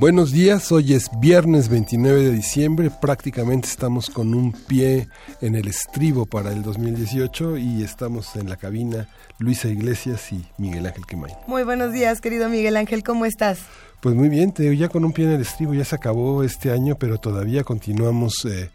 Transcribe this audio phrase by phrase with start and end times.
[0.00, 5.08] Buenos días, hoy es viernes 29 de diciembre, prácticamente estamos con un pie
[5.42, 9.08] en el estribo para el 2018 y estamos en la cabina
[9.38, 11.32] Luisa Iglesias y Miguel Ángel Quemay.
[11.46, 13.58] Muy buenos días, querido Miguel Ángel, ¿cómo estás?
[14.00, 16.72] Pues muy bien, te ya con un pie en el estribo, ya se acabó este
[16.72, 18.70] año, pero todavía continuamos eh,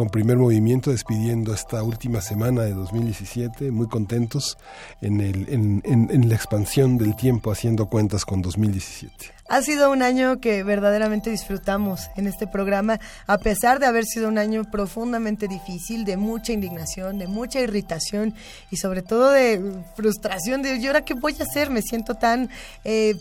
[0.00, 4.56] con primer movimiento, despidiendo esta última semana de 2017, muy contentos
[5.02, 9.14] en, el, en, la expansión del tiempo, haciendo cuentas con 2017.
[9.50, 14.28] Ha sido un año que verdaderamente disfrutamos en este programa, a pesar de haber sido
[14.28, 18.32] un año profundamente difícil, de mucha indignación, de mucha irritación
[18.70, 21.68] y sobre todo de frustración de, ¿y ahora qué voy a hacer?
[21.68, 22.48] Me siento tan...
[22.84, 23.16] Eh,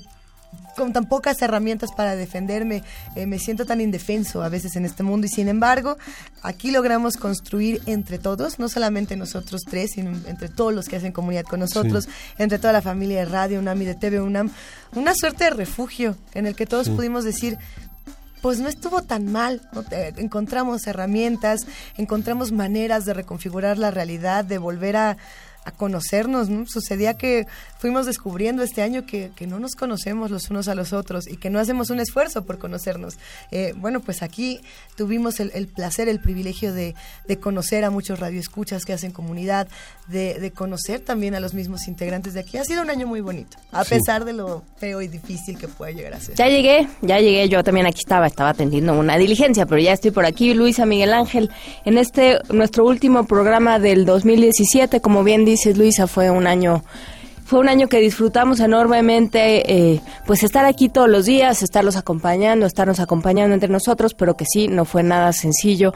[0.76, 2.84] con tan pocas herramientas para defenderme,
[3.16, 5.98] eh, me siento tan indefenso a veces en este mundo y sin embargo
[6.42, 11.12] aquí logramos construir entre todos, no solamente nosotros tres, sino entre todos los que hacen
[11.12, 14.52] comunidad con nosotros, entre toda la familia de Radio UNAM y de TV UNAM,
[14.96, 17.58] una suerte de refugio en el que todos pudimos decir,
[18.42, 19.62] pues no estuvo tan mal.
[20.16, 25.18] Encontramos herramientas, encontramos maneras de reconfigurar la realidad, de volver a,
[25.70, 26.50] a conocernos.
[26.50, 26.66] ¿no?
[26.68, 27.48] Sucedía que
[27.80, 31.38] fuimos descubriendo este año que, que, no nos conocemos los unos a los otros y
[31.38, 33.18] que no hacemos un esfuerzo por conocernos.
[33.52, 34.60] Eh, bueno, pues aquí
[34.96, 36.94] tuvimos el, el placer, el privilegio de,
[37.28, 39.68] de, conocer a muchos radioescuchas que hacen comunidad,
[40.08, 42.58] de, de, conocer también a los mismos integrantes de aquí.
[42.58, 45.94] Ha sido un año muy bonito, a pesar de lo feo y difícil que puede
[45.94, 46.36] llegar a ser.
[46.36, 50.12] Ya llegué, ya llegué, yo también aquí estaba, estaba atendiendo una diligencia, pero ya estoy
[50.12, 51.50] por aquí, Luisa Miguel Ángel,
[51.86, 56.84] en este nuestro último programa del 2017, como bien Luisa, fue un año
[57.50, 62.68] fue un año que disfrutamos enormemente, eh, pues estar aquí todos los días, estarlos acompañando,
[62.68, 65.92] estarnos acompañando entre nosotros, pero que sí, no fue nada sencillo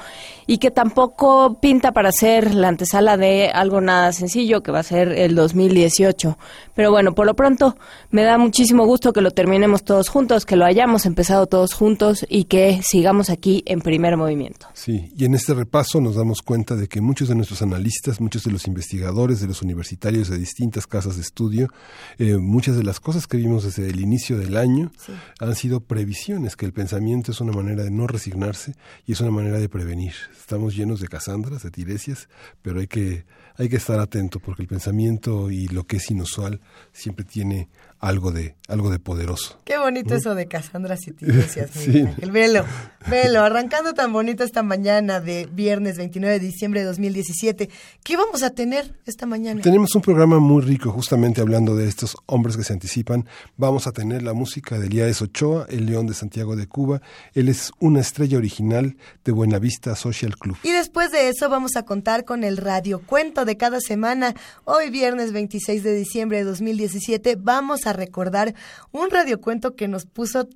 [0.47, 4.83] y que tampoco pinta para ser la antesala de algo nada sencillo, que va a
[4.83, 6.39] ser el 2018.
[6.73, 7.77] Pero bueno, por lo pronto
[8.09, 12.25] me da muchísimo gusto que lo terminemos todos juntos, que lo hayamos empezado todos juntos
[12.29, 14.67] y que sigamos aquí en primer movimiento.
[14.73, 18.43] Sí, y en este repaso nos damos cuenta de que muchos de nuestros analistas, muchos
[18.43, 22.99] de los investigadores, de los universitarios de distintas casas de estudio, eh, muchas de las
[22.99, 24.91] cosas que vimos desde el inicio del año
[25.39, 29.31] han sido previsiones, que el pensamiento es una manera de no resignarse y es una
[29.31, 30.13] manera de prevenir.
[30.39, 32.29] Estamos llenos de casandras, de tiresias,
[32.61, 36.61] pero hay que, hay que estar atento porque el pensamiento y lo que es inusual
[36.91, 37.69] siempre tiene
[38.03, 39.59] algo de algo de poderoso.
[39.65, 42.05] Qué bonito eso de Casandra y Tiresias, sí.
[42.21, 42.65] El velo,
[43.09, 47.69] velo, arrancando tan bonito esta mañana de viernes 29 de diciembre de 2017.
[48.03, 49.61] ¿Qué vamos a tener esta mañana?
[49.61, 53.25] Tenemos un programa muy rico, justamente hablando de estos hombres que se anticipan.
[53.57, 57.01] Vamos a tener la música de Elías Ochoa, el León de Santiago de Cuba.
[57.33, 60.57] Él es una estrella original de Buenavista Social Club.
[60.63, 64.33] Y después de eso vamos a contar con el radiocuento de cada semana.
[64.65, 68.53] Hoy viernes 26 de diciembre de 2017 vamos a recordar
[68.91, 70.49] un radiocuento que nos puso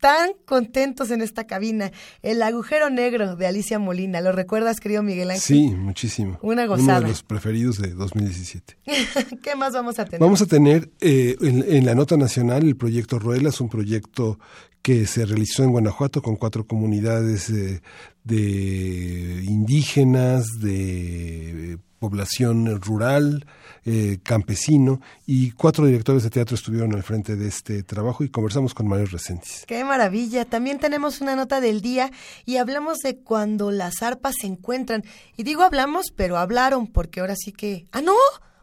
[0.00, 1.90] tan contentos en esta cabina.
[2.22, 4.20] El agujero negro de Alicia Molina.
[4.20, 5.42] ¿Lo recuerdas, querido Miguel Ángel?
[5.42, 6.38] Sí, muchísimo.
[6.42, 6.98] Una gozada.
[6.98, 8.78] Uno de los preferidos de 2017.
[9.42, 10.20] ¿Qué más vamos a tener?
[10.20, 14.38] Vamos a tener eh, en, la nota nacional el proyecto Ruelas, un proyecto
[14.82, 17.80] que se realizó en Guanajuato con cuatro comunidades eh,
[18.22, 23.46] de indígenas, de población rural,
[23.84, 28.74] eh, campesino, y cuatro directores de teatro estuvieron al frente de este trabajo y conversamos
[28.74, 29.64] con Mario Resentis.
[29.66, 30.44] ¡Qué maravilla!
[30.44, 32.10] También tenemos una nota del día
[32.44, 35.04] y hablamos de cuando las arpas se encuentran.
[35.36, 37.86] Y digo hablamos, pero hablaron, porque ahora sí que...
[37.92, 38.14] ¡Ah, no!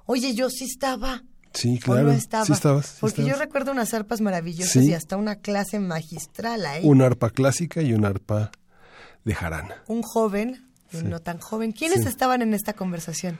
[0.05, 1.23] Oye, yo sí estaba.
[1.53, 2.11] Sí, claro.
[2.11, 2.45] estaba?
[2.45, 2.97] Sí estabas.
[2.99, 6.81] Porque yo recuerdo unas arpas maravillosas y hasta una clase magistral ahí.
[6.83, 8.51] Una arpa clásica y una arpa
[9.23, 9.83] de jarana.
[9.87, 11.71] Un joven no tan joven.
[11.71, 13.39] ¿Quiénes estaban en esta conversación?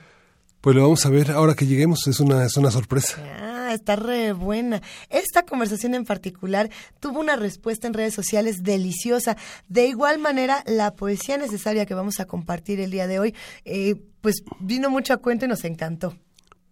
[0.60, 3.18] Pues lo vamos a ver ahora que lleguemos, es una, es una sorpresa.
[3.38, 4.80] Ah, está re buena.
[5.10, 6.70] Esta conversación en particular
[7.00, 9.36] tuvo una respuesta en redes sociales deliciosa.
[9.68, 13.34] De igual manera, la poesía necesaria que vamos a compartir el día de hoy,
[13.66, 16.16] eh, pues vino mucho a cuento y nos encantó.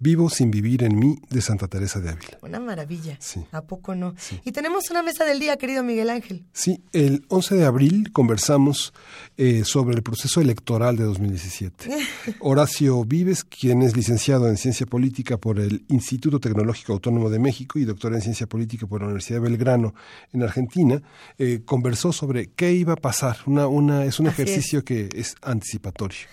[0.03, 2.37] Vivo sin vivir en mí de Santa Teresa de Ávila.
[2.43, 3.17] Una maravilla.
[3.21, 3.41] Sí.
[3.53, 4.17] ¿A poco no?
[4.45, 6.45] Y tenemos una mesa del día, querido Miguel Ángel.
[6.53, 8.93] Sí, el 11 de abril conversamos
[9.37, 11.89] eh, sobre el proceso electoral de 2017.
[12.41, 17.79] Horacio Vives, quien es licenciado en Ciencia Política por el Instituto Tecnológico Autónomo de México
[17.79, 19.95] y doctor en Ciencia Política por la Universidad de Belgrano
[20.33, 21.01] en Argentina,
[21.39, 23.37] eh, conversó sobre qué iba a pasar.
[23.47, 26.27] Una, una, es un Así ejercicio que es anticipatorio.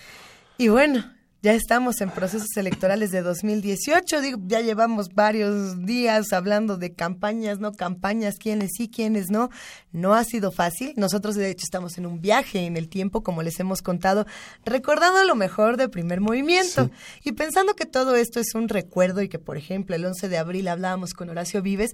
[0.57, 4.21] Y bueno, ya estamos en procesos electorales de 2018.
[4.21, 9.49] Digo, ya llevamos varios días hablando de campañas, no campañas, quiénes sí, quiénes no.
[9.93, 10.93] No ha sido fácil.
[10.97, 14.25] Nosotros, de hecho, estamos en un viaje en el tiempo, como les hemos contado,
[14.65, 16.89] recordando lo mejor de primer movimiento.
[17.23, 20.37] Y pensando que todo esto es un recuerdo y que, por ejemplo, el 11 de
[20.37, 21.91] abril hablábamos con Horacio Vives,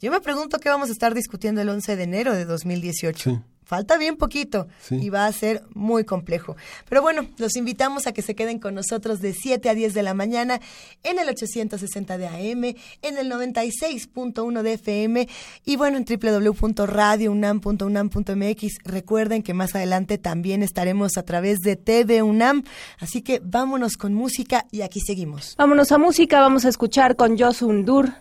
[0.00, 3.30] yo me pregunto qué vamos a estar discutiendo el 11 de enero de 2018.
[3.30, 3.51] Sí.
[3.64, 4.96] Falta bien poquito Sí.
[4.96, 6.56] y va a ser muy complejo.
[6.88, 10.02] Pero bueno, los invitamos a que se queden con nosotros de 7 a 10 de
[10.02, 10.60] la mañana
[11.02, 12.64] en el 860 de AM,
[13.02, 15.28] en el 96.1 de FM
[15.64, 18.66] y bueno, en www.radiounam.unam.mx.
[18.84, 22.64] Recuerden que más adelante también estaremos a través de TV UNAM.
[22.98, 25.54] Así que vámonos con música y aquí seguimos.
[25.56, 28.12] Vámonos a música, vamos a escuchar con Josun Dur,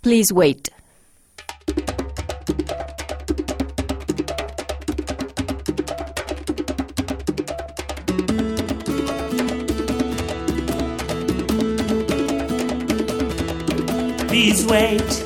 [0.00, 0.68] Please Wait.
[14.40, 15.24] Please wait.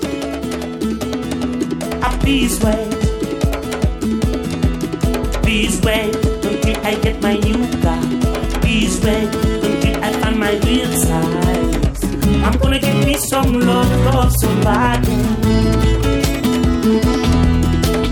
[2.02, 2.90] Ah, please wait.
[5.44, 8.02] Please wait until I get my new car.
[8.60, 9.30] Please wait
[9.62, 12.02] until I find my real size.
[12.42, 15.14] I'm gonna give me some love from somebody.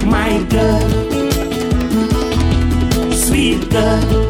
[0.06, 0.88] My girl,
[3.10, 4.21] sweet girl,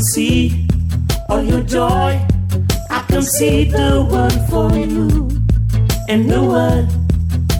[0.00, 0.66] can see
[1.28, 2.10] all your joy.
[2.88, 5.28] I can see the word for you
[6.08, 6.88] and the word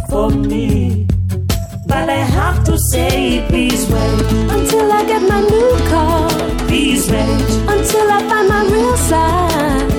[0.09, 1.07] for me.
[1.87, 4.21] But I have to say, please wait
[4.57, 6.31] Until I get my new car,
[6.67, 7.41] please wait.
[7.75, 9.93] until I find my real side.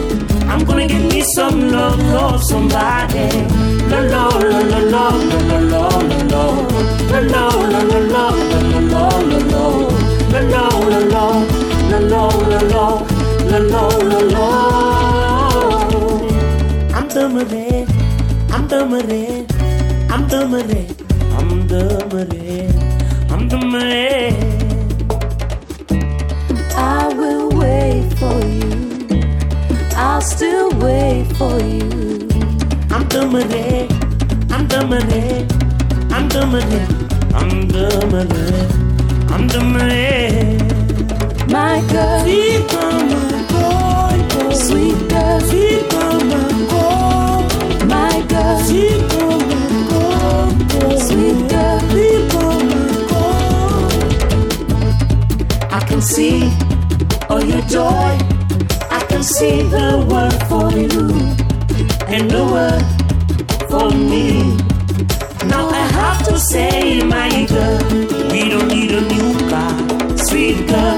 [0.50, 3.30] I'm gonna get me some love, love somebody.
[3.92, 5.88] La la la la la la la la
[7.12, 8.51] la la la la la
[12.04, 12.10] I'm
[17.08, 17.88] the man.
[18.52, 19.46] I'm the man.
[20.10, 20.88] I'm the man.
[21.38, 21.80] I'm the
[22.12, 22.92] man.
[23.32, 24.36] I'm the Marie.
[26.76, 28.72] I will wait for you.
[29.96, 32.28] I'll still wait for you.
[32.90, 33.88] I'm the Marie,
[34.50, 35.46] I'm the Marie,
[36.12, 36.88] I'm the Marie,
[37.34, 38.68] I'm the Marie,
[39.34, 40.71] I'm the Marie.
[41.50, 43.22] My girl, Sweet mama,
[43.52, 44.54] boy, boy.
[44.54, 46.42] sweet girl, Sweet mama,
[46.72, 47.86] boy.
[47.88, 49.60] my girl, Sweet mama,
[49.92, 50.98] boy, boy.
[51.08, 51.80] sweet girl.
[51.92, 53.90] Sweet mama, boy.
[55.72, 56.38] I can see
[57.30, 58.18] all your joy.
[58.90, 61.08] I can see the word for you
[62.08, 62.42] and the
[63.70, 64.58] for me.
[65.48, 67.80] Now I have to say, my girl,
[68.32, 69.76] we don't need a new car.
[70.18, 70.98] Sweet girl,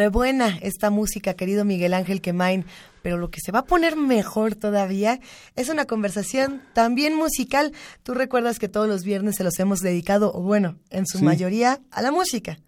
[0.00, 2.64] Rebuena esta música, querido Miguel Ángel Quemain,
[3.02, 5.20] pero lo que se va a poner mejor todavía
[5.56, 7.72] es una conversación también musical.
[8.02, 11.24] Tú recuerdas que todos los viernes se los hemos dedicado, o bueno, en su Sí.
[11.24, 12.58] mayoría, a la música.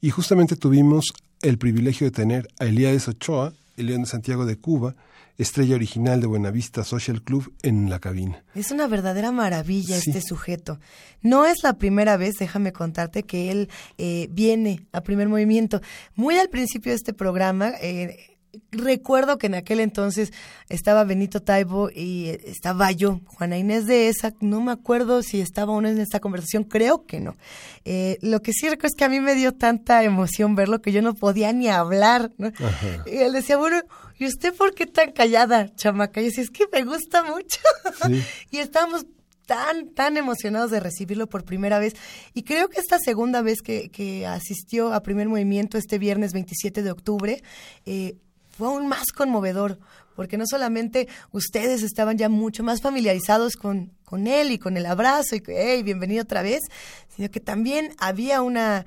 [0.00, 4.56] Y justamente tuvimos el privilegio de tener a Elías Ochoa, el León de Santiago de
[4.56, 4.96] Cuba,
[5.42, 8.44] estrella original de Buenavista Social Club, en la cabina.
[8.54, 10.10] Es una verdadera maravilla Sí.
[10.10, 10.78] este sujeto.
[11.20, 13.68] No es la primera vez, déjame contarte, que él
[13.98, 15.80] eh, viene a primer movimiento.
[16.14, 18.31] Muy al principio de este programa, eh,
[18.70, 20.32] recuerdo que en aquel entonces
[20.68, 25.40] estaba Benito Taibo y eh, estaba yo, Juana Inés de esa, no me acuerdo si
[25.40, 27.36] estaba o no en esta conversación, creo que no.
[27.84, 30.92] Eh, lo que sí recuerdo es que a mí me dio tanta emoción verlo que
[30.92, 32.52] yo no podía ni hablar, ¿no?
[33.06, 33.80] Y él decía, bueno,
[34.18, 36.20] ¿y usted por qué tan callada, chamaca?
[36.20, 37.60] Y yo decía, es que me gusta mucho.
[38.06, 38.22] Sí.
[38.50, 39.06] y estábamos
[39.46, 41.94] tan, tan emocionados de recibirlo por primera vez.
[42.34, 46.82] Y creo que esta segunda vez que, que asistió a primer movimiento este viernes 27
[46.82, 47.42] de octubre,
[47.86, 48.16] eh,
[48.62, 49.80] fue aún más conmovedor,
[50.14, 54.86] porque no solamente ustedes estaban ya mucho más familiarizados con, con él y con el
[54.86, 56.60] abrazo y que, hey, bienvenido otra vez,
[57.08, 58.86] sino que también había una,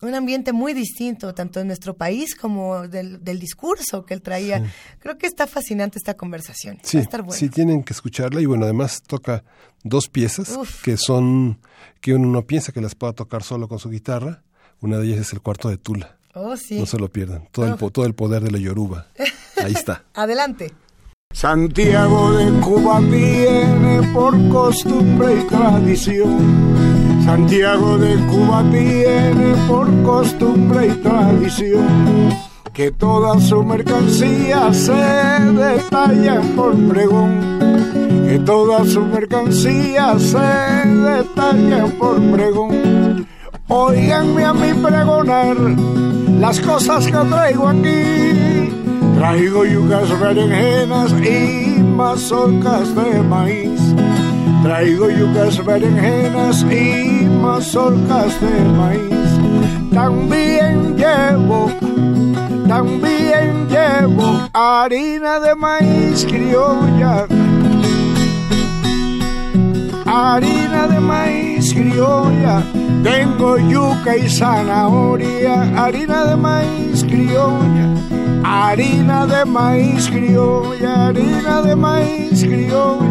[0.00, 4.64] un ambiente muy distinto, tanto en nuestro país como del, del discurso que él traía.
[5.00, 6.78] Creo que está fascinante esta conversación.
[6.82, 7.38] Sí, Va a estar bueno.
[7.38, 9.44] sí tienen que escucharla y bueno, además toca
[9.84, 10.82] dos piezas Uf.
[10.82, 11.60] que son
[12.00, 14.44] que uno no piensa que las pueda tocar solo con su guitarra.
[14.80, 16.16] Una de ellas es el cuarto de Tula.
[16.34, 16.78] Oh, sí.
[16.78, 17.48] No se lo pierdan.
[17.50, 19.06] Todo el, po- todo el poder de la Yoruba.
[19.62, 20.04] Ahí está.
[20.14, 20.72] Adelante.
[21.32, 26.38] Santiago de Cuba viene por costumbre y tradición.
[27.24, 32.30] Santiago de Cuba viene por costumbre y tradición.
[32.72, 37.58] Que toda su mercancía se detalla por pregón.
[38.26, 43.26] Que toda su mercancía se detalla por pregón.
[43.68, 45.56] Óiganme a mí pregonar
[46.40, 48.72] las cosas que traigo aquí.
[49.16, 53.80] Traigo yucas berenjenas y mazorcas de maíz.
[54.62, 59.30] Traigo yucas berenjenas y mazorcas de maíz.
[59.92, 61.70] También llevo,
[62.66, 67.26] también llevo harina de maíz criolla.
[70.06, 72.62] Harina de maíz criolla,
[73.02, 77.94] tengo yuca y zanahoria, harina de maíz criolla,
[78.44, 83.06] harina de maíz criolla, harina de maíz criolla.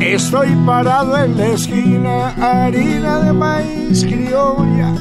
[0.00, 4.94] Estoy parado en la esquina, harina de maíz criolla,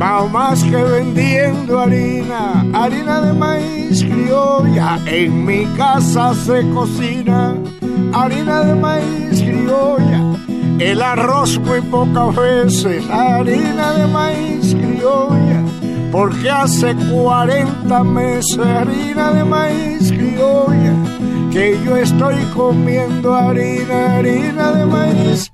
[0.00, 4.98] va más que vendiendo harina, harina de maíz criolla.
[5.06, 7.54] En mi casa se cocina
[8.12, 10.49] harina de maíz criolla.
[10.80, 15.62] El arroz muy pocas veces, harina de maíz criolla,
[16.10, 20.94] porque hace 40 meses harina de maíz criolla,
[21.52, 25.52] que yo estoy comiendo harina, harina de maíz.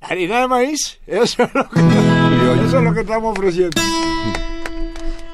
[0.00, 1.00] ¿Harina de maíz?
[1.04, 1.80] Eso es lo que,
[2.64, 3.82] eso es lo que estamos ofreciendo.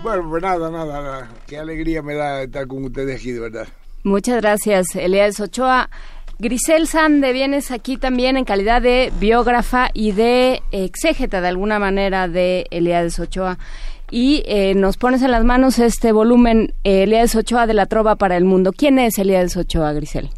[0.03, 1.29] Bueno, pues nada, nada, nada.
[1.47, 3.69] Qué alegría me da estar con ustedes aquí, de verdad.
[4.03, 5.91] Muchas gracias, Elías Ochoa.
[6.39, 12.29] Grisel Sande, vienes aquí también en calidad de biógrafa y de exégeta de alguna manera
[12.29, 13.59] de Elías Ochoa.
[14.11, 18.17] Y eh, nos pones en las manos este volumen, eh, Elías Ochoa de la Trova
[18.17, 18.73] para el Mundo.
[18.73, 20.31] ¿Quién es Elías Ochoa, Grisel?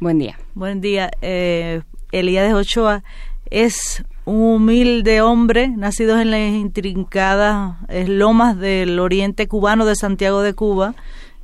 [0.00, 0.38] Buen día.
[0.54, 1.10] Buen día.
[1.22, 1.82] Eh,
[2.12, 3.02] Elías Ochoa
[3.50, 10.42] es un humilde hombre, nacido en las intrincadas eh, lomas del oriente cubano de Santiago
[10.42, 10.94] de Cuba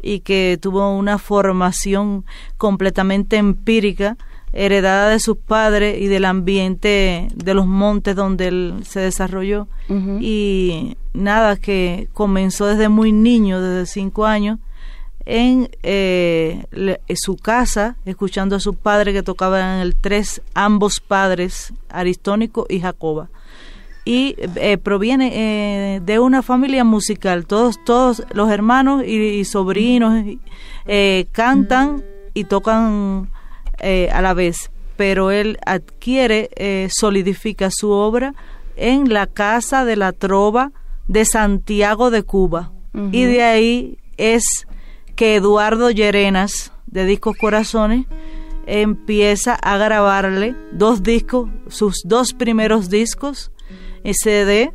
[0.03, 2.25] y que tuvo una formación
[2.57, 4.17] completamente empírica,
[4.53, 9.69] heredada de sus padres y del ambiente de los montes donde él se desarrolló.
[10.21, 14.59] Y nada, que comenzó desde muy niño, desde cinco años,
[15.27, 20.99] en eh, le- en su casa, escuchando a su padre que tocaban el tres, ambos
[21.01, 23.29] padres, Aristónico y Jacoba.
[24.05, 27.47] Y eh, proviene eh, de una familia musical.
[27.47, 30.25] Todos, todos los hermanos y, y sobrinos
[30.87, 32.03] eh, cantan
[32.35, 33.31] y tocan
[33.81, 34.71] eh, a la vez.
[34.97, 38.35] Pero él adquiere, eh, solidifica su obra
[38.77, 40.73] en la Casa de la Trova
[41.09, 42.73] de Santiago de Cuba.
[43.13, 44.67] Y de ahí es
[45.15, 48.07] que Eduardo Llerenas, de Discos Corazones,
[48.67, 53.53] empieza a grabarle dos discos, sus dos primeros discos,
[54.05, 54.73] en CD,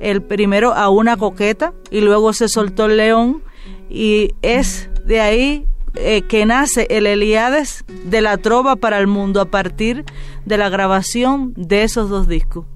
[0.00, 3.42] el primero a una coqueta y luego se soltó el león
[3.88, 9.40] y es de ahí eh, que nace el Eliades de la trova para el mundo
[9.40, 10.04] a partir
[10.44, 12.66] de la grabación de esos dos discos.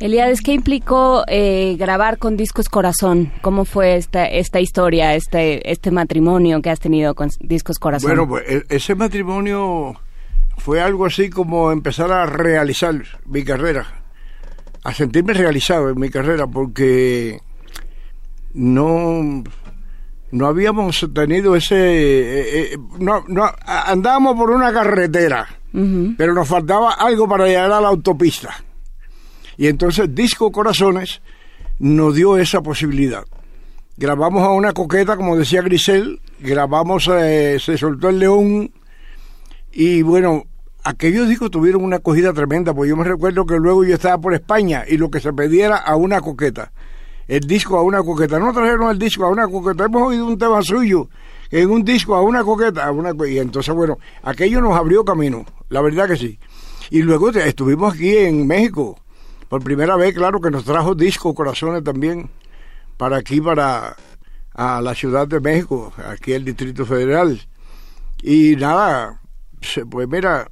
[0.00, 3.32] Elías, ¿qué implicó eh, grabar con Discos Corazón?
[3.42, 8.08] ¿Cómo fue esta, esta historia, este, este matrimonio que has tenido con Discos Corazón?
[8.10, 9.96] Bueno, pues e- ese matrimonio
[10.56, 12.94] fue algo así como empezar a realizar
[13.26, 13.97] mi carrera,
[14.84, 17.40] a sentirme realizado en mi carrera, porque
[18.54, 19.42] no
[20.30, 25.48] no habíamos tenido ese eh, eh, no, no a- andábamos por una carretera
[26.16, 28.54] pero nos faltaba algo para llegar a la autopista.
[29.58, 31.20] Y entonces Disco Corazones
[31.78, 33.22] nos dio esa posibilidad.
[33.96, 38.72] Grabamos a una coqueta como decía Grisel grabamos eh, se soltó el león
[39.72, 40.44] y bueno
[40.88, 44.34] aquellos discos tuvieron una acogida tremenda porque yo me recuerdo que luego yo estaba por
[44.34, 46.72] España y lo que se pedía a una coqueta
[47.26, 50.38] el disco a una coqueta no trajeron el disco a una coqueta hemos oído un
[50.38, 51.08] tema suyo
[51.50, 55.04] en un disco a una coqueta a una co- y entonces bueno aquello nos abrió
[55.04, 56.38] camino la verdad que sí
[56.90, 58.96] Y luego estuvimos aquí en México.
[59.50, 62.30] Por primera vez, claro, que nos trajo disco Corazones también
[62.96, 63.94] para aquí, para
[64.54, 67.38] a la Ciudad de México, aquí el Distrito Federal.
[68.22, 69.20] Y nada,
[69.90, 70.50] pues mira,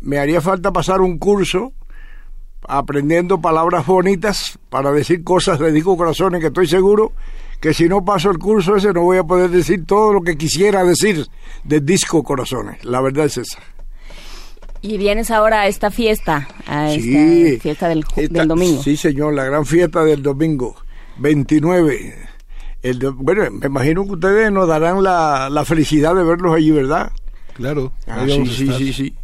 [0.00, 1.72] me haría falta pasar un curso
[2.66, 7.12] aprendiendo palabras bonitas para decir cosas de disco Corazones, que estoy seguro
[7.60, 10.36] que si no paso el curso ese no voy a poder decir todo lo que
[10.36, 11.26] quisiera decir
[11.64, 12.84] de disco Corazones.
[12.84, 13.58] La verdad es esa.
[14.80, 17.14] Y vienes ahora a esta fiesta, a Sí.
[17.16, 18.82] esta fiesta del, ju- Esta- del domingo.
[18.82, 20.76] Sí, señor, la gran fiesta del domingo,
[21.18, 22.14] 29.
[22.82, 26.70] El do- bueno, me imagino que ustedes nos darán la, la felicidad de verlos allí,
[26.70, 27.10] ¿verdad?
[27.54, 27.92] Claro.
[28.06, 29.14] Ah, sí, sí, sí, sí.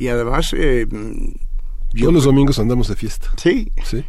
[0.00, 0.86] Y además, eh,
[1.92, 3.28] yo- Todos los domingos andamos de fiesta.
[3.36, 4.04] sí, Sí.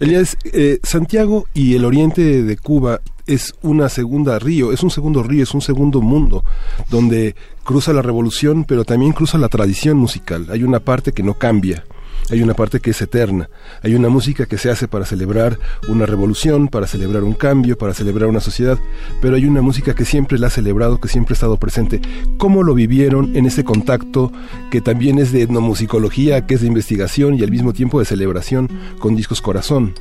[0.00, 5.22] Elías, eh, Santiago y el oriente de Cuba es una segunda río, es un segundo
[5.22, 6.44] río, es un segundo mundo,
[6.90, 7.34] donde
[7.64, 10.46] cruza la revolución, pero también cruza la tradición musical.
[10.50, 11.84] Hay una parte que no cambia,
[12.30, 13.48] hay una parte que es eterna,
[13.82, 17.94] hay una música que se hace para celebrar una revolución, para celebrar un cambio, para
[17.94, 18.78] celebrar una sociedad,
[19.20, 22.00] pero hay una música que siempre la ha celebrado, que siempre ha estado presente.
[22.38, 24.32] ¿Cómo lo vivieron en ese contacto
[24.70, 28.68] que también es de etnomusicología, que es de investigación y al mismo tiempo de celebración
[28.98, 29.94] con Discos Corazón?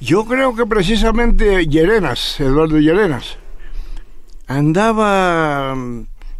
[0.00, 3.38] yo creo que precisamente Llerenas, Eduardo Llerenas,
[4.46, 5.74] andaba,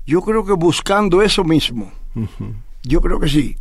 [0.06, 1.92] yo creo que buscando eso mismo.
[2.82, 3.56] Yo creo que sí,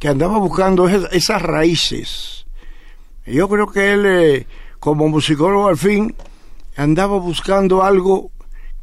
[0.00, 2.46] que andaba buscando esas, raíces.
[3.26, 4.46] Yo creo que él, eh,
[4.80, 6.14] como musicólogo al fin,
[6.74, 8.30] andaba buscando algo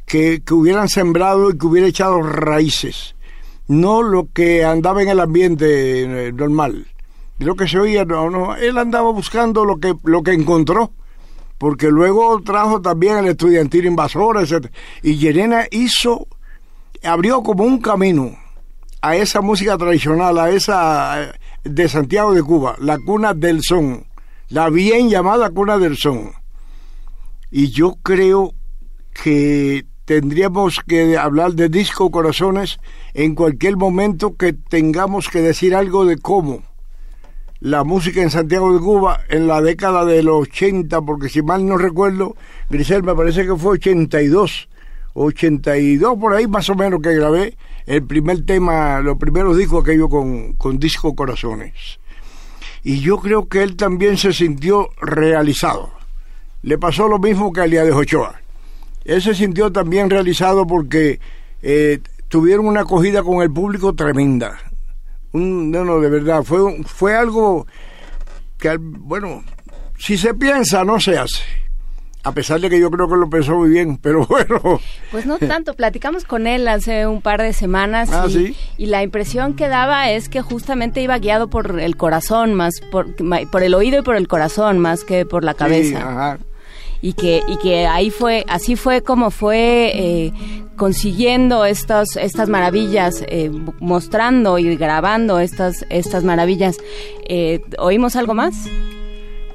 [0.06, 3.16] que, que hubieran sembrado y que hubiera echado raíces,
[3.66, 6.86] no lo que andaba en el ambiente eh, normal.
[7.40, 10.92] Lo que se oía, no, no, él andaba buscando lo que, lo que encontró,
[11.58, 14.68] porque luego trajo también el estudiantil invasor, etc.
[15.02, 16.28] Y Yerena hizo,
[17.02, 18.36] abrió como un camino
[19.00, 21.32] a esa música tradicional, a esa eh,
[21.64, 24.06] de Santiago de Cuba, la cuna del son,
[24.48, 26.32] la bien llamada cuna del son.
[27.50, 28.54] Y yo creo
[29.12, 32.78] que tendríamos que hablar de disco corazones
[33.14, 36.62] en cualquier momento que tengamos que decir algo de cómo
[37.60, 41.66] la música en Santiago de Cuba en la década de los 80, porque si mal
[41.66, 42.36] no recuerdo,
[42.70, 44.68] Grisel, me parece que fue 82,
[45.18, 49.96] 82 por ahí más o menos que grabé el primer tema, los primeros discos que
[49.96, 51.98] yo con, con Disco Corazones.
[52.84, 55.90] Y yo creo que él también se sintió realizado.
[56.62, 58.40] Le pasó lo mismo que a Elías de Ochoa.
[59.04, 61.18] Él se sintió también realizado porque
[61.62, 64.58] eh, tuvieron una acogida con el público tremenda.
[65.32, 67.66] Un, no, no, de verdad, fue, fue algo
[68.58, 69.42] que, bueno,
[69.98, 71.42] si se piensa, no se hace.
[72.24, 74.80] A pesar de que yo creo que lo pensó muy bien, pero bueno,
[75.12, 78.56] Pues no tanto, platicamos con él hace un par de semanas Ah, y, ¿sí?
[78.76, 83.06] y la impresión que daba es que justamente iba guiado por el corazón, más por,
[83.50, 85.98] por el oído y por el corazón, más que por la sí, cabeza.
[86.00, 86.38] ajá.
[87.00, 90.32] y que y que ahí fue así fue como fue eh,
[90.76, 96.76] consiguiendo estas estas maravillas eh, mostrando y grabando estas estas maravillas
[97.28, 98.54] Eh, oímos algo más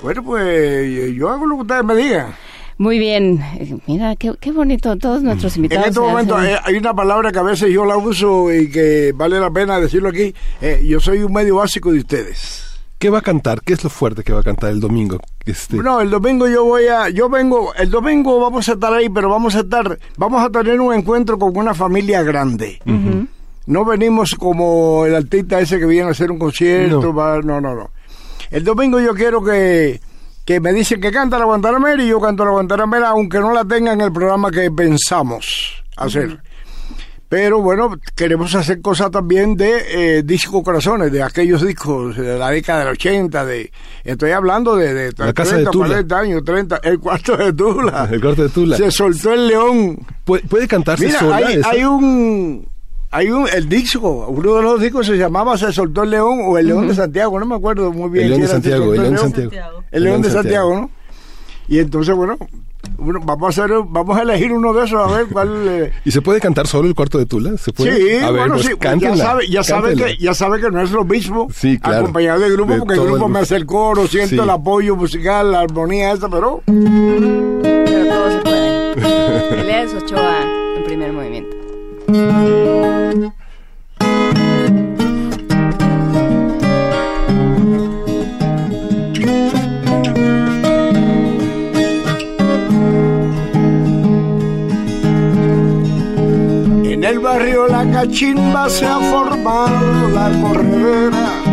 [0.01, 2.33] Bueno, pues yo hago lo que ustedes me digan.
[2.77, 6.55] Muy bien Eh, mira qué, qué bonito todos nuestros En invitados este se momento hacen-
[6.55, 9.79] eh, hay una palabra que a veces yo la uso y que vale la pena
[9.79, 10.33] decirlo aquí.
[10.61, 12.61] Eh, yo soy un medio básico de ustedes.
[12.97, 13.61] ¿Qué va a cantar?
[13.61, 15.19] ¿Qué es lo fuerte que va a cantar el domingo?
[15.45, 19.09] Este, No, el domingo yo voy a, yo vengo, el domingo vamos a estar ahí,
[19.09, 22.79] pero vamos a estar, vamos a tener un encuentro con una familia grande.
[23.65, 27.13] No venimos como el artista ese que viene a hacer un concierto, No.
[27.13, 27.91] va- no, no, no.
[28.51, 29.99] El domingo yo quiero que,
[30.45, 33.65] que me dicen que canta la Guantanamera y yo canto la Guantanamera, aunque no la
[33.65, 36.39] tenga en el programa que pensamos hacer.
[37.29, 42.51] Pero bueno, queremos hacer cosas también de eh, disco corazones, de aquellos discos de la
[42.51, 43.71] década del 80, de,
[44.03, 45.87] estoy hablando de, de La Casa de Tula.
[45.87, 48.07] 40 años, 30, el cuarto de Tula.
[48.11, 48.77] El cuarto de Tula.
[48.77, 49.97] Se soltó el león.
[50.23, 51.37] ¿Puede, puede cantarse Mira, sola?
[51.37, 51.69] hay, esa?
[51.71, 52.67] hay un,
[53.13, 56.57] hay un, el disco, uno de los discos se llamaba Se soltó el león o
[56.57, 58.25] el león de Santiago, no me acuerdo muy bien.
[58.25, 59.83] El León de Santiago, el León de Santiago.
[59.91, 60.89] El león de Santiago, ¿no?
[61.67, 62.37] Y entonces, bueno,
[62.97, 65.49] bueno, vamos a hacer, vamos a elegir uno de esos a ver cuál.
[65.67, 67.51] eh, ¿Y se puede cantar solo el cuarto de Tula?
[67.57, 68.23] ¿Se Sí, puede?
[68.23, 70.91] A ver, bueno, pues sí, ya sabe, ya sabe que ya sabe que no es
[70.91, 71.99] lo mismo Sí, claro.
[71.99, 74.39] acompañado del grupo De porque el grupo me hace el coro, siento Sí.
[74.41, 78.93] el apoyo musical, la armonía esa, pero pero todo se puede
[79.61, 80.41] Elías Ochoa
[80.77, 81.55] en primer movimiento
[82.07, 83.33] En
[97.03, 101.43] el barrio la cachimba se ha formado la corredera.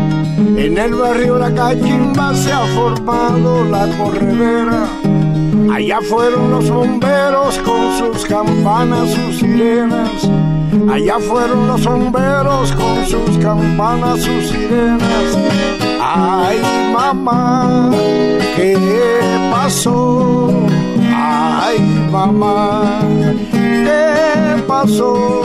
[0.56, 4.88] En el barrio La Cachimba se ha formado la corredera.
[5.72, 10.28] Allá fueron los bomberos con sus campanas, sus sirenas.
[10.90, 15.38] Allá fueron los bomberos con sus campanas, sus sirenas.
[16.00, 16.58] Ay,
[16.92, 17.90] mamá,
[18.56, 18.76] ¿qué
[19.50, 20.50] pasó?
[21.14, 21.78] Ay,
[22.10, 23.00] mamá,
[23.52, 25.44] ¿qué pasó?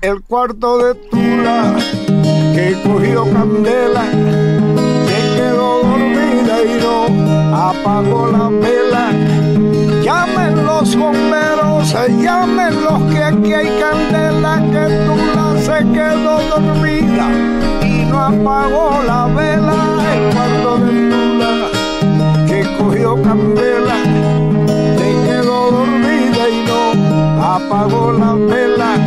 [0.00, 1.74] El cuarto de Tula
[2.54, 4.04] que cogió candela
[5.06, 9.10] se quedó dormida y no apagó la vela.
[10.02, 17.28] Llamen los bomberos, llamen los que aquí hay candela, que Tula se quedó dormida
[17.82, 19.74] y no apagó la vela.
[20.14, 21.52] El cuarto de Tula
[22.46, 23.96] que cogió candela
[24.96, 28.97] se quedó dormida y no apagó la vela.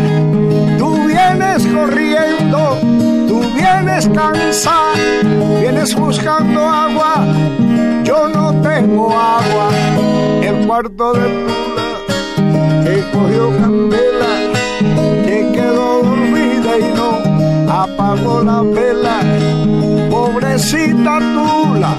[4.01, 4.93] Vienes cansada,
[5.59, 7.25] vienes buscando agua,
[8.03, 9.69] yo no tengo agua.
[10.41, 14.31] El cuarto de Tula que cogió candela,
[15.25, 19.19] que quedó dormida y no apagó la vela.
[20.09, 21.97] Pobrecita Tula,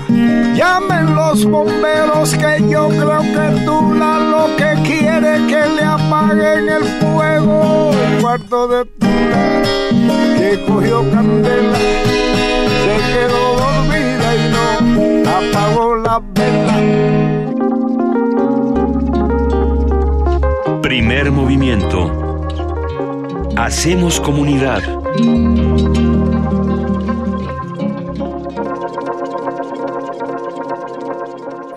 [0.54, 6.84] llamen los bomberos que yo creo que Tula lo que quiere que le apaguen el
[7.00, 7.90] fuego.
[7.92, 9.91] El cuarto de Tula
[10.42, 11.78] que cogió candela,
[12.82, 16.76] se quedó dormida y no apagó la vela.
[20.82, 21.98] Primer movimiento.
[23.56, 24.82] Hacemos comunidad.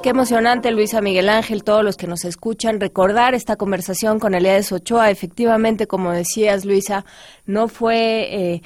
[0.06, 4.72] Qué emocionante, Luisa Miguel Ángel, todos los que nos escuchan, recordar esta conversación con Elías
[4.72, 5.10] Ochoa.
[5.10, 7.06] Efectivamente, como decías, Luisa,
[7.48, 8.28] no fue...
[8.30, 8.62] Eh,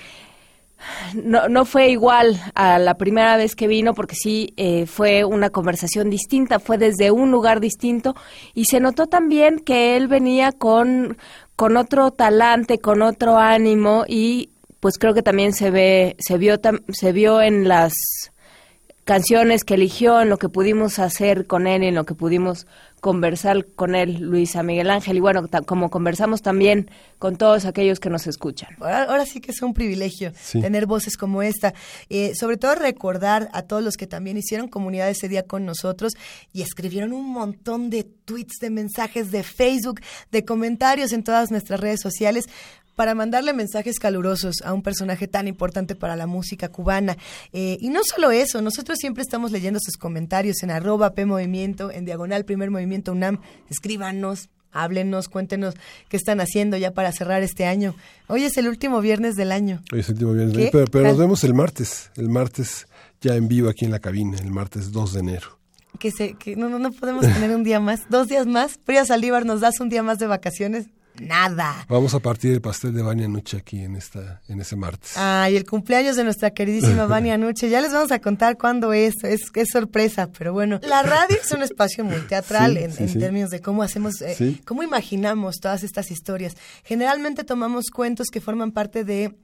[1.13, 5.49] no, no fue igual a la primera vez que vino porque sí eh, fue una
[5.49, 8.15] conversación distinta, fue desde un lugar distinto
[8.53, 11.17] y se notó también que él venía con,
[11.55, 14.49] con otro talante, con otro ánimo y
[14.81, 17.93] pues creo que también se ve, se vio, se vio en las
[19.09, 22.67] canciones que eligió, en lo que pudimos hacer con él, en lo que pudimos
[23.01, 28.11] conversar con él, Luisa Miguel Ángel, y bueno, como conversamos también con todos aquellos que
[28.11, 28.75] nos escuchan.
[28.79, 30.61] Ahora, ahora sí que es un privilegio Sí.
[30.61, 31.73] tener voces como esta.
[32.09, 36.13] Eh, sobre todo recordar a todos los que también hicieron comunidad ese día con nosotros
[36.53, 41.79] y escribieron un montón de tweets, de mensajes de Facebook, de comentarios en todas nuestras
[41.79, 42.45] redes sociales
[42.99, 47.15] para mandarle mensajes calurosos a un personaje tan importante para la música cubana.
[47.53, 51.91] Eh, y no solo eso, nosotros siempre estamos leyendo sus comentarios en arroba P Movimiento,
[51.91, 53.39] en diagonal Primer Movimiento UNAM.
[53.69, 55.75] Escríbanos, háblenos, cuéntenos
[56.09, 57.95] qué están haciendo ya para cerrar este año.
[58.27, 59.81] Hoy es el último viernes del año.
[59.93, 60.57] Hoy es el último viernes.
[60.57, 60.69] ¿Qué?
[60.69, 62.11] Pero, pero nos vemos el martes.
[62.17, 62.85] El martes
[63.21, 64.37] ya en vivo aquí en la cabina.
[64.39, 65.57] El martes 2 de enero.
[65.99, 68.77] Que, se, que no, no, podemos tener un día más, dos días más.
[68.83, 70.87] Frías Saldívar, ¿nos das un día más de vacaciones?
[71.21, 71.85] Nada.
[71.89, 75.13] Vamos a partir el pastel de Vania Noche aquí en esta en ese martes.
[75.15, 77.69] Ay, el cumpleaños de nuestra queridísima Vania Nuche.
[77.69, 79.23] Ya les vamos a contar cuándo es.
[79.23, 80.79] Es, es sorpresa, pero bueno.
[80.83, 83.19] La radio es un espacio muy teatral Sí, en, sí, en sí.
[83.19, 86.55] términos de cómo hacemos, eh, cómo imaginamos todas estas historias.
[86.83, 89.35] Generalmente tomamos cuentos que forman parte de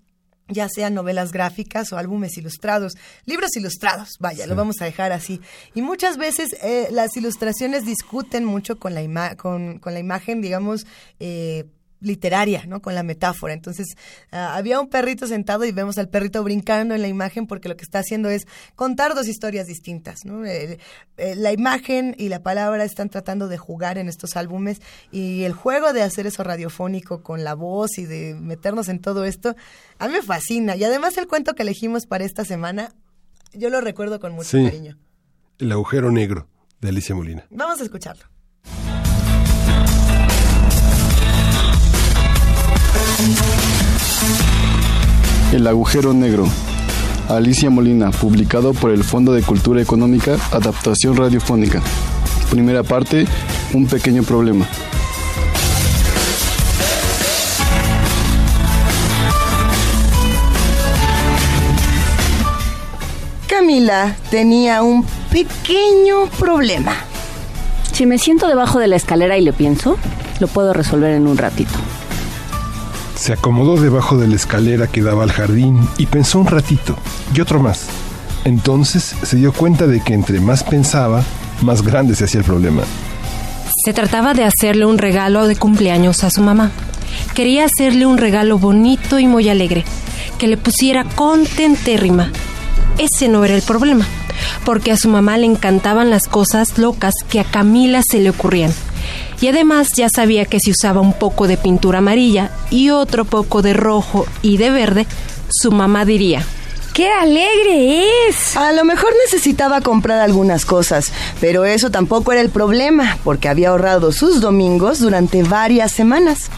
[0.48, 2.94] ya sean novelas gráficas o álbumes ilustrados,
[3.26, 5.42] libros ilustrados, vaya, lo vamos a dejar así.
[5.74, 10.42] Y muchas veces eh, las ilustraciones discuten mucho con la, ima- con, con la imagen,
[10.42, 10.86] digamos,
[11.20, 11.66] eh,
[12.06, 12.82] literaria, ¿no?
[12.82, 13.54] Con la metáfora.
[13.54, 13.88] Entonces,
[14.32, 17.76] ah, había un perrito sentado y vemos al perrito brincando en la imagen porque lo
[17.76, 20.42] que está haciendo es contar dos historias distintas, ¿no?
[21.18, 25.92] La imagen y la palabra están tratando de jugar en estos álbumes y el juego
[25.94, 29.56] de hacer eso radiofónico con la voz y de meternos en todo esto,
[30.00, 30.76] a mí me fascina.
[30.76, 32.94] Y además el cuento que elegimos para esta semana,
[33.54, 34.64] yo lo recuerdo con mucho Sí.
[34.66, 34.98] cariño.
[35.58, 36.48] El agujero negro
[36.82, 37.46] de Alicia Molina.
[37.50, 38.26] Vamos a escucharlo.
[45.52, 46.48] El agujero negro.
[47.30, 51.82] Alicia Molina, publicado por el Fondo de Cultura Económica, Adaptación Radiofónica.
[52.50, 53.26] Primera parte,
[53.74, 54.68] un pequeño problema.
[63.48, 66.94] Camila tenía un pequeño problema.
[67.92, 69.98] Si me siento debajo de la escalera y le pienso,
[70.40, 71.74] lo puedo resolver en un ratito.
[73.16, 76.98] Se acomodó debajo de la escalera que daba al jardín y pensó un ratito,
[77.34, 77.88] y otro más.
[78.44, 81.24] Entonces se dio cuenta de que entre más pensaba,
[81.62, 82.84] más grande se hacía el problema.
[83.84, 86.72] Se trataba de hacerle un regalo de cumpleaños a su mamá.
[87.34, 89.86] Quería hacerle un regalo bonito y muy alegre,
[90.38, 92.32] que le pusiera contentérrima.
[92.98, 94.06] Ese no era el problema,
[94.66, 98.74] porque a su mamá le encantaban las cosas locas que a Camila se le ocurrían.
[99.46, 103.62] Y además ya sabía que si usaba un poco de pintura amarilla y otro poco
[103.62, 105.06] de rojo y de verde,
[105.52, 106.44] su mamá diría,
[106.96, 108.58] ¡Qué alegre es!
[108.58, 113.70] A lo mejor necesitaba comprar algunas cosas, pero eso tampoco era el problema, porque había
[113.70, 116.50] ahorrado sus domingos durante varias semanas.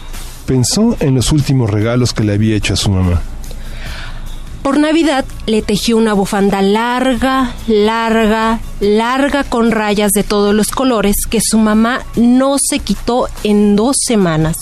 [0.46, 3.20] Pensó en los últimos regalos que le había hecho a su mamá.
[4.62, 11.16] Por Navidad le tejió una bufanda larga, larga, larga con rayas de todos los colores
[11.28, 14.56] que su mamá no se quitó en dos semanas.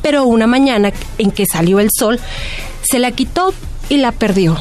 [0.00, 2.20] Pero una mañana en que salió el sol,
[2.82, 3.52] se la quitó
[3.88, 4.56] y la perdió.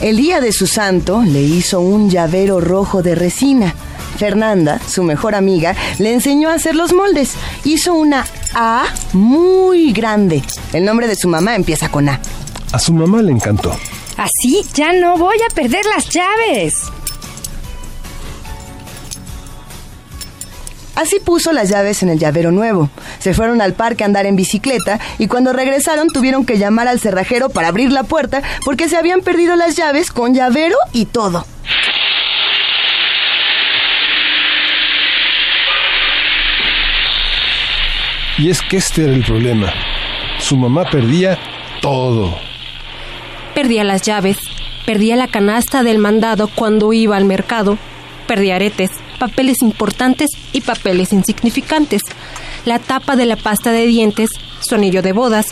[0.00, 3.74] El día de su santo le hizo un llavero rojo de resina.
[4.16, 7.34] Fernanda, su mejor amiga, le enseñó a hacer los moldes.
[7.64, 10.42] Hizo una A muy grande.
[10.72, 12.18] El nombre de su mamá empieza con A.
[12.72, 13.76] A su mamá le encantó.
[14.16, 16.74] Así ya no voy a perder las llaves.
[20.94, 22.90] Así puso las llaves en el llavero nuevo.
[23.20, 27.00] Se fueron al parque a andar en bicicleta y cuando regresaron tuvieron que llamar al
[27.00, 31.46] cerrajero para abrir la puerta porque se habían perdido las llaves con llavero y todo.
[38.38, 39.72] Y es que este era el problema.
[40.38, 41.38] Su mamá perdía
[41.80, 42.49] todo.
[43.54, 44.38] Perdía las llaves,
[44.86, 47.78] perdía la canasta del mandado cuando iba al mercado,
[48.26, 52.02] perdía aretes, papeles importantes y papeles insignificantes,
[52.64, 55.46] la tapa de la pasta de dientes, su anillo de bodas,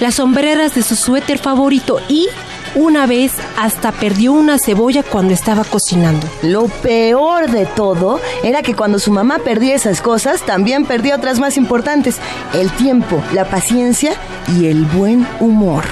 [0.00, 2.28] las sombreras de su suéter favorito y,
[2.74, 6.28] una vez, hasta perdió una cebolla cuando estaba cocinando.
[6.42, 11.38] Lo peor de todo era que cuando su mamá perdía esas cosas, también perdía otras
[11.38, 12.16] más importantes,
[12.52, 14.12] el tiempo, la paciencia
[14.58, 15.84] y el buen humor.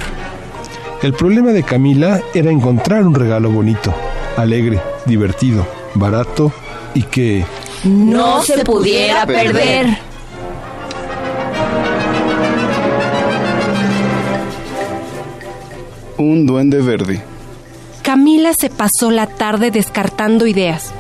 [1.00, 3.94] El problema de Camila era encontrar un regalo bonito,
[4.36, 6.52] alegre, divertido, barato
[6.92, 7.46] y que
[7.84, 9.96] no se pudiera perder.
[16.16, 17.22] Un duende verde.
[18.02, 20.92] Camila se pasó la tarde descartando ideas,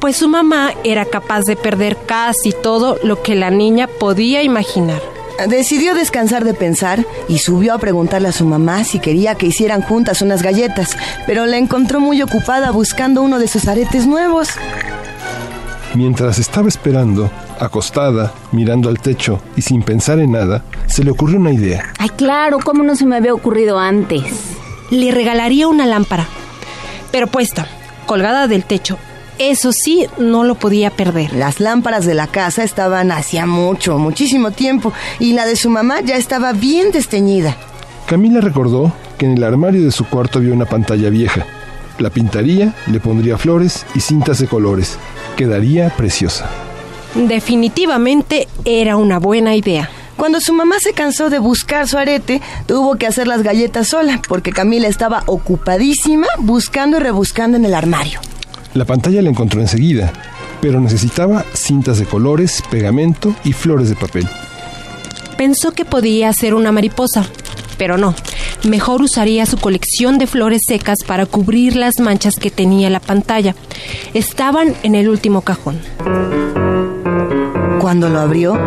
[0.00, 5.15] pues su mamá era capaz de perder casi todo lo que la niña podía imaginar.
[5.48, 9.82] Decidió descansar de pensar y subió a preguntarle a su mamá si quería que hicieran
[9.82, 10.96] juntas unas galletas,
[11.26, 14.48] pero la encontró muy ocupada buscando uno de sus aretes nuevos.
[15.94, 21.38] Mientras estaba esperando, acostada, mirando al techo y sin pensar en nada, se le ocurrió
[21.38, 21.92] una idea.
[21.98, 24.22] Ay, claro, ¿cómo no se me había ocurrido antes?
[24.90, 26.26] Le regalaría una lámpara,
[27.12, 27.66] pero puesta,
[28.06, 28.98] colgada del techo.
[29.38, 31.34] Eso sí, no lo podía perder.
[31.34, 36.00] Las lámparas de la casa estaban hacía mucho, muchísimo tiempo, y la de su mamá
[36.00, 37.56] ya estaba bien desteñida.
[38.06, 41.46] Camila recordó que en el armario de su cuarto había una pantalla vieja.
[41.98, 44.98] La pintaría, le pondría flores y cintas de colores.
[45.36, 46.48] Quedaría preciosa.
[47.14, 49.90] Definitivamente era una buena idea.
[50.16, 54.20] Cuando su mamá se cansó de buscar su arete, tuvo que hacer las galletas sola,
[54.28, 58.20] porque Camila estaba ocupadísima buscando y rebuscando en el armario.
[58.76, 60.12] La pantalla la encontró enseguida,
[60.60, 64.28] pero necesitaba cintas de colores, pegamento y flores de papel.
[65.38, 67.24] Pensó que podía hacer una mariposa,
[67.78, 68.14] pero no.
[68.68, 73.54] Mejor usaría su colección de flores secas para cubrir las manchas que tenía la pantalla.
[74.12, 75.80] Estaban en el último cajón.
[77.80, 78.58] Cuando lo abrió,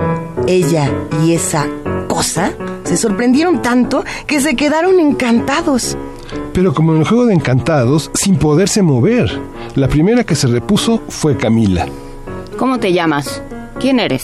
[0.47, 0.91] ella
[1.23, 1.67] y esa
[2.07, 5.95] cosa se sorprendieron tanto que se quedaron encantados.
[6.53, 9.29] Pero como en el juego de encantados, sin poderse mover.
[9.75, 11.87] La primera que se repuso fue Camila.
[12.57, 13.41] ¿Cómo te llamas?
[13.79, 14.23] ¿Quién eres?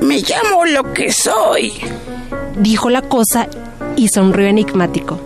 [0.00, 1.72] Me llamo lo que soy.
[2.58, 3.48] Dijo la cosa
[3.96, 5.18] y sonrió enigmático.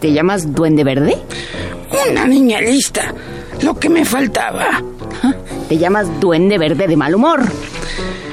[0.00, 1.18] ¿Te llamas Duende Verde?
[2.10, 3.14] Una niña lista.
[3.62, 4.82] Lo que me faltaba.
[5.68, 7.42] ¿Te llamas Duende Verde de mal humor?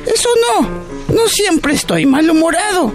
[0.05, 0.67] Eso no.
[1.13, 2.91] No siempre estoy malhumorado.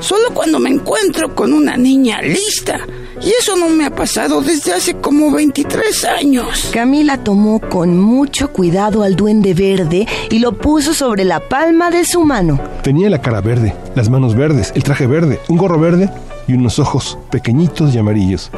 [0.00, 2.86] Solo cuando me encuentro con una niña lista.
[3.20, 6.70] Y eso no me ha pasado desde hace como 23 años.
[6.72, 12.04] Camila tomó con mucho cuidado al duende verde y lo puso sobre la palma de
[12.04, 12.60] su mano.
[12.82, 16.08] Tenía la cara verde, las manos verdes, el traje verde, un gorro verde
[16.46, 18.52] y unos ojos pequeñitos y amarillos.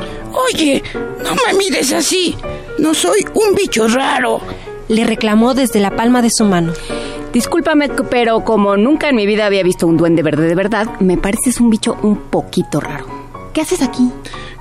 [0.53, 0.83] Oye,
[1.25, 2.37] no me mires así.
[2.79, 4.41] No soy un bicho raro.
[4.89, 6.73] Le reclamó desde la palma de su mano.
[7.33, 11.17] Discúlpame, pero como nunca en mi vida había visto un duende verde de verdad, me
[11.17, 13.07] pareces un bicho un poquito raro.
[13.53, 14.11] ¿Qué haces aquí?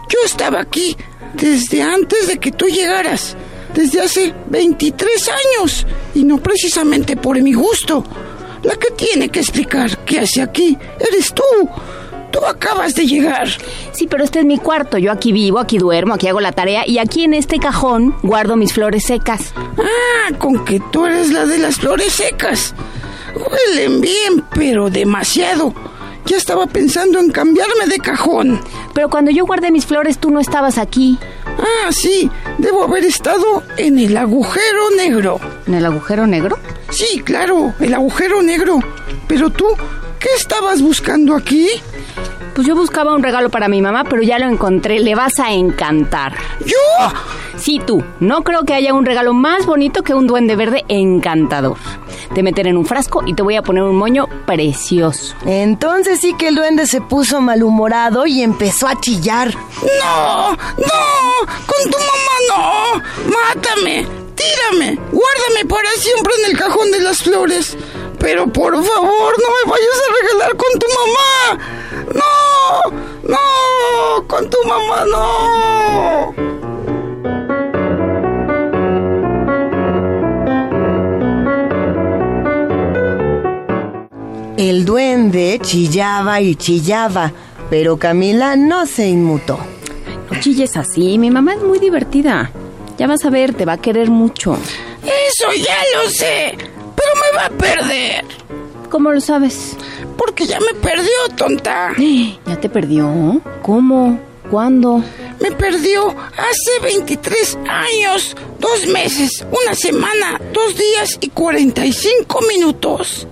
[0.09, 0.95] Yo estaba aquí
[1.33, 3.35] desde antes de que tú llegaras.
[3.73, 5.87] Desde hace 23 años.
[6.13, 8.03] Y no precisamente por mi gusto.
[8.63, 11.43] La que tiene que explicar qué hace aquí eres tú.
[12.31, 13.47] Tú acabas de llegar.
[13.91, 14.97] Sí, pero este es mi cuarto.
[14.97, 18.55] Yo aquí vivo, aquí duermo, aquí hago la tarea y aquí en este cajón guardo
[18.55, 19.53] mis flores secas.
[19.57, 22.75] Ah, con que tú eres la de las flores secas.
[23.35, 25.73] Huelen bien, pero demasiado.
[26.25, 28.61] Ya estaba pensando en cambiarme de cajón.
[28.93, 31.17] Pero cuando yo guardé mis flores tú no estabas aquí.
[31.45, 35.39] Ah, sí, debo haber estado en el agujero negro.
[35.65, 36.59] ¿En el agujero negro?
[36.91, 38.79] Sí, claro, el agujero negro.
[39.27, 39.65] Pero tú,
[40.19, 41.67] ¿qué estabas buscando aquí?
[42.53, 44.99] Pues yo buscaba un regalo para mi mamá, pero ya lo encontré.
[44.99, 46.35] Le vas a encantar.
[46.65, 46.77] ¿Yo?
[47.57, 48.03] Sí, tú.
[48.19, 51.77] No creo que haya un regalo más bonito que un duende verde encantador.
[52.33, 55.35] Te meter en un frasco y te voy a poner un moño precioso.
[55.45, 59.55] Entonces sí que el duende se puso malhumorado y empezó a chillar.
[59.55, 60.51] ¡No!
[60.51, 61.45] ¡No!
[61.65, 63.31] ¡Con tu mamá no!
[63.31, 64.05] ¡Mátame!
[64.35, 64.95] ¡Tírame!
[65.11, 67.77] ¡Guárdame para siempre en el cajón de las flores!
[68.19, 71.57] Pero por favor, no me vayas a regalar con tu mamá.
[72.13, 72.29] ¡No!
[73.23, 74.27] ¡No!
[74.27, 76.49] ¡Con tu mamá no!
[84.57, 87.31] El duende chillaba y chillaba,
[87.69, 89.57] pero Camila no se inmutó.
[90.29, 92.51] No chilles así, mi mamá es muy divertida.
[92.97, 94.57] Ya vas a ver, te va a querer mucho.
[95.01, 96.57] Eso ya lo sé,
[96.99, 98.25] pero me va a perder.
[98.89, 99.77] ¿Cómo lo sabes?
[100.17, 101.93] Porque ya me perdió, tonta.
[102.45, 103.41] ¿Ya te perdió?
[103.61, 104.19] ¿Cómo?
[104.49, 105.03] ¿Cuándo?
[105.39, 113.27] Me perdió hace 23 años, dos meses, una semana, dos días y 45 minutos.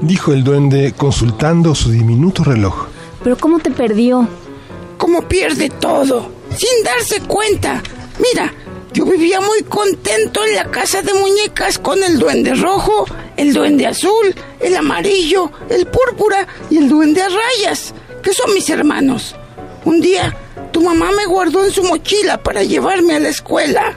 [0.00, 2.86] Dijo el duende consultando su diminuto reloj.
[3.24, 4.28] ¿Pero cómo te perdió?
[4.98, 7.82] Como pierde todo, sin darse cuenta.
[8.20, 8.52] Mira,
[8.96, 13.04] yo vivía muy contento en la casa de muñecas con el duende rojo,
[13.36, 18.70] el duende azul, el amarillo, el púrpura y el duende a rayas, que son mis
[18.70, 19.36] hermanos.
[19.84, 20.34] Un día,
[20.72, 23.94] tu mamá me guardó en su mochila para llevarme a la escuela.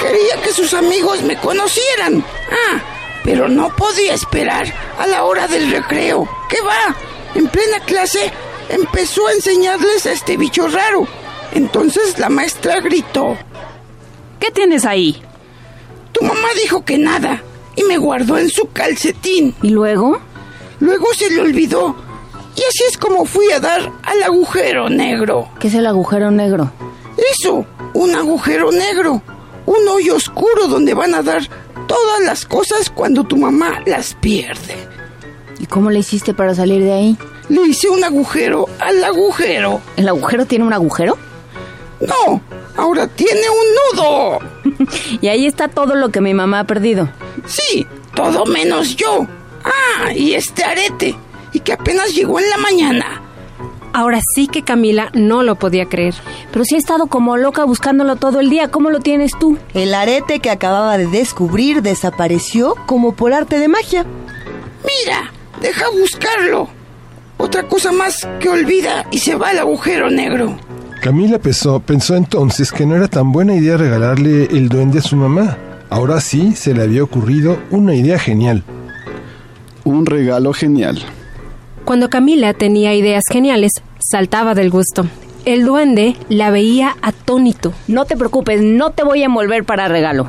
[0.00, 2.24] Quería que sus amigos me conocieran.
[2.50, 2.82] Ah,
[3.22, 4.66] pero no podía esperar
[4.98, 6.28] a la hora del recreo.
[6.48, 6.96] ¿Qué va?
[7.36, 8.32] En plena clase
[8.68, 11.06] empezó a enseñarles a este bicho raro.
[11.52, 13.36] Entonces la maestra gritó.
[14.38, 15.20] ¿Qué tienes ahí?
[16.12, 17.42] Tu mamá dijo que nada
[17.76, 19.54] y me guardó en su calcetín.
[19.62, 20.18] ¿Y luego?
[20.80, 21.94] Luego se le olvidó.
[22.56, 25.48] Y así es como fui a dar al agujero negro.
[25.58, 26.72] ¿Qué es el agujero negro?
[27.32, 29.22] Eso, un agujero negro.
[29.66, 31.42] Un hoyo oscuro donde van a dar
[31.86, 34.88] todas las cosas cuando tu mamá las pierde.
[35.58, 37.18] ¿Y cómo le hiciste para salir de ahí?
[37.48, 39.80] Le hice un agujero al agujero.
[39.96, 41.18] ¿El agujero tiene un agujero?
[42.00, 42.40] No,
[42.76, 44.38] ahora tiene un nudo.
[45.20, 47.08] y ahí está todo lo que mi mamá ha perdido.
[47.46, 49.26] Sí, todo menos yo.
[49.64, 51.14] Ah, y este arete.
[51.52, 53.22] Y que apenas llegó en la mañana.
[53.92, 56.14] Ahora sí que Camila no lo podía creer.
[56.52, 59.58] Pero si ha estado como loca buscándolo todo el día, ¿cómo lo tienes tú?
[59.74, 64.06] El arete que acababa de descubrir desapareció como por arte de magia.
[64.84, 66.68] Mira, deja buscarlo.
[67.36, 70.56] Otra cosa más que olvida y se va al agujero negro.
[71.00, 75.16] Camila pensó, pensó entonces que no era tan buena idea regalarle el duende a su
[75.16, 75.56] mamá.
[75.88, 78.64] Ahora sí se le había ocurrido una idea genial.
[79.84, 81.02] Un regalo genial.
[81.86, 85.06] Cuando Camila tenía ideas geniales, saltaba del gusto.
[85.46, 87.72] El duende la veía atónito.
[87.88, 90.28] No te preocupes, no te voy a envolver para regalo.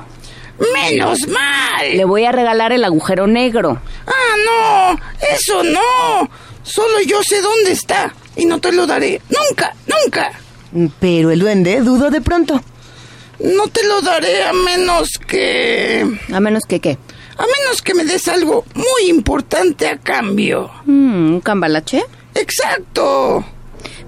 [0.74, 1.98] ¡Menos mal!
[1.98, 3.82] Le voy a regalar el agujero negro.
[4.08, 5.00] ¡Ah, no!
[5.34, 6.30] ¡Eso no!
[6.64, 8.14] Solo yo sé dónde está.
[8.38, 9.22] Y no te lo daré.
[9.30, 9.76] ¡Nunca!
[9.86, 10.32] ¡Nunca!
[11.00, 12.62] Pero el duende dudó de pronto.
[13.40, 16.06] No te lo daré a menos que...
[16.32, 16.98] ¿A menos que qué?
[17.38, 20.70] A menos que me des algo muy importante a cambio.
[20.86, 22.04] Mm, ¿Un cambalache?
[22.36, 23.44] ¡Exacto!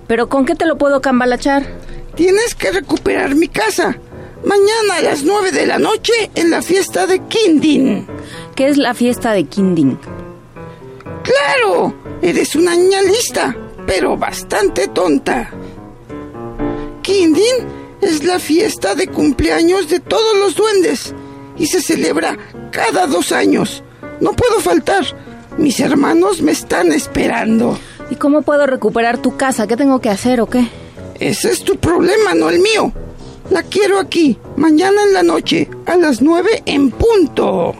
[0.07, 1.65] ¿Pero con qué te lo puedo cambalachar?
[2.15, 3.97] Tienes que recuperar mi casa.
[4.45, 8.05] Mañana a las nueve de la noche en la fiesta de Kindin.
[8.55, 9.97] ¿Qué es la fiesta de Kindin?
[11.23, 11.95] ¡Claro!
[12.21, 13.55] Eres una niña lista.
[13.87, 15.49] pero bastante tonta.
[17.03, 17.67] Kindin
[18.01, 21.13] es la fiesta de cumpleaños de todos los duendes
[21.57, 22.37] y se celebra
[22.71, 23.83] cada dos años.
[24.21, 25.05] No puedo faltar.
[25.57, 27.77] Mis hermanos me están esperando.
[28.09, 29.67] ¿Y cómo puedo recuperar tu casa?
[29.67, 30.65] ¿Qué tengo que hacer o qué?
[31.19, 32.91] Ese es tu problema, no el mío.
[33.49, 37.73] La quiero aquí, mañana en la noche, a las nueve en punto.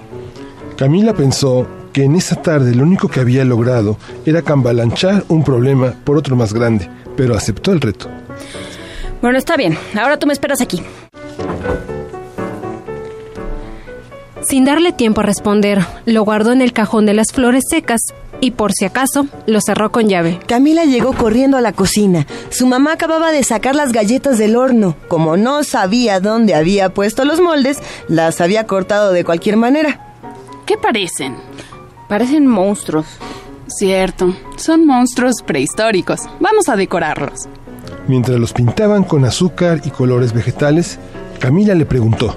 [0.75, 5.93] Camila pensó que en esa tarde lo único que había logrado era cambalanchar un problema
[6.03, 8.09] por otro más grande, pero aceptó el reto.
[9.23, 9.77] Bueno, está bien.
[9.97, 10.83] Ahora tú me esperas aquí.
[14.41, 18.01] Sin darle tiempo a responder, lo guardó en el cajón de las flores secas
[18.41, 20.41] y por si acaso lo cerró con llave.
[20.45, 22.27] Camila llegó corriendo a la cocina.
[22.49, 24.97] Su mamá acababa de sacar las galletas del horno.
[25.07, 30.17] Como no sabía dónde había puesto los moldes, las había cortado de cualquier manera.
[30.65, 31.37] ¿Qué parecen?
[32.09, 33.05] Parecen monstruos.
[33.67, 36.19] Cierto, son monstruos prehistóricos.
[36.41, 37.47] Vamos a decorarlos.
[38.07, 40.99] Mientras los pintaban con azúcar y colores vegetales,
[41.39, 42.35] Camila le preguntó,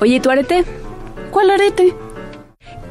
[0.00, 0.64] Oye, ¿y tu arete?
[1.30, 1.94] ¿Cuál arete?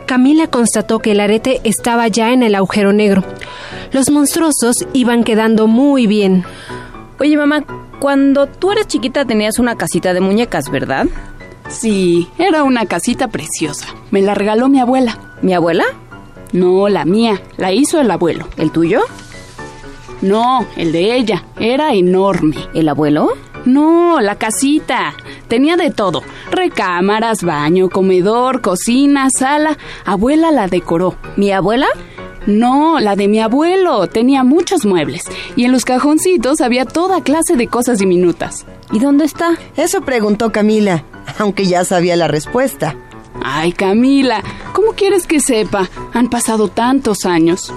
[0.05, 3.24] Camila constató que el arete estaba ya en el agujero negro.
[3.91, 6.43] Los monstruosos iban quedando muy bien.
[7.20, 7.63] Oye, mamá,
[7.99, 11.07] cuando tú eras chiquita tenías una casita de muñecas, ¿verdad?
[11.70, 13.88] Sí, era una casita preciosa.
[14.11, 15.18] Me la regaló mi abuela.
[15.41, 15.84] ¿Mi abuela?
[16.53, 17.41] No, la mía.
[17.57, 18.47] La hizo el abuelo.
[18.57, 19.01] ¿El tuyo?
[20.22, 21.45] No, el de ella.
[21.59, 22.55] Era enorme.
[22.74, 23.34] ¿El abuelo?
[23.65, 25.13] No, la casita.
[25.47, 26.24] Tenía de todo.
[26.51, 29.78] Recámaras, baño, comedor, cocina, sala.
[30.05, 31.15] Abuela la decoró.
[31.36, 31.88] ¿Mi abuela?
[32.45, 34.07] No, la de mi abuelo.
[34.07, 35.24] Tenía muchos muebles.
[35.55, 38.65] Y en los cajoncitos había toda clase de cosas diminutas.
[38.91, 39.57] ¿Y dónde está?
[39.76, 41.03] Eso preguntó Camila,
[41.39, 42.95] aunque ya sabía la respuesta.
[43.43, 44.41] Ay, Camila,
[44.74, 45.89] ¿cómo quieres que sepa?
[46.13, 47.74] Han pasado tantos años.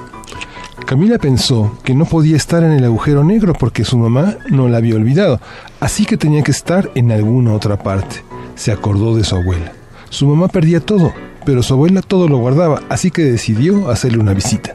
[0.90, 4.78] Camila pensó que no podía estar en el agujero negro porque su mamá no la
[4.78, 5.40] había olvidado,
[5.78, 8.24] así que tenía que estar en alguna otra parte.
[8.56, 9.70] Se acordó de su abuela.
[10.08, 11.14] Su mamá perdía todo,
[11.46, 14.74] pero su abuela todo lo guardaba, así que decidió hacerle una visita.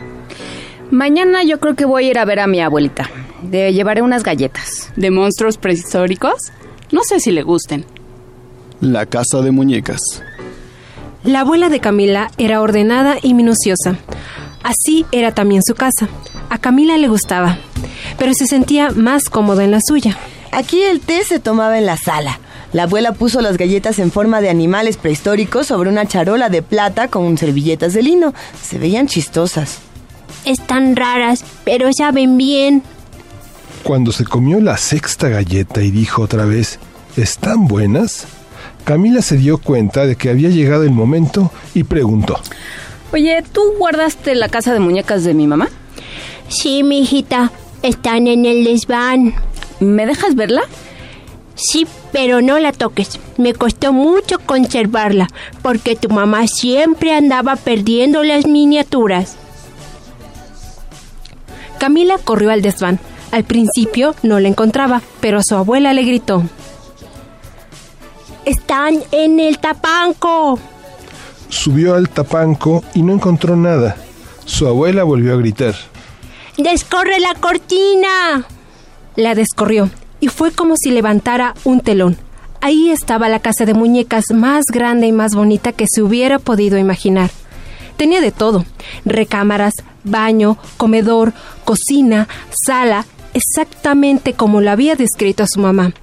[0.90, 3.10] Mañana yo creo que voy a ir a ver a mi abuelita.
[3.52, 4.94] Le llevaré unas galletas.
[4.96, 6.54] ¿De monstruos prehistóricos?
[6.94, 7.84] No sé si le gusten.
[8.80, 10.24] La casa de muñecas.
[11.26, 13.98] La abuela de Camila era ordenada y minuciosa.
[14.66, 16.10] Así era también su casa.
[16.50, 17.60] A Camila le gustaba,
[18.18, 20.18] pero se sentía más cómoda en la suya.
[20.52, 22.40] Aquí el té se tomaba en la sala.
[22.74, 27.10] La abuela puso las galletas en forma de animales prehistóricos sobre una charola de plata
[27.10, 28.34] con servilletas de lino.
[28.60, 29.78] Se veían chistosas.
[30.46, 32.82] Están raras, pero saben bien.
[33.84, 36.80] Cuando se comió la sexta galleta y dijo otra vez,
[37.18, 38.26] ¿están buenas?
[38.84, 42.40] Camila se dio cuenta de que había llegado el momento y preguntó,
[43.16, 45.70] Oye, ¿tú guardaste la casa de muñecas de mi mamá?
[46.50, 47.50] Sí, mi hijita,
[47.82, 49.36] están en el desván.
[49.80, 50.64] ¿Me dejas verla?
[51.56, 53.22] Sí, pero no la toques.
[53.38, 55.30] Me costó mucho conservarla,
[55.62, 59.38] porque tu mamá siempre andaba perdiendo las miniaturas.
[61.78, 63.00] Camila corrió al desván.
[63.32, 66.44] Al principio no la encontraba, pero su abuela le gritó.
[68.44, 70.60] Están en el tapanco.
[71.50, 73.98] Subió al tapanco y no encontró nada.
[74.46, 75.76] Su abuela volvió a gritar.
[76.58, 78.46] ¡Descorre la cortina!
[79.16, 79.90] La descorrió
[80.20, 82.18] y fue como si levantara un telón.
[82.62, 86.78] Ahí estaba la casa de muñecas más grande y más bonita que se hubiera podido
[86.78, 87.30] imaginar.
[87.98, 88.66] Tenía de todo,
[89.06, 89.74] recámaras,
[90.04, 91.34] baño, comedor,
[91.64, 92.28] cocina,
[92.66, 95.94] sala, exactamente como lo había descrito a su mamá.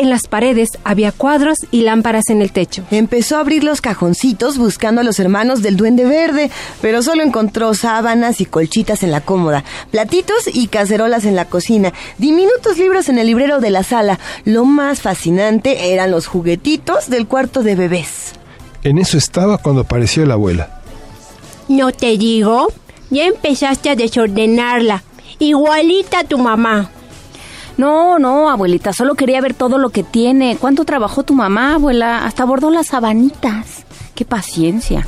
[0.00, 2.84] En las paredes había cuadros y lámparas en el techo.
[2.90, 7.74] Empezó a abrir los cajoncitos buscando a los hermanos del duende verde, pero solo encontró
[7.74, 13.18] sábanas y colchitas en la cómoda, platitos y cacerolas en la cocina, diminutos libros en
[13.18, 14.18] el librero de la sala.
[14.46, 18.32] Lo más fascinante eran los juguetitos del cuarto de bebés.
[18.82, 20.80] En eso estaba cuando apareció la abuela.
[21.68, 22.68] ¿No te digo?
[23.10, 25.02] Ya empezaste a desordenarla.
[25.38, 26.90] Igualita a tu mamá.
[27.80, 30.58] No, no, abuelita, solo quería ver todo lo que tiene.
[30.60, 32.26] ¿Cuánto trabajó tu mamá, abuela?
[32.26, 33.86] Hasta bordó las sabanitas.
[34.14, 35.06] Qué paciencia.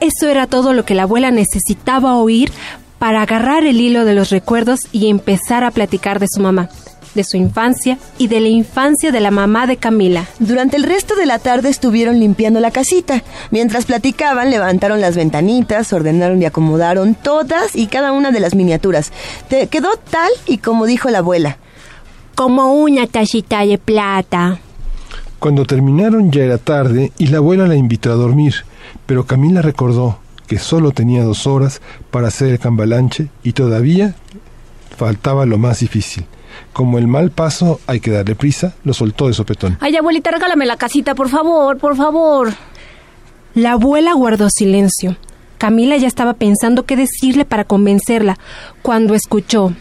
[0.00, 2.50] Eso era todo lo que la abuela necesitaba oír
[2.98, 6.70] para agarrar el hilo de los recuerdos y empezar a platicar de su mamá,
[7.14, 10.24] de su infancia y de la infancia de la mamá de Camila.
[10.38, 13.22] Durante el resto de la tarde estuvieron limpiando la casita.
[13.50, 19.12] Mientras platicaban, levantaron las ventanitas, ordenaron y acomodaron todas y cada una de las miniaturas.
[19.50, 21.58] Te quedó tal y como dijo la abuela.
[22.34, 24.58] Como una tacita de plata.
[25.38, 28.54] Cuando terminaron ya era tarde y la abuela la invitó a dormir,
[29.06, 31.80] pero Camila recordó que solo tenía dos horas
[32.10, 34.14] para hacer el cambalanche y todavía
[34.96, 36.24] faltaba lo más difícil.
[36.72, 39.76] Como el mal paso hay que darle prisa, lo soltó de sopetón.
[39.80, 42.52] Ay, abuelita, regálame la casita, por favor, por favor.
[43.54, 45.16] La abuela guardó silencio.
[45.58, 48.38] Camila ya estaba pensando qué decirle para convencerla
[48.82, 49.72] cuando escuchó.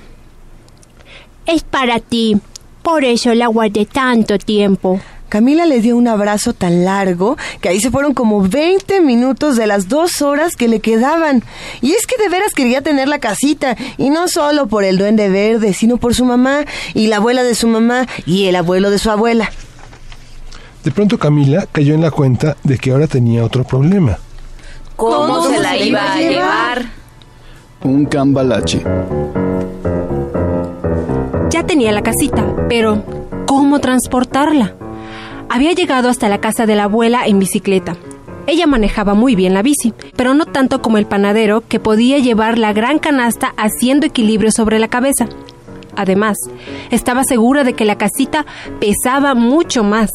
[1.45, 2.37] Es para ti.
[2.81, 4.99] Por eso la guardé tanto tiempo.
[5.33, 9.65] Camila le dio un abrazo tan largo que ahí se fueron como 20 minutos de
[9.65, 11.43] las dos horas que le quedaban.
[11.81, 15.29] Y es que de veras quería tener la casita, y no solo por el duende
[15.29, 18.99] verde, sino por su mamá y la abuela de su mamá y el abuelo de
[18.99, 19.49] su abuela.
[20.83, 24.19] De pronto Camila cayó en la cuenta de que ahora tenía otro problema.
[24.95, 26.85] ¿Cómo, se la iba a llevar?
[27.81, 28.83] Un cambalache.
[31.53, 33.03] Ya tenía la casita, pero
[33.45, 34.73] ¿cómo transportarla?
[35.49, 37.95] Había llegado hasta la casa de la abuela en bicicleta.
[38.47, 42.57] Ella manejaba muy bien la bici, pero no tanto como el panadero que podía llevar
[42.57, 45.27] la gran canasta haciendo equilibrio sobre la cabeza.
[45.95, 46.37] Además,
[46.89, 48.47] estaba segura de que la casita
[48.79, 50.09] pesaba mucho más.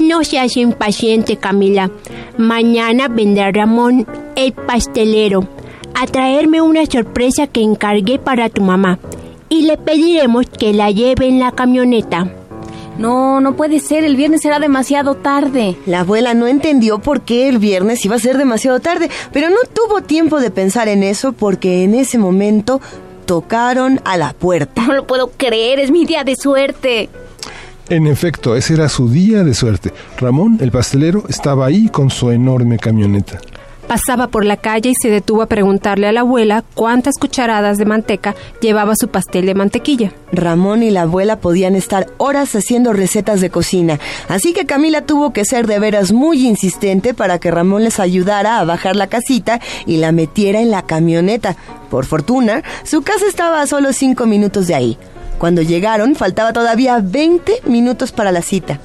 [0.00, 1.90] No seas impaciente, Camila.
[2.38, 5.46] Mañana vendrá Ramón, el pastelero,
[5.92, 8.98] a traerme una sorpresa que encargué para tu mamá.
[9.52, 12.26] Y le pediremos que la lleve en la camioneta.
[12.96, 15.76] No, no puede ser, el viernes será demasiado tarde.
[15.84, 19.58] La abuela no entendió por qué el viernes iba a ser demasiado tarde, pero no
[19.70, 22.80] tuvo tiempo de pensar en eso porque en ese momento
[23.26, 24.86] tocaron a la puerta.
[24.86, 27.10] No lo puedo creer, es mi día de suerte.
[27.90, 29.92] En efecto, ese era su día de suerte.
[30.16, 33.38] Ramón, el pastelero, estaba ahí con su enorme camioneta.
[33.92, 37.84] Pasaba por la calle y se detuvo a preguntarle a la abuela cuántas cucharadas de
[37.84, 40.14] manteca llevaba su pastel de mantequilla.
[40.32, 45.34] Ramón y la abuela podían estar horas haciendo recetas de cocina, así que Camila tuvo
[45.34, 49.60] que ser de veras muy insistente para que Ramón les ayudara a bajar la casita
[49.84, 51.56] y la metiera en la camioneta.
[51.90, 54.98] Por fortuna, su casa estaba a solo cinco minutos de ahí.
[55.36, 58.80] Cuando llegaron, faltaba todavía 20 minutos para la cita.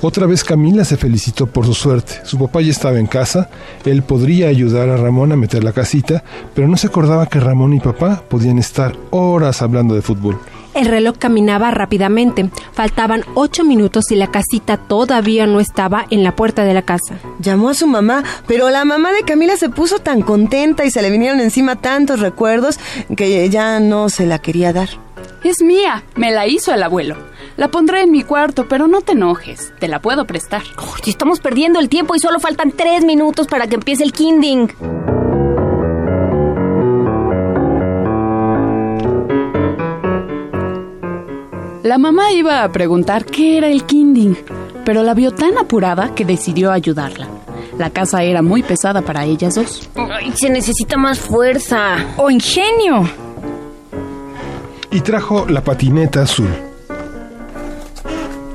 [0.00, 2.20] Otra vez Camila se felicitó por su suerte.
[2.22, 3.50] Su papá ya estaba en casa,
[3.84, 6.22] él podría ayudar a Ramón a meter la casita,
[6.54, 10.38] pero no se acordaba que Ramón y papá podían estar horas hablando de fútbol.
[10.74, 12.50] El reloj caminaba rápidamente.
[12.72, 17.18] Faltaban ocho minutos y la casita todavía no estaba en la puerta de la casa.
[17.40, 21.02] Llamó a su mamá, pero la mamá de Camila se puso tan contenta y se
[21.02, 22.78] le vinieron encima tantos recuerdos
[23.16, 24.88] que ya no se la quería dar.
[25.44, 27.16] Es mía, me la hizo el abuelo.
[27.56, 30.62] La pondré en mi cuarto, pero no te enojes, te la puedo prestar.
[31.06, 34.68] Estamos perdiendo el tiempo y solo faltan tres minutos para que empiece el kinding.
[41.88, 44.34] La mamá iba a preguntar qué era el kinding,
[44.84, 47.26] pero la vio tan apurada que decidió ayudarla.
[47.78, 49.88] La casa era muy pesada para ellas dos.
[49.94, 51.96] Ay, se necesita más fuerza.
[52.18, 53.08] ¡O ingenio!
[54.90, 56.50] Y trajo la patineta azul.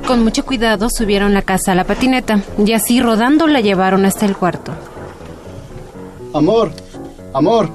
[0.05, 4.27] Con mucho cuidado subieron la casa a la patineta y así rodando la llevaron hasta
[4.27, 4.73] el cuarto.
[6.35, 6.71] Amor,
[7.33, 7.67] amor,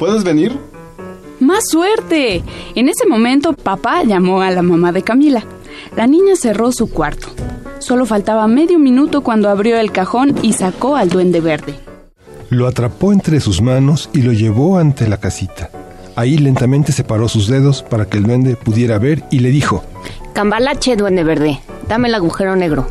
[0.00, 0.58] ¿puedes venir?
[1.40, 2.42] ¡Más suerte!
[2.74, 5.42] En ese momento, papá llamó a la mamá de Camila.
[5.96, 7.28] La niña cerró su cuarto.
[7.78, 11.74] Solo faltaba medio minuto cuando abrió el cajón y sacó al duende verde.
[12.50, 15.70] Lo atrapó entre sus manos y lo llevó ante la casita.
[16.14, 19.82] Ahí lentamente separó sus dedos para que el duende pudiera ver y le dijo,
[20.34, 22.86] Cambalache, duende verde, dame el agujero negro.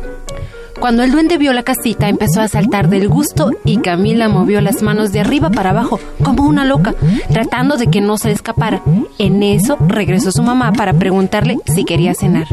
[0.80, 4.82] Cuando el duende vio la casita empezó a saltar del gusto y Camila movió las
[4.82, 6.94] manos de arriba para abajo como una loca,
[7.30, 8.82] tratando de que no se escapara.
[9.18, 12.46] En eso regresó su mamá para preguntarle si quería cenar.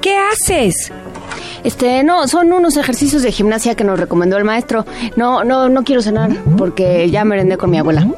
[0.00, 0.92] ¿Qué haces?
[1.62, 4.84] Este, no, son unos ejercicios de gimnasia que nos recomendó el maestro.
[5.16, 8.08] No, no, no quiero cenar porque ya merendé con mi abuela.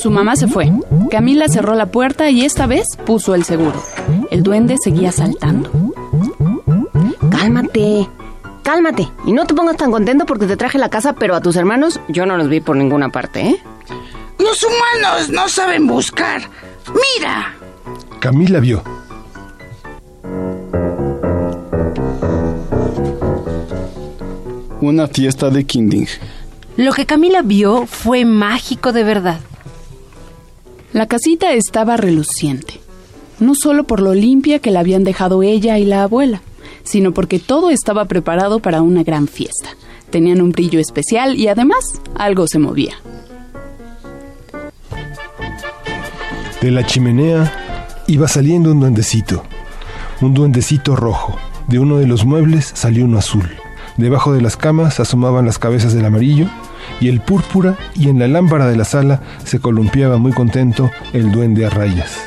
[0.00, 0.72] Su mamá se fue.
[1.10, 3.82] Camila cerró la puerta y esta vez puso el seguro.
[4.30, 5.70] El duende seguía saltando.
[7.30, 8.08] Cálmate,
[8.62, 9.08] cálmate.
[9.26, 12.00] Y no te pongas tan contento porque te traje la casa, pero a tus hermanos
[12.08, 13.56] yo no los vi por ninguna parte, ¿eh?
[14.38, 16.42] Los humanos no saben buscar.
[17.16, 17.54] Mira.
[18.20, 18.82] Camila vio.
[24.80, 26.06] Una fiesta de Kinding.
[26.76, 29.38] Lo que Camila vio fue mágico de verdad.
[30.94, 32.80] La casita estaba reluciente,
[33.40, 36.40] no solo por lo limpia que la habían dejado ella y la abuela,
[36.84, 39.70] sino porque todo estaba preparado para una gran fiesta.
[40.10, 42.94] Tenían un brillo especial y además algo se movía.
[46.62, 49.42] De la chimenea iba saliendo un duendecito,
[50.20, 51.36] un duendecito rojo.
[51.66, 53.50] De uno de los muebles salió uno azul.
[53.96, 56.48] Debajo de las camas asomaban las cabezas del amarillo
[57.00, 61.32] y el púrpura y en la lámpara de la sala se columpiaba muy contento el
[61.32, 62.18] duende a rayas.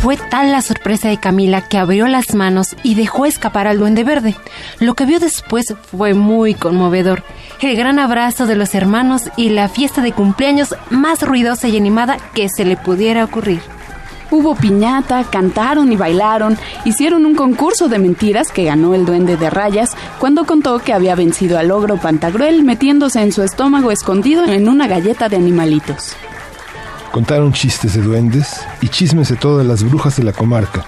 [0.00, 4.04] Fue tal la sorpresa de Camila que abrió las manos y dejó escapar al duende
[4.04, 4.36] verde.
[4.78, 7.24] Lo que vio después fue muy conmovedor.
[7.60, 12.18] El gran abrazo de los hermanos y la fiesta de cumpleaños más ruidosa y animada
[12.32, 13.60] que se le pudiera ocurrir.
[14.30, 19.48] Hubo piñata, cantaron y bailaron, hicieron un concurso de mentiras que ganó el duende de
[19.48, 24.68] rayas cuando contó que había vencido al ogro Pantagruel metiéndose en su estómago escondido en
[24.68, 26.14] una galleta de animalitos.
[27.10, 30.84] Contaron chistes de duendes y chismes de todas las brujas de la comarca.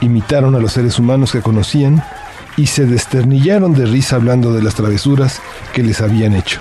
[0.00, 2.02] Imitaron a los seres humanos que conocían
[2.56, 5.40] y se desternillaron de risa hablando de las travesuras
[5.72, 6.60] que les habían hecho.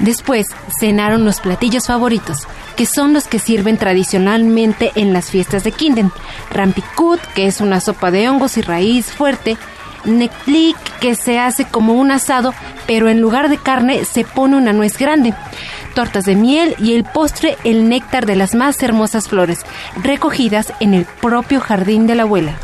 [0.00, 0.46] Después
[0.78, 2.46] cenaron los platillos favoritos,
[2.76, 6.10] que son los que sirven tradicionalmente en las fiestas de Kinden.
[6.50, 9.58] Rampikut, que es una sopa de hongos y raíz fuerte.
[10.06, 12.54] Neklik, que se hace como un asado,
[12.86, 15.34] pero en lugar de carne se pone una nuez grande.
[15.94, 19.60] Tortas de miel y el postre el néctar de las más hermosas flores,
[20.02, 22.54] recogidas en el propio jardín de la abuela.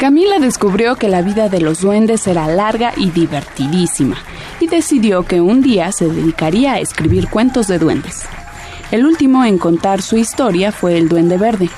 [0.00, 4.16] Camila descubrió que la vida de los duendes era larga y divertidísima
[4.58, 8.24] y decidió que un día se dedicaría a escribir cuentos de duendes.
[8.92, 11.68] El último en contar su historia fue el duende verde.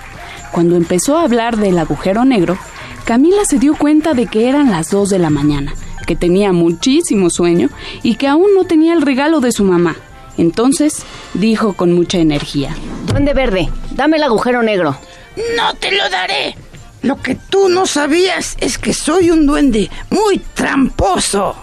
[0.52, 2.56] Cuando empezó a hablar del agujero negro,
[3.04, 5.74] Camila se dio cuenta de que eran las 2 de la mañana,
[6.06, 7.70] que tenía muchísimo sueño
[8.04, 9.96] y que aún no tenía el regalo de su mamá.
[10.38, 11.02] Entonces
[11.34, 12.76] dijo con mucha energía.
[13.04, 14.96] Duende verde, dame el agujero negro.
[15.56, 16.54] No te lo daré.
[17.02, 21.54] Lo que tú no sabías es que soy un duende muy tramposo.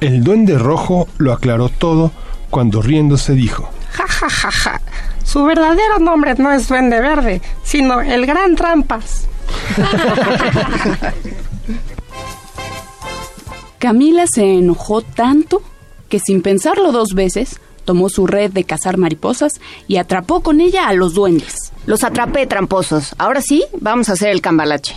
[0.00, 2.10] El duende rojo lo aclaró todo
[2.50, 3.70] cuando riéndose dijo.
[3.92, 4.80] Ja, ja, ja, ja.
[5.24, 9.28] Su verdadero nombre no es Duende Verde, sino el Gran Trampas.
[13.78, 15.62] Camila se enojó tanto
[16.08, 20.88] que sin pensarlo dos veces, tomó su red de cazar mariposas y atrapó con ella
[20.88, 21.72] a los duendes.
[21.86, 23.14] Los atrapé, tramposos.
[23.18, 24.96] Ahora sí, vamos a hacer el cambalache.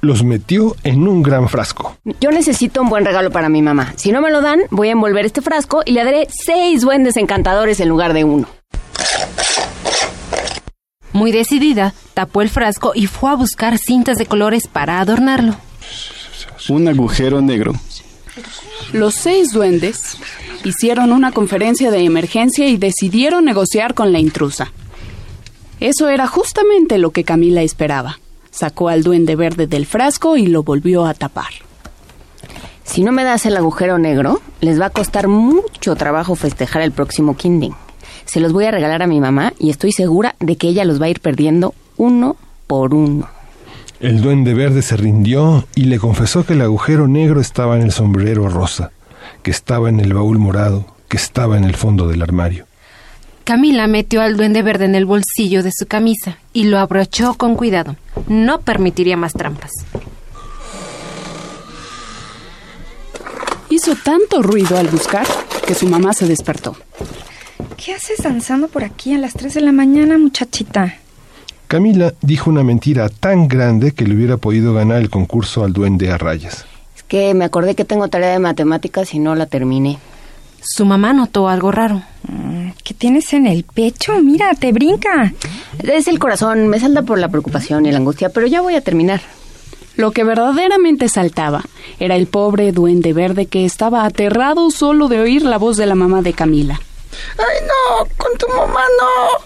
[0.00, 1.96] Los metió en un gran frasco.
[2.20, 3.94] Yo necesito un buen regalo para mi mamá.
[3.96, 7.16] Si no me lo dan, voy a envolver este frasco y le daré seis duendes
[7.16, 8.46] encantadores en lugar de uno.
[11.14, 15.54] Muy decidida, tapó el frasco y fue a buscar cintas de colores para adornarlo.
[16.68, 17.72] Un agujero negro.
[18.92, 20.18] Los seis duendes
[20.64, 24.72] hicieron una conferencia de emergencia y decidieron negociar con la intrusa.
[25.80, 28.18] Eso era justamente lo que Camila esperaba.
[28.50, 31.52] Sacó al duende verde del frasco y lo volvió a tapar.
[32.84, 36.92] Si no me das el agujero negro, les va a costar mucho trabajo festejar el
[36.92, 37.74] próximo Kinding.
[38.24, 41.00] Se los voy a regalar a mi mamá y estoy segura de que ella los
[41.00, 42.36] va a ir perdiendo uno
[42.66, 43.28] por uno.
[44.00, 47.92] El duende verde se rindió y le confesó que el agujero negro estaba en el
[47.92, 48.92] sombrero rosa,
[49.44, 52.66] que estaba en el baúl morado, que estaba en el fondo del armario.
[53.44, 57.54] Camila metió al duende verde en el bolsillo de su camisa y lo abrochó con
[57.54, 57.94] cuidado.
[58.26, 59.70] No permitiría más trampas.
[63.68, 65.26] Hizo tanto ruido al buscar
[65.66, 66.74] que su mamá se despertó.
[67.76, 70.96] ¿Qué haces danzando por aquí a las 3 de la mañana, muchachita?
[71.68, 76.10] Camila dijo una mentira tan grande que le hubiera podido ganar el concurso al duende
[76.10, 76.64] a rayas.
[77.08, 79.98] Que me acordé que tengo tarea de matemáticas y no la terminé.
[80.60, 82.02] Su mamá notó algo raro.
[82.26, 84.14] Mm, ¿Qué tienes en el pecho?
[84.22, 85.32] Mira, te brinca.
[85.82, 88.80] Es el corazón, me salta por la preocupación y la angustia, pero ya voy a
[88.80, 89.20] terminar.
[89.96, 91.62] Lo que verdaderamente saltaba
[92.00, 95.94] era el pobre duende verde que estaba aterrado solo de oír la voz de la
[95.94, 96.80] mamá de Camila.
[97.38, 98.06] ¡Ay, no!
[98.16, 99.44] ¡Con tu mamá no!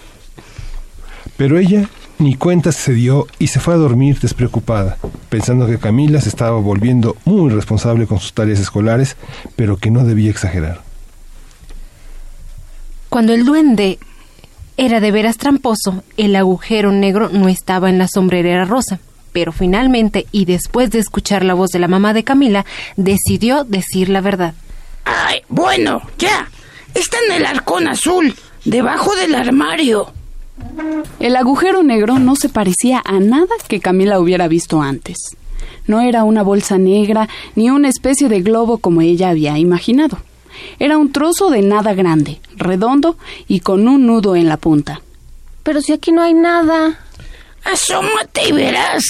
[1.37, 1.89] Pero ella
[2.19, 4.99] ni cuenta se dio y se fue a dormir despreocupada,
[5.29, 9.17] pensando que Camila se estaba volviendo muy responsable con sus tareas escolares,
[9.57, 10.83] pero que no debía exagerar.
[13.09, 13.99] Cuando el duende
[14.77, 19.01] era de veras tramposo, el agujero negro no estaba en la sombrerera rosa.
[19.33, 22.65] Pero finalmente, y después de escuchar la voz de la mamá de Camila,
[22.97, 24.55] decidió decir la verdad.
[25.05, 26.49] ¡Ay, bueno, ya!
[26.95, 30.13] Está en el arcón azul, debajo del armario.
[31.21, 35.17] El agujero negro no se parecía a nada que Camila hubiera visto antes.
[35.87, 40.19] No era una bolsa negra ni una especie de globo como ella había imaginado.
[40.79, 45.01] Era un trozo de nada grande, redondo y con un nudo en la punta.
[45.63, 46.99] Pero si aquí no hay nada.
[47.65, 49.03] Asómate y verás,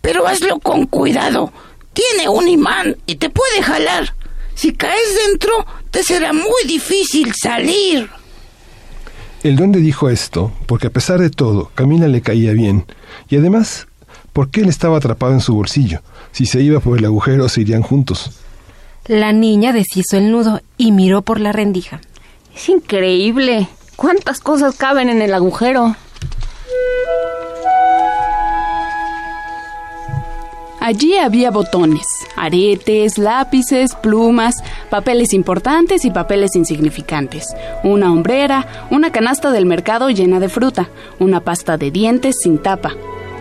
[0.00, 1.52] pero hazlo con cuidado.
[1.92, 4.14] Tiene un imán y te puede jalar.
[4.54, 8.08] Si caes dentro, te será muy difícil salir.
[9.44, 12.86] El duende dijo esto porque a pesar de todo, Camila le caía bien,
[13.28, 13.86] y además,
[14.32, 16.00] porque él estaba atrapado en su bolsillo.
[16.32, 18.30] Si se iba por el agujero, se irían juntos.
[19.06, 22.00] La niña deshizo el nudo y miró por la rendija.
[22.56, 23.68] Es increíble.
[23.96, 25.94] ¿Cuántas cosas caben en el agujero?
[30.86, 32.06] Allí había botones,
[32.36, 40.40] aretes, lápices, plumas, papeles importantes y papeles insignificantes, una hombrera, una canasta del mercado llena
[40.40, 42.92] de fruta, una pasta de dientes sin tapa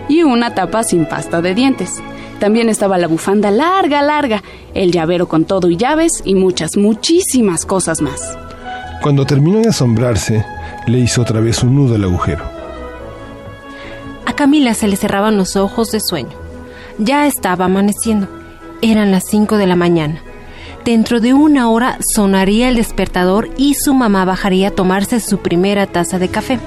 [0.08, 2.02] y una tapa sin pasta de dientes.
[2.40, 4.42] También estaba la bufanda larga, larga,
[4.74, 8.38] el llavero con todo y llaves y muchas, muchísimas cosas más.
[9.02, 10.46] Cuando terminó de asombrarse,
[10.88, 12.46] le hizo otra vez un nudo al agujero.
[14.26, 16.43] A Camila se le cerraban los ojos de sueño.
[16.98, 18.28] Ya estaba amaneciendo.
[18.82, 20.22] Eran las 5 de la mañana.
[20.86, 25.88] Dentro de una hora sonaría el despertador y su mamá bajaría a tomarse su primera
[25.88, 26.60] taza de café.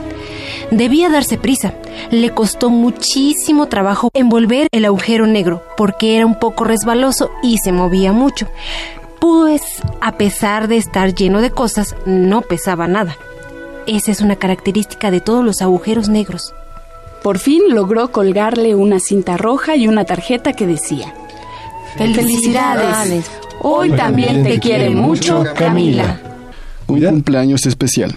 [0.70, 1.74] Debía darse prisa.
[2.11, 7.72] Le costó muchísimo trabajo envolver el agujero negro porque era un poco resbaloso y se
[7.72, 8.49] movía mucho.
[9.20, 9.62] Pues,
[10.01, 13.16] a pesar de estar lleno de cosas, no pesaba nada.
[13.87, 16.55] Esa es una característica de todos los agujeros negros.
[17.27, 21.12] Por fin logró colgarle una cinta roja y una tarjeta que decía,
[21.99, 23.29] Felicidades.
[23.62, 26.20] Hoy también te quiere mucho Camila.
[26.87, 28.14] Un cumpleaños especial.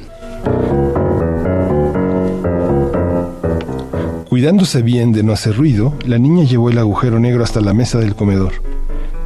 [4.30, 7.98] Cuidándose bien de no hacer ruido, la niña llevó el agujero negro hasta la mesa
[7.98, 8.62] del comedor.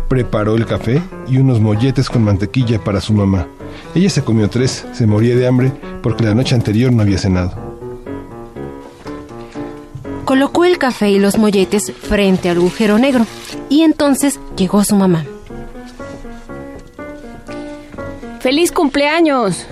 [0.07, 3.47] Preparó el café y unos molletes con mantequilla para su mamá.
[3.93, 7.62] Ella se comió tres, se moría de hambre porque la noche anterior no había cenado.
[10.25, 13.25] Colocó el café y los molletes frente al agujero negro
[13.69, 15.25] y entonces llegó su mamá.
[18.39, 19.65] ¡Feliz cumpleaños!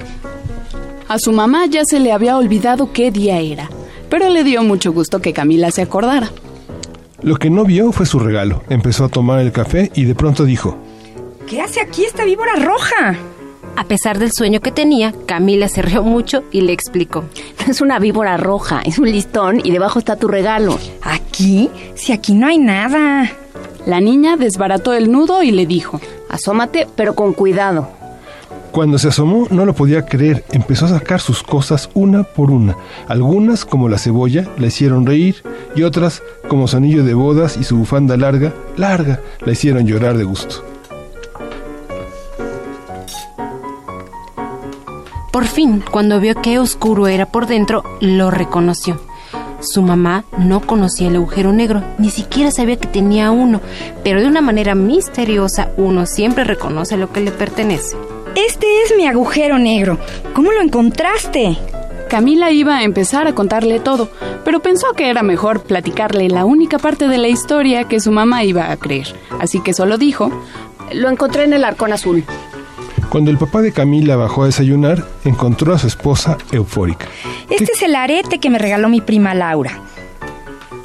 [1.08, 3.70] A su mamá ya se le había olvidado qué día era,
[4.10, 6.32] pero le dio mucho gusto que Camila se acordara.
[7.22, 8.64] Lo que no vio fue su regalo.
[8.70, 10.78] Empezó a tomar el café y de pronto dijo,
[11.48, 13.18] ¿Qué hace aquí esta víbora roja?
[13.76, 17.26] A pesar del sueño que tenía, Camila se rió mucho y le explicó.
[17.66, 20.80] No es una víbora roja, es un listón y debajo está tu regalo.
[21.02, 21.70] ¿Aquí?
[21.96, 23.32] Si aquí no hay nada.
[23.86, 26.00] La niña desbarató el nudo y le dijo,
[26.30, 27.90] Asómate, pero con cuidado.
[28.72, 32.78] Cuando se asomó no lo podía creer, empezó a sacar sus cosas una por una.
[33.10, 35.44] Algunas, como la cebolla, la hicieron reír
[35.76, 40.18] y otras, como su anillo de bodas y su bufanda larga, larga, la hicieron llorar
[40.18, 40.64] de gusto.
[45.52, 49.00] Fin, cuando vio qué oscuro era por dentro, lo reconoció.
[49.60, 53.62] Su mamá no conocía el agujero negro, ni siquiera sabía que tenía uno,
[54.04, 57.96] pero de una manera misteriosa uno siempre reconoce lo que le pertenece.
[58.36, 60.00] Este es mi agujero negro.
[60.34, 61.58] ¿Cómo lo encontraste?
[62.10, 64.10] Camila iba a empezar a contarle todo,
[64.44, 68.44] pero pensó que era mejor platicarle la única parte de la historia que su mamá
[68.44, 69.16] iba a creer.
[69.40, 70.32] Así que solo dijo,
[70.94, 72.26] Lo encontré en el arcón azul.
[73.12, 77.08] Cuando el papá de Camila bajó a desayunar, encontró a su esposa eufórica.
[77.50, 79.82] Este es el arete que me regaló mi prima Laura.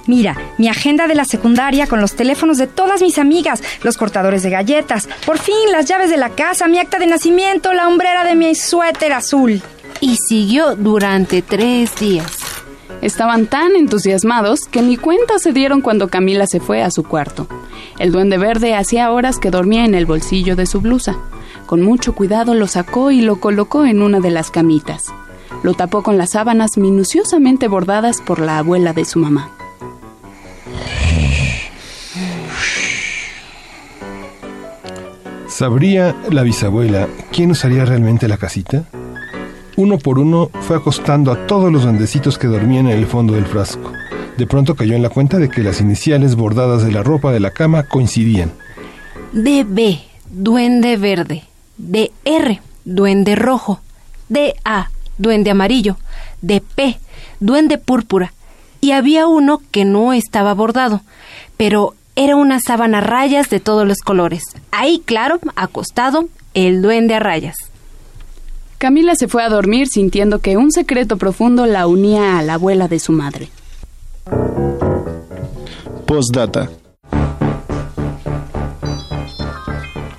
[0.08, 4.42] Mira, mi agenda de la secundaria con los teléfonos de todas mis amigas, los cortadores
[4.42, 8.24] de galletas, por fin las llaves de la casa, mi acta de nacimiento, la hombrera
[8.24, 9.62] de mi suéter azul.
[10.00, 12.38] Y siguió durante tres días.
[13.02, 17.46] Estaban tan entusiasmados que ni cuenta se dieron cuando Camila se fue a su cuarto.
[18.00, 21.16] El duende verde hacía horas que dormía en el bolsillo de su blusa.
[21.66, 25.06] Con mucho cuidado lo sacó y lo colocó en una de las camitas.
[25.62, 29.50] Lo tapó con las sábanas minuciosamente bordadas por la abuela de su mamá.
[35.48, 38.84] ¿Sabría la bisabuela quién usaría realmente la casita?
[39.76, 43.46] Uno por uno fue acostando a todos los duendecitos que dormían en el fondo del
[43.46, 43.92] frasco.
[44.36, 47.40] De pronto cayó en la cuenta de que las iniciales bordadas de la ropa de
[47.40, 48.52] la cama coincidían.
[49.32, 49.98] DB,
[50.30, 51.44] duende verde.
[51.78, 53.80] DR, duende rojo.
[54.28, 55.96] DA, duende amarillo.
[56.42, 56.98] DP,
[57.40, 58.32] duende púrpura.
[58.80, 61.00] Y había uno que no estaba bordado,
[61.56, 64.42] pero era una sábana a rayas de todos los colores.
[64.70, 67.56] Ahí, claro, acostado, el duende a rayas.
[68.78, 72.88] Camila se fue a dormir sintiendo que un secreto profundo la unía a la abuela
[72.88, 73.48] de su madre.
[76.06, 76.70] Postdata.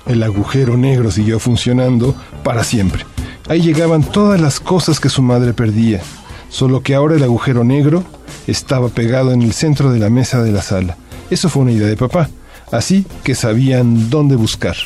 [0.08, 3.04] El agujero negro siguió funcionando para siempre.
[3.48, 6.00] Ahí llegaban todas las cosas que su madre perdía,
[6.48, 8.04] solo que ahora el agujero negro
[8.46, 10.96] estaba pegado en el centro de la mesa de la sala.
[11.30, 12.30] Eso fue una idea de papá,
[12.72, 14.76] así que sabían dónde buscar.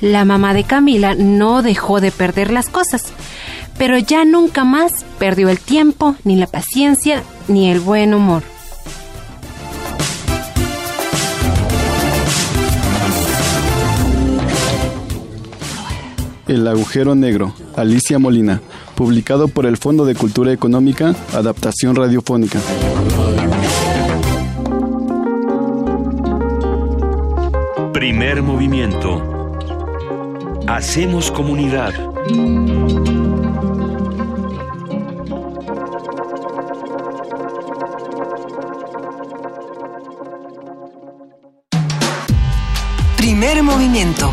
[0.00, 3.06] La mamá de Camila no dejó de perder las cosas,
[3.78, 8.44] pero ya nunca más perdió el tiempo, ni la paciencia, ni el buen humor.
[16.48, 17.52] El agujero negro.
[17.76, 18.60] Alicia Molina.
[18.94, 22.58] publicado por el Fondo de Cultura Económica, Adaptación Radiofónica.
[27.92, 29.52] Primer movimiento.
[30.66, 31.92] Hacemos comunidad.
[43.18, 44.32] Primer movimiento.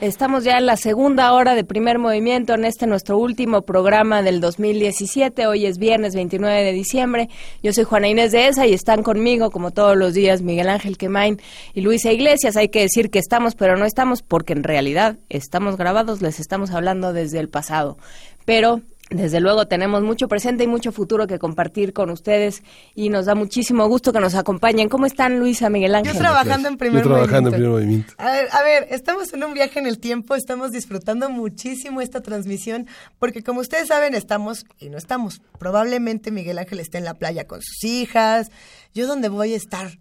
[0.00, 4.40] Estamos ya en la segunda hora de primer movimiento en este nuestro último programa del
[4.40, 5.46] 2017.
[5.46, 7.28] Hoy es viernes 29 de diciembre.
[7.62, 10.96] Yo soy Juana Inés de Esa y están conmigo, como todos los días, Miguel Ángel
[10.96, 11.38] Quemain
[11.74, 12.56] y Luisa Iglesias.
[12.56, 16.70] Hay que decir que estamos, pero no estamos, porque en realidad estamos grabados, les estamos
[16.70, 17.98] hablando desde el pasado.
[18.46, 18.80] Pero
[19.10, 22.62] desde luego tenemos mucho presente y mucho futuro que compartir con ustedes
[22.94, 24.88] y nos da muchísimo gusto que nos acompañen.
[24.88, 26.14] ¿Cómo están Luisa, Miguel Ángel?
[26.14, 27.56] Yo trabajando en primer Yo trabajando movimiento.
[27.56, 28.14] en primer movimiento.
[28.18, 32.20] A ver, a ver, estamos en un viaje en el tiempo, estamos disfrutando muchísimo esta
[32.22, 32.86] transmisión,
[33.18, 35.42] porque como ustedes saben, estamos y no estamos.
[35.58, 38.50] Probablemente Miguel Ángel esté en la playa con sus hijas.
[38.94, 39.98] ¿Yo dónde voy a estar?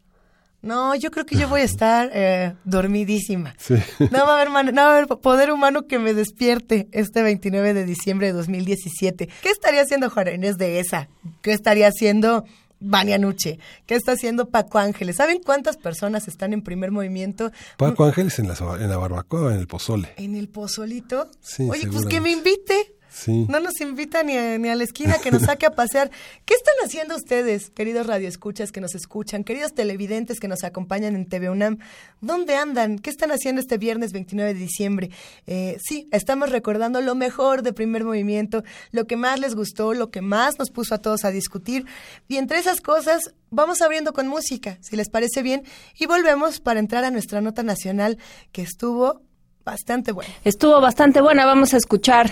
[0.62, 3.56] No, yo creo que yo voy a estar eh, dormidísima.
[3.58, 3.76] Sí.
[4.12, 7.24] No va, a haber man- no va a haber poder humano que me despierte este
[7.24, 9.30] 29 de diciembre de 2017.
[9.42, 11.08] ¿Qué estaría haciendo Juan Inés de esa?
[11.42, 12.44] ¿Qué estaría haciendo
[12.82, 13.60] Vania Nuche?
[13.86, 15.16] ¿Qué está haciendo Paco Ángeles?
[15.18, 17.52] ¿Saben cuántas personas están en primer movimiento?
[17.78, 20.10] Paco Ángeles en la, en la barbacoa, en el pozole.
[20.18, 21.30] En el pozolito.
[21.42, 22.96] Sí, Oye, pues que me invite.
[23.20, 23.46] Sí.
[23.50, 26.10] No nos invita ni a, ni a la esquina que nos saque a pasear.
[26.46, 31.26] ¿Qué están haciendo ustedes, queridos radioescuchas que nos escuchan, queridos televidentes que nos acompañan en
[31.26, 31.80] TV UNAM?
[32.22, 32.98] ¿Dónde andan?
[32.98, 35.10] ¿Qué están haciendo este viernes 29 de diciembre?
[35.48, 40.12] Eh, sí, estamos recordando lo mejor de primer movimiento, lo que más les gustó, lo
[40.12, 41.86] que más nos puso a todos a discutir.
[42.30, 45.64] Y entre esas cosas, vamos abriendo con música, si les parece bien,
[45.98, 48.18] y volvemos para entrar a nuestra nota nacional
[48.54, 49.22] que estuvo
[49.66, 50.34] bastante buena.
[50.44, 51.46] Estuvo bastante buena.
[51.46, 52.32] Vamos a escuchar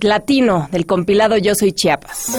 [0.00, 2.38] latino del compilado Yo Soy Chiapas.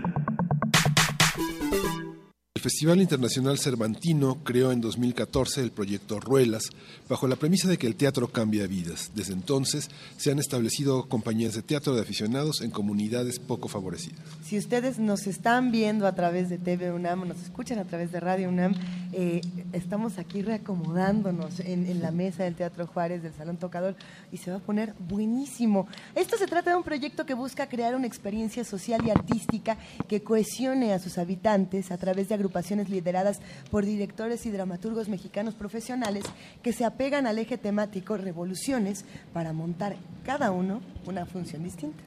[2.81, 6.71] Festival Internacional Cervantino creó en 2014 el proyecto Ruelas
[7.07, 9.11] bajo la premisa de que el teatro cambia vidas.
[9.13, 14.21] Desde entonces se han establecido compañías de teatro de aficionados en comunidades poco favorecidas.
[14.43, 18.19] Si ustedes nos están viendo a través de TV UNAM, nos escuchan a través de
[18.19, 18.73] Radio UNAM,
[19.13, 19.41] eh,
[19.81, 23.95] estamos aquí reacomodándonos en, la mesa del Teatro Juárez del Salón Tocador
[24.31, 25.87] y se va a poner buenísimo.
[26.15, 29.77] Esto se trata de un proyecto que busca crear una experiencia social y artística
[30.07, 35.55] que cohesione a sus habitantes a través de agrupaciones lideradas por directores y dramaturgos mexicanos
[35.55, 36.23] profesionales
[36.61, 42.03] que se apegan al eje temático revoluciones para montar cada uno una función distinta.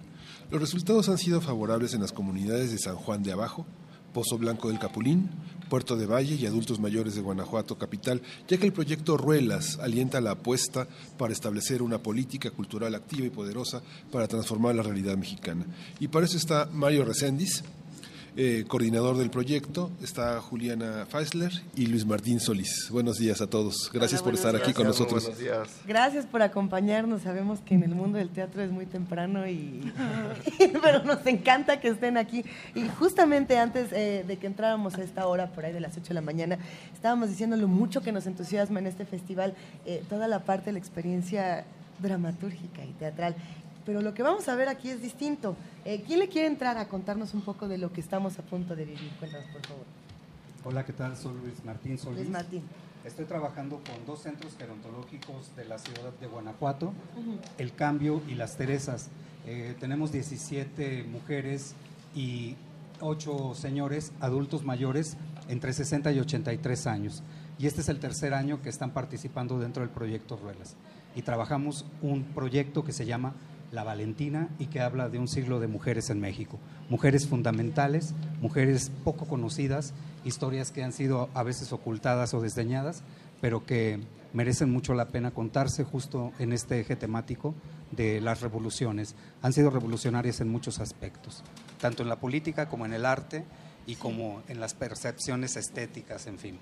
[0.50, 3.66] Los resultados han sido favorables en las comunidades de San Juan de Abajo,
[4.14, 5.28] Pozo Blanco del Capulín,
[5.68, 10.22] Puerto de Valle y adultos mayores de Guanajuato capital, ya que el proyecto Ruelas alienta
[10.22, 10.88] la apuesta
[11.18, 15.66] para establecer una política cultural activa y poderosa para transformar la realidad mexicana.
[16.00, 17.62] Y para eso está Mario Reséndiz,
[18.36, 22.88] eh, coordinador del proyecto, está Juliana Feisler y Luis Martín Solís.
[22.90, 23.90] Buenos días a todos.
[23.92, 25.22] Gracias Hola, por estar aquí con nosotros.
[25.22, 25.68] Buenos días.
[25.86, 27.22] Gracias por acompañarnos.
[27.22, 29.92] Sabemos que en el mundo del teatro es muy temprano y
[30.82, 32.44] pero nos encanta que estén aquí.
[32.74, 36.08] Y justamente antes eh, de que entráramos a esta hora, por ahí de las 8
[36.08, 36.58] de la mañana,
[36.92, 39.54] estábamos diciendo lo mucho que nos entusiasma en este festival
[39.86, 41.64] eh, toda la parte de la experiencia
[42.00, 43.36] dramatúrgica y teatral.
[43.84, 45.56] Pero lo que vamos a ver aquí es distinto.
[45.84, 48.74] Eh, ¿Quién le quiere entrar a contarnos un poco de lo que estamos a punto
[48.74, 49.10] de vivir?
[49.18, 49.84] Cuéntanos, por favor.
[50.64, 51.16] Hola, ¿qué tal?
[51.16, 52.20] Soy Luis Martín Solís.
[52.20, 52.62] Luis Martín.
[53.04, 56.94] Estoy trabajando con dos centros gerontológicos de la ciudad de Guanajuato,
[57.58, 59.10] El Cambio y Las Teresas.
[59.46, 61.74] Eh, tenemos 17 mujeres
[62.14, 62.56] y
[63.00, 65.18] 8 señores adultos mayores
[65.48, 67.22] entre 60 y 83 años.
[67.58, 70.74] Y este es el tercer año que están participando dentro del proyecto Ruelas.
[71.14, 73.34] Y trabajamos un proyecto que se llama
[73.72, 76.58] La Valentina y que habla de un siglo de mujeres en México.
[76.88, 79.94] Mujeres fundamentales, mujeres poco conocidas,
[80.24, 83.02] historias que han sido a veces ocultadas o desdeñadas,
[83.40, 84.00] pero que
[84.32, 87.54] merecen mucho la pena contarse justo en este eje temático
[87.92, 89.14] de las revoluciones.
[89.42, 91.42] Han sido revolucionarias en muchos aspectos,
[91.80, 93.44] tanto en la política como en el arte
[93.86, 96.58] y como en las percepciones estéticas, en fin.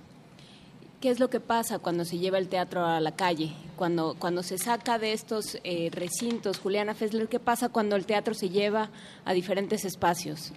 [1.03, 3.53] ¿Qué es lo que pasa cuando se lleva el teatro a la calle?
[3.75, 8.35] Cuando, cuando se saca de estos eh, recintos, Juliana Fessler, ¿qué pasa cuando el teatro
[8.35, 8.89] se lleva
[9.25, 10.53] a diferentes espacios?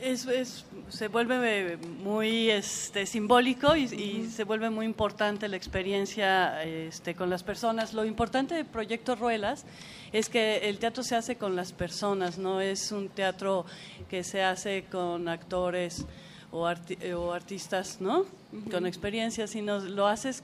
[0.00, 6.62] Es, es, se vuelve muy este, simbólico y, y, se vuelve muy importante la experiencia
[6.62, 7.92] este, con las personas.
[7.92, 9.66] Lo importante del proyecto Ruelas
[10.14, 13.66] es que el teatro se hace con las personas, no es un teatro
[14.08, 16.06] que se hace con actores
[16.54, 18.20] o, arti o artistas ¿no?
[18.20, 18.70] Uh -huh.
[18.70, 20.42] con experiencia, sino lo haces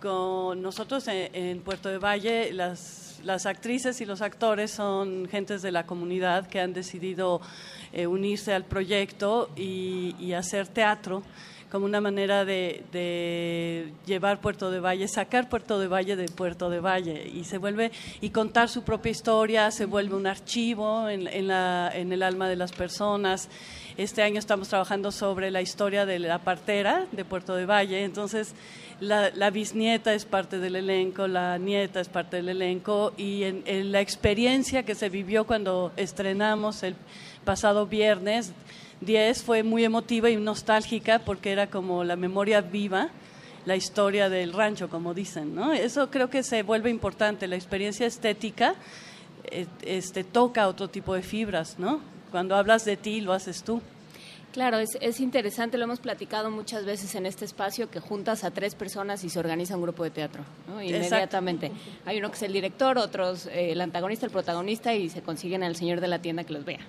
[0.00, 5.62] con nosotros en, en Puerto de Valle, las, las, actrices y los actores son gentes
[5.62, 7.40] de la comunidad que han decidido
[7.92, 11.22] eh, unirse al proyecto y, y, hacer teatro
[11.70, 16.70] como una manera de, de, llevar Puerto de Valle, sacar Puerto de Valle de Puerto
[16.70, 17.90] de Valle y se vuelve
[18.20, 22.48] y contar su propia historia, se vuelve un archivo en, en, la, en el alma
[22.48, 23.48] de las personas.
[23.98, 28.52] Este año estamos trabajando sobre la historia de la partera de Puerto de Valle, entonces
[29.00, 33.92] la, bisnieta es parte del elenco, la nieta es parte del elenco y en, en,
[33.92, 36.94] la experiencia que se vivió cuando estrenamos el
[37.46, 38.52] pasado viernes
[39.00, 43.08] 10 fue muy emotiva y nostálgica porque era como la memoria viva
[43.64, 45.72] la historia del rancho, como dicen, ¿no?
[45.72, 48.74] Eso creo que se vuelve importante, la experiencia estética
[49.80, 52.15] este, toca otro tipo de fibras, ¿no?
[52.30, 53.80] Cuando hablas de ti, lo haces tú.
[54.56, 58.50] Claro, es, es, interesante, lo hemos platicado muchas veces en este espacio, que juntas a
[58.50, 60.82] tres personas y se organiza un grupo de teatro, ¿no?
[60.82, 61.66] inmediatamente.
[61.66, 61.90] Exacto.
[62.06, 65.62] Hay uno que es el director, otros eh, el antagonista, el protagonista, y se consiguen
[65.62, 66.80] al señor de la tienda que los vea.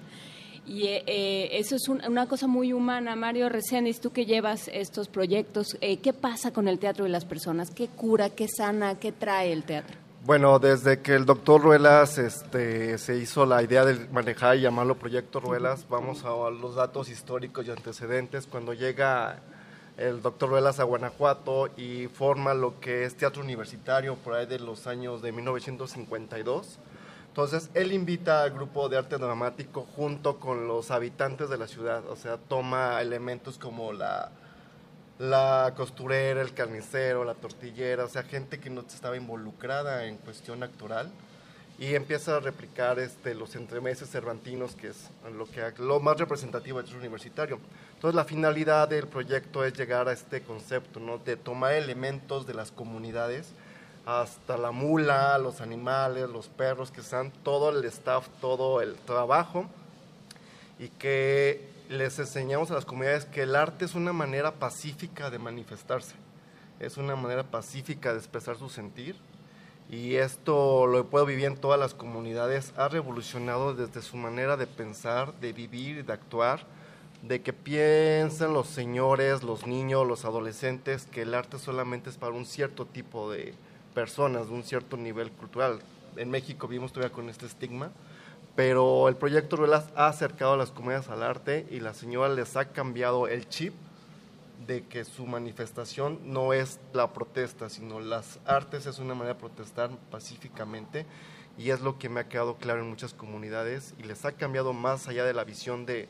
[0.66, 3.18] Y eh, eso es un, una cosa muy humana.
[3.18, 7.26] Mario Reséndiz, tú que llevas estos proyectos, eh, ¿qué pasa con el teatro y las
[7.26, 7.72] personas?
[7.72, 10.07] ¿Qué cura, qué sana, qué trae el teatro?
[10.28, 15.00] Bueno, desde que el doctor Ruelas este, se hizo la idea de manejar y llamarlo
[15.00, 18.46] Proyecto Ruelas, vamos a los datos históricos y antecedentes.
[18.46, 19.40] Cuando llega
[19.96, 24.60] el doctor Ruelas a Guanajuato y forma lo que es teatro universitario por ahí de
[24.60, 26.78] los años de 1952,
[27.30, 32.06] entonces, él invita al grupo de arte dramático junto con los habitantes de la ciudad,
[32.10, 34.30] o sea, toma elementos como la,
[35.20, 40.63] la costurera, el carnicero, la tortillera, o sea, gente que no estaba involucrada en cuestión
[40.63, 41.11] actoral,
[41.80, 46.82] y empieza a replicar este, los entremeses cervantinos, que es lo, que, lo más representativo
[46.82, 47.59] del universitario.
[47.93, 51.20] Entonces la finalidad del proyecto es llegar a este concepto, ¿no?
[51.20, 53.49] de tomar elementos de las comunidades,
[54.07, 59.65] hasta la mula, los animales, los perros, que sean todo el staff, todo el trabajo,
[60.80, 65.40] y que les enseñamos a las comunidades que el arte es una manera pacífica de
[65.40, 66.16] manifestarse,
[66.80, 69.16] es una manera pacífica de expresar su sentir,
[69.90, 74.68] y esto lo puedo vivir en todas las comunidades, ha revolucionado desde su manera de
[74.68, 76.66] pensar, de vivir de actuar,
[77.24, 82.34] de que piensen los señores, los niños, los adolescentes, que el arte solamente es para
[82.34, 83.54] un cierto tipo de
[83.94, 85.80] personas, de un cierto nivel cultural.
[86.18, 87.92] En México vivimos todavía con este estigma,
[88.58, 92.58] pero el proyecto Ruelas ha acercado a las comunidades al arte y la señora les
[92.58, 93.76] ha cambiado el chip
[94.66, 99.39] de que su manifestación no es la protesta, sino las artes es una manera de
[99.39, 101.05] protestar pacíficamente
[101.55, 104.74] y es lo que me ha quedado claro en muchas comunidades y les ha cambiado
[104.74, 106.10] más allá de la visión de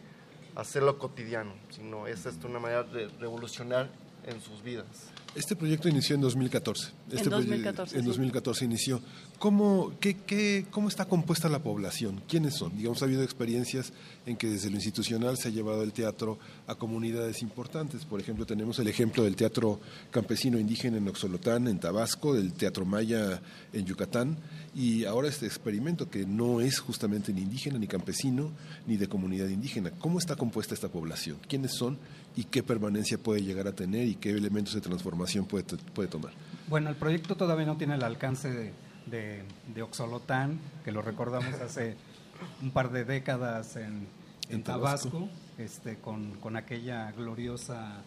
[0.56, 3.90] hacerlo cotidiano, sino es esto una manera de revolucionar
[4.26, 5.12] en sus vidas.
[5.38, 6.90] Este proyecto inició en 2014.
[7.12, 8.00] Este en 2014.
[8.00, 9.02] En 2014 inició.
[9.38, 12.24] ¿Cómo, qué, qué, ¿Cómo está compuesta la población?
[12.28, 12.76] ¿Quiénes son?
[12.76, 13.94] Digamos, ha habido experiencias
[14.26, 18.04] en que desde lo institucional se ha llevado el teatro a comunidades importantes.
[18.04, 19.80] Por ejemplo, tenemos el ejemplo del teatro
[20.10, 23.40] campesino indígena en Oxolotán, en Tabasco, del teatro maya
[23.74, 24.38] en Yucatán,
[24.74, 28.54] y ahora este experimento que no es justamente ni indígena, ni campesino,
[28.88, 29.92] ni de comunidad indígena.
[29.92, 31.38] ¿Cómo está compuesta esta población?
[31.48, 32.00] ¿Quiénes son
[32.38, 36.32] y qué permanencia puede llegar a tener y qué elementos de transformación puede, puede tomar?
[36.70, 38.74] Bueno, el proyecto todavía no tiene el alcance de,
[39.08, 41.96] de, de Oxolotán, que lo recordamos hace
[42.62, 44.08] un par de décadas en, en,
[44.50, 45.30] En Tabasco, Tabasco.
[45.58, 48.04] este, con, con aquella gloriosa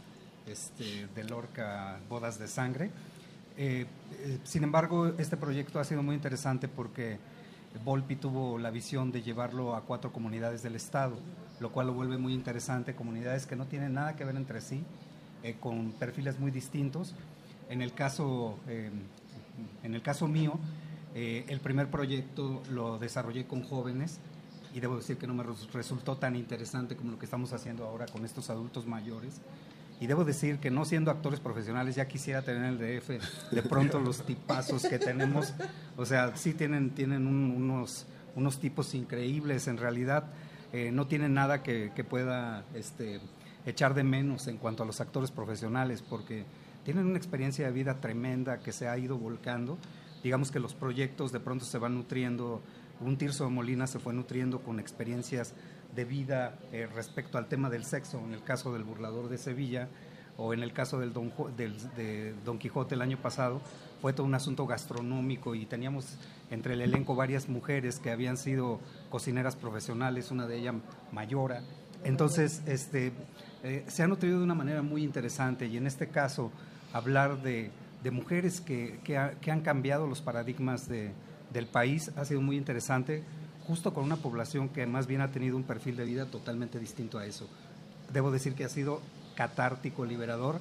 [0.46, 2.90] este, de Lorca Bodas de Sangre.
[3.56, 7.18] Eh, eh, sin embargo, este proyecto ha sido muy interesante porque
[7.84, 11.16] Volpi tuvo la visión de llevarlo a cuatro comunidades del Estado,
[11.60, 14.82] lo cual lo vuelve muy interesante, comunidades que no tienen nada que ver entre sí,
[15.42, 17.14] eh, con perfiles muy distintos.
[17.68, 18.90] En el caso, eh,
[19.84, 20.58] en el caso mío,
[21.14, 24.18] eh, el primer proyecto lo desarrollé con jóvenes
[24.74, 27.84] y debo decir que no me res- resultó tan interesante como lo que estamos haciendo
[27.84, 29.40] ahora con estos adultos mayores.
[30.00, 33.20] Y debo decir que no siendo actores profesionales ya quisiera tener el DF
[33.54, 35.52] de pronto los tipazos que tenemos.
[35.98, 39.68] O sea, sí tienen, tienen un- unos, unos tipos increíbles.
[39.68, 40.24] En realidad
[40.72, 43.20] eh, no tienen nada que, pueda este,
[43.66, 46.44] echar de menos en cuanto a los actores profesionales porque
[46.84, 49.78] tienen una experiencia de vida tremenda que se ha ido volcando.
[50.22, 52.62] Digamos que los proyectos de pronto se van nutriendo.
[53.00, 55.54] Un Tirso de Molina se fue nutriendo con experiencias
[55.94, 59.88] de vida eh, respecto al tema del sexo, en el caso del burlador de Sevilla,
[60.36, 63.60] o en el caso del Don, del- de Don Quijote el año pasado,
[64.00, 66.16] fue todo un asunto gastronómico y teníamos
[66.50, 68.80] entre el elenco varias mujeres que habían sido
[69.10, 70.74] cocineras profesionales, una de ellas
[71.12, 71.62] Mayora.
[72.04, 73.12] Entonces, este,
[73.62, 76.50] eh, se ha nutrido de una manera muy interesante y en este caso
[76.92, 77.70] hablar de,
[78.02, 81.12] de mujeres que, que, ha- que han cambiado los paradigmas de-
[81.52, 83.22] del país ha sido muy interesante,
[83.66, 87.18] justo con una población que más bien ha tenido un perfil de vida totalmente distinto
[87.18, 87.48] a eso.
[88.12, 89.00] Debo decir que ha sido
[89.36, 90.60] catártico, liberador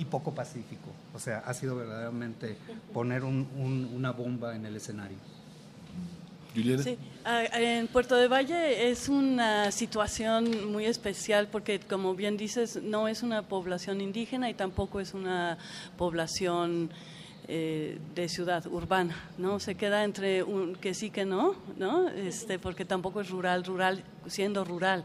[0.00, 0.88] y poco pacífico.
[1.14, 2.56] O sea, ha sido verdaderamente
[2.92, 5.18] poner un- un- una bomba en el escenario.
[6.54, 6.82] Juliana.
[6.82, 6.98] Sí,
[7.54, 13.22] en Puerto de Valle es una situación muy especial porque, como bien dices, no es
[13.22, 15.58] una población indígena y tampoco es una
[15.96, 16.90] población
[17.52, 19.58] eh, de ciudad urbana, ¿no?
[19.60, 22.08] Se queda entre un que sí que no, ¿no?
[22.08, 25.04] Este, porque tampoco es rural, rural siendo rural.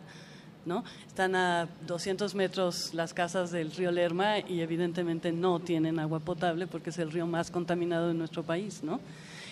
[0.66, 0.84] ¿No?
[1.08, 6.68] Están a 200 metros las casas del río Lerma y evidentemente no tienen agua potable
[6.68, 9.00] porque es el río más contaminado de nuestro país, ¿no?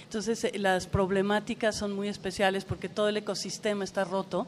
[0.03, 4.47] Entonces eh, las problemáticas son muy especiales porque todo el ecosistema está roto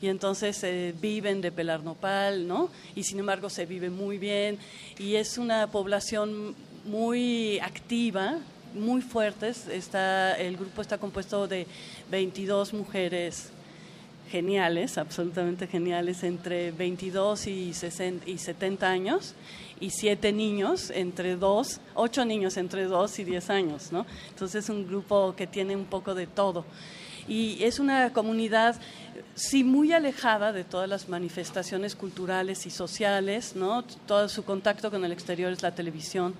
[0.00, 2.70] y entonces eh, viven de pelar nopal, ¿no?
[2.94, 4.58] Y sin embargo se vive muy bien
[4.98, 6.54] y es una población
[6.84, 8.38] muy activa,
[8.74, 9.66] muy fuertes.
[9.68, 11.66] Está, el grupo está compuesto de
[12.10, 13.50] 22 mujeres
[14.28, 19.34] geniales, absolutamente geniales, entre 22 y, 60 y 70 años,
[19.80, 24.06] y siete niños entre 2, 8 niños entre 2 y 10 años, ¿no?
[24.30, 26.64] Entonces es un grupo que tiene un poco de todo.
[27.28, 28.76] Y es una comunidad,
[29.34, 33.84] sí, muy alejada de todas las manifestaciones culturales y sociales, ¿no?
[34.06, 36.34] Todo su contacto con el exterior es la televisión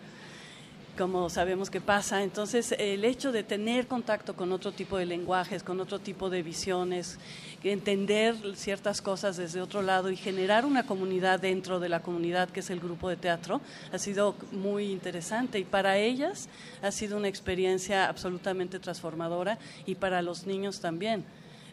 [0.98, 2.24] como sabemos que pasa.
[2.24, 6.42] Entonces, el hecho de tener contacto con otro tipo de lenguajes, con otro tipo de
[6.42, 7.18] visiones,
[7.62, 12.60] entender ciertas cosas desde otro lado y generar una comunidad dentro de la comunidad que
[12.60, 13.60] es el grupo de teatro,
[13.92, 16.48] ha sido muy interesante y para ellas
[16.82, 21.24] ha sido una experiencia absolutamente transformadora y para los niños también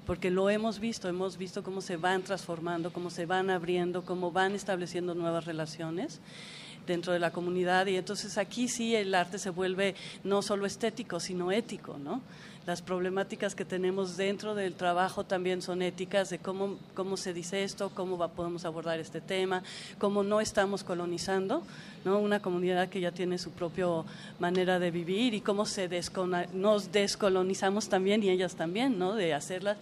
[0.05, 4.31] porque lo hemos visto, hemos visto cómo se van transformando, cómo se van abriendo, cómo
[4.31, 6.21] van estableciendo nuevas relaciones
[6.85, 11.19] dentro de la comunidad y entonces aquí sí el arte se vuelve no solo estético,
[11.19, 12.21] sino ético, ¿no?
[12.65, 17.63] Las problemáticas que tenemos dentro del trabajo también son éticas de cómo, cómo se dice
[17.63, 19.61] esto, cómo va, podemos abordar este tema,
[19.99, 21.61] cómo no estamos colonizando,
[22.05, 22.17] ¿no?
[22.17, 23.85] Una comunidad que ya tiene su propia
[24.39, 25.87] manera de vivir y cómo se
[26.53, 29.13] nos descolonizamos también y ellas también, ¿no?
[29.13, 29.77] De hacerlas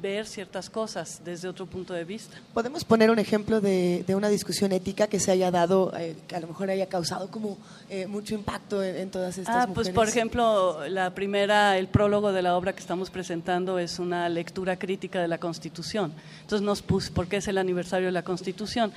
[0.00, 2.36] ver ciertas cosas desde otro punto de vista.
[2.54, 6.40] ¿Podemos poner un ejemplo de, una discusión ética que se haya dado, eh, que a
[6.40, 9.74] lo mejor haya causado como eh, mucho impacto en, todas estas ah, mujeres?
[9.74, 14.28] Pues por ejemplo, la primera, el prólogo de la obra que estamos presentando es una
[14.28, 16.12] lectura crítica de la Constitución.
[16.42, 18.92] Entonces nos puso, porque es el aniversario de la Constitución.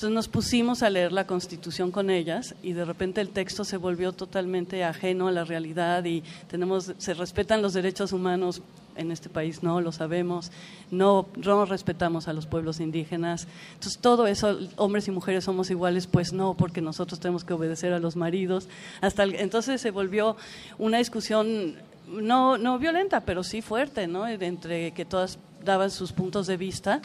[0.00, 3.76] Entonces nos pusimos a leer la Constitución con ellas y de repente el texto se
[3.76, 8.62] volvió totalmente ajeno a la realidad y tenemos, se respetan los derechos humanos
[9.00, 10.50] en este país no lo sabemos,
[10.90, 13.46] no, no respetamos a los pueblos indígenas.
[13.74, 17.92] Entonces, todo eso, hombres y mujeres somos iguales, pues no, porque nosotros tenemos que obedecer
[17.92, 18.68] a los maridos.
[19.00, 20.36] Hasta entonces se volvió
[20.78, 21.74] una discusión
[22.06, 24.26] no, no violenta, pero sí fuerte, ¿no?
[24.26, 27.02] Entre que todas daban sus puntos de vista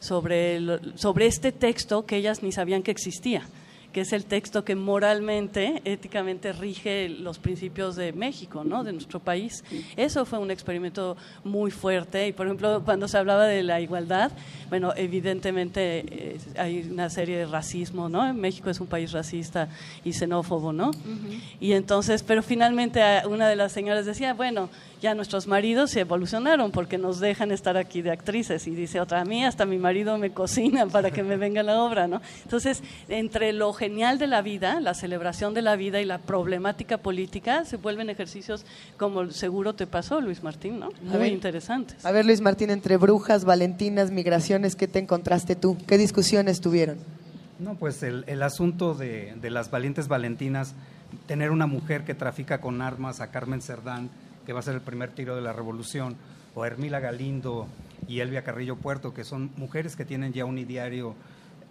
[0.00, 0.60] sobre,
[0.96, 3.46] sobre este texto que ellas ni sabían que existía
[3.92, 8.84] que es el texto que moralmente, éticamente rige los principios de México, ¿no?
[8.84, 9.64] de nuestro país.
[9.96, 14.32] Eso fue un experimento muy fuerte y, por ejemplo, cuando se hablaba de la igualdad,
[14.68, 18.32] bueno, evidentemente eh, hay una serie de racismo, ¿no?
[18.32, 19.68] México es un país racista
[20.04, 20.90] y xenófobo, ¿no?
[21.60, 24.70] Y entonces, pero finalmente una de las señoras decía, bueno,
[25.02, 29.20] ya nuestros maridos se evolucionaron porque nos dejan estar aquí de actrices y dice otra
[29.20, 32.84] a mí hasta mi marido me cocina para que me venga la obra no entonces
[33.08, 37.64] entre lo genial de la vida la celebración de la vida y la problemática política
[37.64, 38.64] se vuelven ejercicios
[38.96, 42.06] como seguro te pasó Luis Martín no muy interesantes.
[42.06, 46.98] A ver Luis Martín entre brujas valentinas migraciones qué te encontraste tú qué discusiones tuvieron
[47.58, 50.76] no pues el, el asunto de, de las valientes valentinas
[51.26, 54.10] tener una mujer que trafica con armas a Carmen Cerdán
[54.46, 56.16] que va a ser el primer tiro de la revolución,
[56.54, 57.66] o Hermila Galindo
[58.08, 61.14] y Elvia Carrillo Puerto, que son mujeres que tienen ya un ideario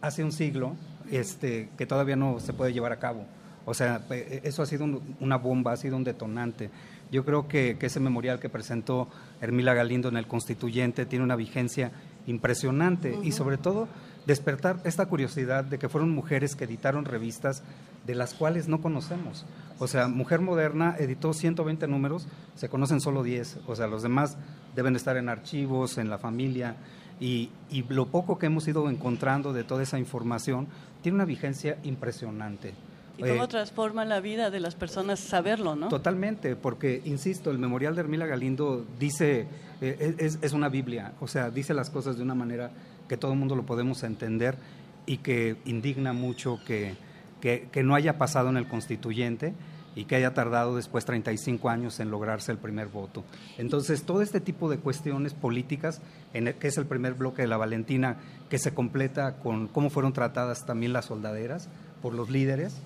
[0.01, 0.75] hace un siglo
[1.11, 3.25] este, que todavía no se puede llevar a cabo.
[3.65, 4.01] O sea,
[4.43, 6.71] eso ha sido una bomba, ha sido un detonante.
[7.11, 9.07] Yo creo que, ese memorial que presentó
[9.39, 11.91] Hermila Galindo en el Constituyente tiene una vigencia
[12.25, 13.87] impresionante y sobre todo
[14.25, 17.63] despertar esta curiosidad de que fueron mujeres que editaron revistas
[18.05, 19.45] de las cuales no conocemos.
[19.79, 24.37] O sea, Mujer Moderna editó 120 números, se conocen solo 10, o sea, los demás
[24.75, 26.77] deben estar en archivos, en la familia,
[27.21, 30.67] y, y lo poco que hemos ido encontrando de toda esa información
[31.01, 32.73] tiene una vigencia impresionante.
[33.17, 35.89] ¿Y cómo eh, transforma la vida de las personas saberlo, no?
[35.89, 39.47] Totalmente, porque, insisto, el memorial de Hermila Galindo dice,
[39.81, 42.71] eh, es, es, una Biblia, o sea, dice las cosas de una manera
[43.07, 44.57] que todo el mundo lo podemos entender
[45.05, 46.95] y que indigna mucho que,
[47.39, 49.53] que, que no haya pasado en el constituyente
[49.95, 53.23] y que haya tardado después 35 años en lograrse el primer voto.
[53.57, 56.01] Entonces, todo este tipo de cuestiones políticas,
[56.33, 58.17] en que es el primer bloque de la Valentina,
[58.49, 61.67] que se completa con cómo fueron tratadas también las soldaderas
[62.01, 62.81] por los líderes,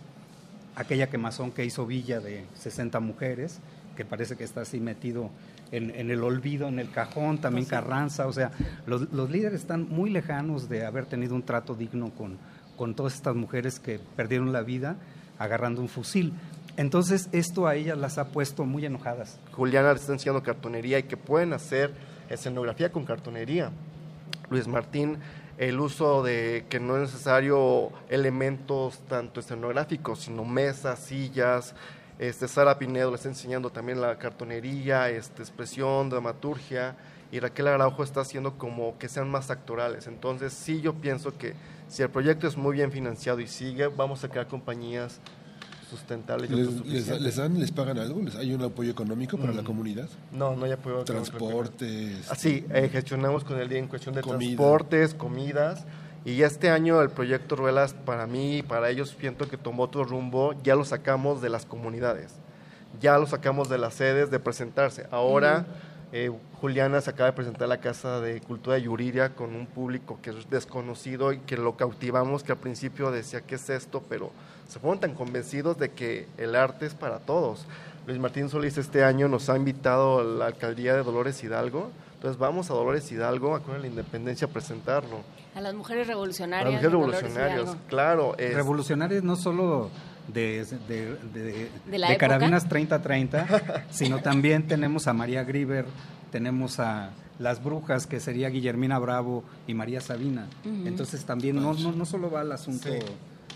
[0.75, 3.59] aquella quemazón que hizo Villa de 60 mujeres,
[3.95, 5.29] que parece que está así metido
[5.71, 8.51] en, el olvido, en el cajón, también Carranza, o sea,
[8.85, 12.37] los, los, líderes están muy lejanos de haber tenido un trato digno con,
[12.77, 14.97] con todas estas mujeres que perdieron la vida
[15.39, 16.33] agarrando un fusil.
[16.77, 19.39] Entonces, esto a ellas las ha puesto muy enojadas.
[19.53, 21.93] Juliana les está enseñando cartonería y que pueden hacer
[22.29, 23.71] escenografía con cartonería.
[24.49, 25.19] Luis Martín,
[25.57, 31.73] el uso de que no es necesario elementos tanto escenográficos, sino mesas, sillas.
[32.19, 36.95] Este, Sara Pinedo le está enseñando también la cartonería, este, expresión, dramaturgia,
[37.31, 40.07] y Raquel Araujo está haciendo como que sean más actorales.
[40.07, 41.53] Entonces, sí, yo pienso que
[41.87, 45.19] si el proyecto es muy bien financiado y sigue, vamos a crear compañías
[45.89, 46.49] sustentables.
[46.49, 48.21] Les, les, dan, les pagan algo?
[48.37, 49.65] ¿Hay un apoyo económico para la mm.
[49.65, 50.09] comunidad?
[50.31, 52.29] No, no hay apoyo Transportes.
[52.29, 55.85] Ah, sí, eh, gestionamos con el día en cuestión de transportes, comidas.
[56.25, 60.03] Y este año el proyecto Ruelas, para mí y para ellos, siento que tomó otro
[60.03, 60.53] rumbo.
[60.63, 62.33] Ya lo sacamos de las comunidades.
[62.99, 65.07] Ya lo sacamos de las sedes de presentarse.
[65.11, 65.65] Ahora
[66.17, 66.31] Eh,
[66.61, 70.17] Juliana se acaba de presentar a la Casa de Cultura de Yuriria con un público
[70.21, 74.01] que es desconocido y que lo cautivamos, que al principio decía, ¿qué es esto?
[74.07, 74.31] Pero
[74.67, 77.65] se fueron tan convencidos de que el arte es para todos.
[78.07, 81.91] Luis Martín Solís este año nos ha invitado a la alcaldía de Dolores Hidalgo.
[82.15, 85.21] Entonces vamos a Dolores Hidalgo, a con la Independencia, a presentarlo.
[85.55, 86.67] A las mujeres revolucionarias.
[86.67, 88.35] A las mujeres de revolucionarias, claro.
[88.37, 89.89] es- Revolucionarios no solo
[90.27, 92.27] de, de, de- ¿De la de época?
[92.27, 95.85] Carabinas 3030, sino también tenemos a María Grieber,
[96.31, 100.47] tenemos a Las Brujas, que sería Guillermina Bravo y María Sabina.
[100.63, 102.89] Entonces también no, no, no solo va al asunto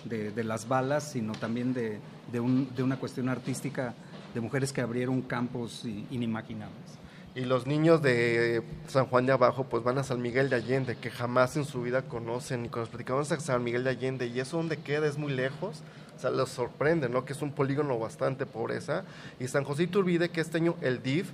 [0.06, 2.00] de, las balas, sino también de,
[2.32, 3.94] de, un- de una cuestión artística
[4.34, 6.98] de mujeres que abrieron campos inimaginables.
[7.36, 10.98] Y los niños de San Juan de Abajo pues van a San Miguel de Allende,
[10.98, 12.66] que jamás en su vida conocen.
[12.66, 15.32] Y cuando nos platicamos a San Miguel de Allende, y eso donde queda es muy
[15.32, 15.78] lejos,
[16.18, 17.24] o sea, los sorprende, ¿no?
[17.26, 19.04] Que es un polígono bastante pobreza.
[19.40, 21.30] Y San José Iturbide, que este año el DIF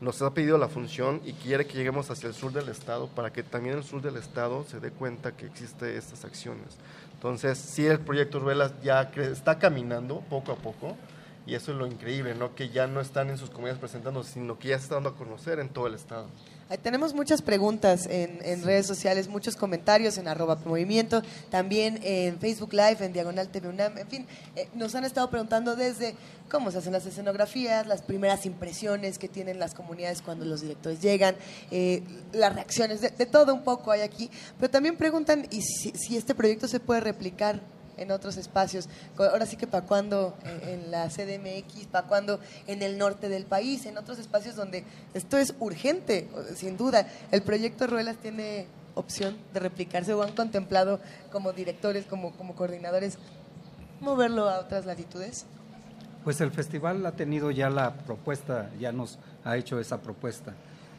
[0.00, 3.32] nos ha pedido la función y quiere que lleguemos hacia el sur del estado para
[3.32, 6.76] que también el sur del estado se dé cuenta que existe estas acciones.
[7.18, 10.96] Entonces, sí, el proyecto Ruelas ya está caminando poco a poco.
[11.48, 12.54] Y eso es lo increíble, ¿no?
[12.54, 15.16] Que ya no están en sus comunidades presentando, sino que ya se está dando a
[15.16, 16.26] conocer en todo el estado.
[16.76, 22.74] Tenemos muchas preguntas en, en redes sociales, muchos comentarios en arroba movimiento, también en Facebook
[22.74, 26.14] Live, en Diagonal TV UNAM, en fin, eh, nos han estado preguntando desde
[26.50, 31.00] cómo se hacen las escenografías, las primeras impresiones que tienen las comunidades cuando los directores
[31.00, 31.36] llegan,
[31.70, 35.92] eh, las reacciones, de, de todo un poco hay aquí, pero también preguntan y si,
[35.92, 37.62] si este proyecto se puede replicar
[37.98, 38.88] en otros espacios.
[39.16, 43.44] Ahora sí que para cuando eh, en la CDMX, para cuando en el norte del
[43.44, 44.84] país, en otros espacios donde
[45.14, 47.06] esto es urgente, sin duda.
[47.30, 51.00] El proyecto Ruelas tiene opción de replicarse o han contemplado
[51.30, 53.18] como directores, como, como coordinadores,
[54.00, 55.46] moverlo a otras latitudes.
[56.24, 60.54] Pues el festival ha tenido ya la propuesta, ya nos ha hecho esa propuesta,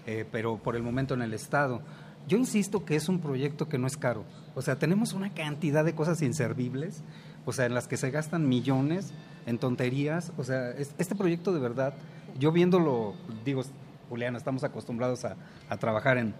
[0.05, 1.81] eh, pero por el momento en el Estado.
[2.27, 4.23] Yo insisto que es un proyecto que no es caro.
[4.55, 7.01] O sea, tenemos una cantidad de cosas inservibles,
[7.45, 9.13] o sea, en las que se gastan millones
[9.45, 10.31] en tonterías.
[10.38, 11.93] O sea, es- este proyecto de verdad,
[12.39, 13.13] yo viéndolo,
[13.45, 13.63] digo,
[14.09, 15.35] Juliana, estamos acostumbrados a,
[15.69, 16.34] a trabajar en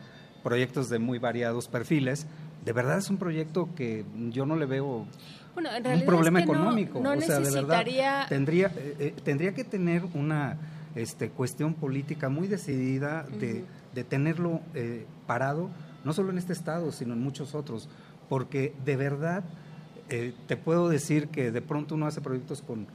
[0.44, 2.26] proyectos de muy variados perfiles.
[2.66, 5.06] De verdad es un proyecto que yo no le veo
[5.54, 7.00] Bueno, en un problema es que no- económico.
[7.00, 7.84] no o sea, de verdad,
[8.28, 10.58] tendría, eh, eh, tendría que tener una
[10.96, 13.66] este, cuestión política muy decidida de, Ujú.
[13.94, 15.70] de tenerlo eh, parado,
[16.04, 17.90] no solo en este estado, sino en muchos otros.
[18.28, 19.44] Porque de verdad
[20.10, 22.88] eh, te puedo decir que de pronto uno hace proyectos con,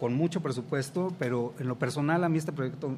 [0.00, 2.96] con mucho presupuesto, pero en lo personal a mí este proyecto,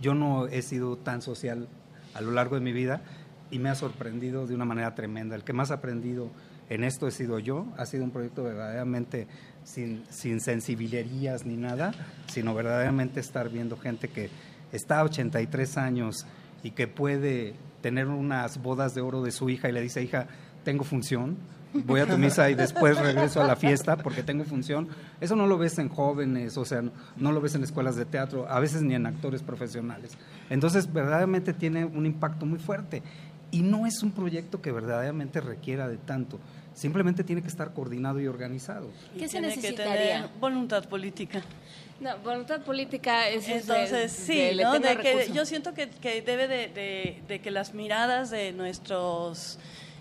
[0.00, 1.68] yo no he sido tan social
[2.14, 3.02] a lo largo de mi vida
[3.50, 5.36] y me ha sorprendido de una manera tremenda.
[5.36, 6.30] El que más ha aprendido
[6.68, 9.26] en esto he sido yo, ha sido un proyecto verdaderamente
[9.64, 11.92] sin, sin sensibilerías ni nada,
[12.28, 14.30] sino verdaderamente estar viendo gente que
[14.72, 16.26] está a 83 años
[16.62, 20.26] y que puede tener unas bodas de oro de su hija y le dice, hija,
[20.64, 21.36] tengo función,
[21.72, 24.88] voy a tu misa y después regreso a la fiesta porque tengo función.
[25.20, 26.82] Eso no lo ves en jóvenes, o sea,
[27.16, 30.12] no, lo ves en escuelas de teatro, a veces ni en actores profesionales.
[30.48, 33.02] Entonces, verdaderamente tiene un impacto muy fuerte.
[33.52, 36.38] Y no es un proyecto que verdaderamente requiera de tanto.
[36.74, 38.88] Simplemente tiene que estar coordinado y organizado.
[39.14, 39.94] Y ¿Qué se tiene que necesitaría?
[40.22, 41.42] tener voluntad política.
[42.00, 44.78] No, voluntad política es de- Entonces, sí, de- ¿no?
[44.78, 49.58] De que, yo siento que, que debe de, de- de que las miradas de nuestros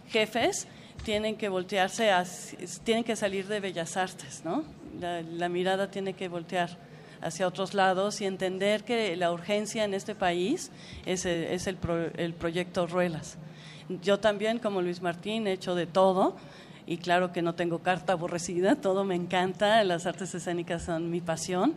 [0.08, 0.68] jefes
[1.04, 4.64] tienen que voltearse, hacia- tienen que salir de Bellas Artes, ¿no?
[5.00, 6.78] La, la mirada tiene que voltear
[7.22, 10.72] hacia otros lados y entender que la urgencia en este país
[11.06, 13.38] es, el- es el, pro- el proyecto Ruelas.
[14.04, 16.38] Yo también, como Luis Martín, he hecho de todo
[16.90, 21.22] y claro que no tengo carta aborrecida, todo me encanta, las artes escénicas son mi
[21.22, 21.76] pasión,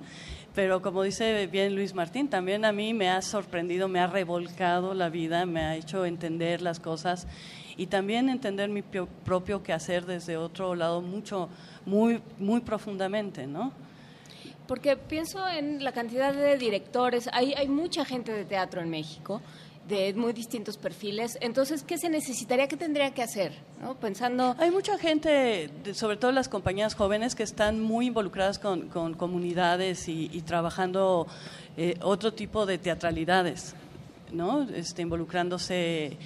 [0.55, 4.95] pero como dice bien Luis Martín, también a mí me ha sorprendido, me ha revolcado
[4.95, 7.27] la vida, me ha hecho entender las cosas
[7.77, 11.51] y también entender mi pio- propio quehacer desde otro lado mucho,
[11.85, 13.73] muy, muy profundamente, ¿no?
[14.67, 19.43] Porque pienso en la cantidad de directores, hay, hay mucha gente de teatro en México,
[19.89, 23.53] de muy distintos perfiles, entonces, ¿qué se necesitaría, qué tendría que hacer?
[23.81, 23.95] ¿no?
[23.95, 24.55] Pensando...
[24.59, 30.09] Hay mucha gente, sobre todo las compañías jóvenes, que están muy involucradas con, con comunidades
[30.09, 31.27] y, y trabajando
[31.77, 33.75] eh, otro tipo de teatralidades,
[34.31, 34.63] ¿no?
[34.63, 36.17] Este, involucrándose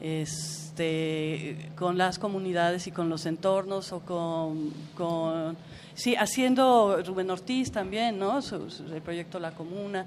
[0.00, 5.56] este, con las comunidades y con los entornos o con, con
[5.96, 8.40] sí, haciendo Rubén Ortiz también, ¿no?
[8.42, 10.06] Su- su- el proyecto La Comuna.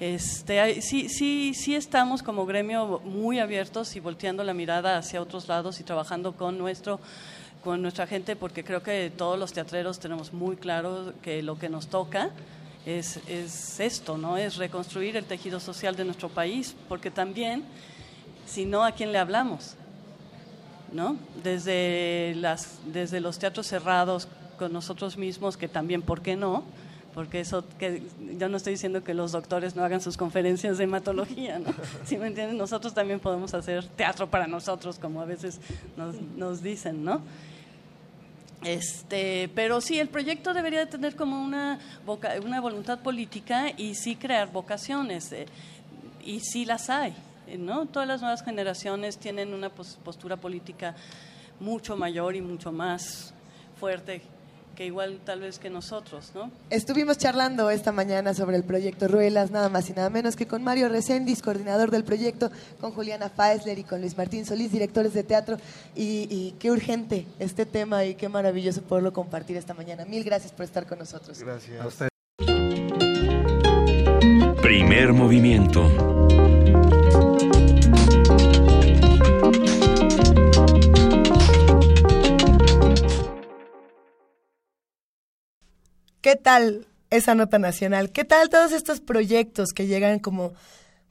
[0.00, 5.20] Este, hay- sí, sí, sí estamos como gremio muy abiertos y volteando la mirada hacia
[5.20, 6.98] otros lados y trabajando con nuestro
[7.62, 11.70] con nuestra gente porque creo que todos los teatreros tenemos muy claro que lo que
[11.70, 12.28] nos toca
[12.84, 14.36] es, es esto, ¿no?
[14.36, 17.64] Es reconstruir el tejido social de nuestro país, porque también,
[18.44, 19.76] si no, ¿a quién le hablamos?
[20.92, 21.16] ¿No?
[21.42, 26.64] Desde, las, desde los teatros cerrados con nosotros mismos, que también, ¿por qué no?
[27.14, 28.02] Porque eso, que
[28.38, 31.72] yo no estoy diciendo que los doctores no hagan sus conferencias de hematología, ¿no?
[32.04, 35.60] Si me entienden, nosotros también podemos hacer teatro para nosotros, como a veces
[35.96, 37.20] nos, nos dicen, ¿no?
[38.64, 41.78] Este, pero sí, el proyecto debería de tener como una,
[42.44, 45.46] una voluntad política y sí crear vocaciones, eh,
[46.24, 47.14] y sí las hay,
[47.58, 47.84] ¿no?
[47.86, 50.94] Todas las nuevas generaciones tienen una pos- postura política
[51.60, 53.34] mucho mayor y mucho más
[53.78, 54.22] fuerte
[54.74, 56.50] que igual tal vez que nosotros, ¿no?
[56.70, 60.62] Estuvimos charlando esta mañana sobre el proyecto Ruelas, nada más y nada menos que con
[60.62, 65.22] Mario Recendis, coordinador del proyecto, con Juliana Faesler y con Luis Martín Solís, directores de
[65.22, 65.56] teatro.
[65.94, 70.04] Y, y qué urgente este tema y qué maravilloso poderlo compartir esta mañana.
[70.04, 71.38] Mil gracias por estar con nosotros.
[71.40, 72.10] Gracias.
[74.62, 76.24] Primer movimiento.
[86.24, 88.10] ¿Qué tal esa nota nacional?
[88.10, 90.54] ¿Qué tal todos estos proyectos que llegan como,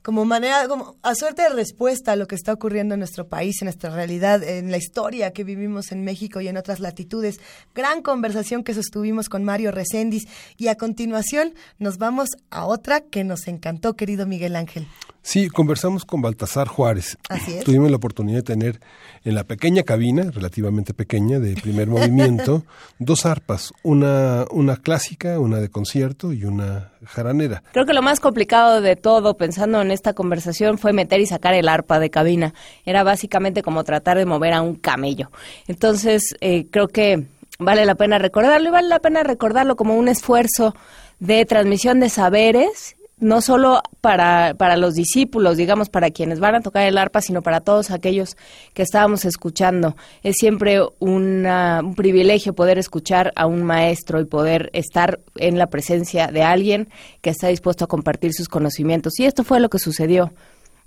[0.01, 3.61] como manera, como a suerte de respuesta a lo que está ocurriendo en nuestro país,
[3.61, 7.39] en nuestra realidad, en la historia que vivimos en México y en otras latitudes?
[7.75, 10.27] Gran conversación que sostuvimos con Mario Recendis
[10.57, 14.87] y a continuación nos vamos a otra que nos encantó, querido Miguel Ángel.
[15.25, 17.17] Sí, conversamos con Baltasar Juárez.
[17.29, 17.63] Así es.
[17.63, 18.81] Tuvimos la oportunidad de tener
[19.23, 22.63] en la pequeña cabina, relativamente pequeña, de primer movimiento,
[22.99, 27.63] dos arpas, una, una clásica, una de concierto y una jaranera.
[27.71, 31.53] Creo que lo más complicado de todo, pensando en esta conversación, fue meter y sacar
[31.53, 32.53] el arpa de cabina.
[32.85, 35.31] Era básicamente como tratar de mover a un camello.
[35.67, 37.27] Entonces, eh, creo que
[37.59, 40.75] vale la pena recordarlo y vale la pena recordarlo como un esfuerzo
[41.19, 46.61] de transmisión de saberes no solo para, para los discípulos, digamos, para quienes van a
[46.61, 48.35] tocar el arpa, sino para todos aquellos
[48.73, 49.95] que estábamos escuchando.
[50.21, 51.47] Es siempre un
[51.95, 56.89] privilegio poder escuchar a un maestro y poder estar en la presencia de alguien
[57.21, 59.19] que está dispuesto a compartir sus conocimientos.
[59.19, 60.33] Y esto fue lo que sucedió.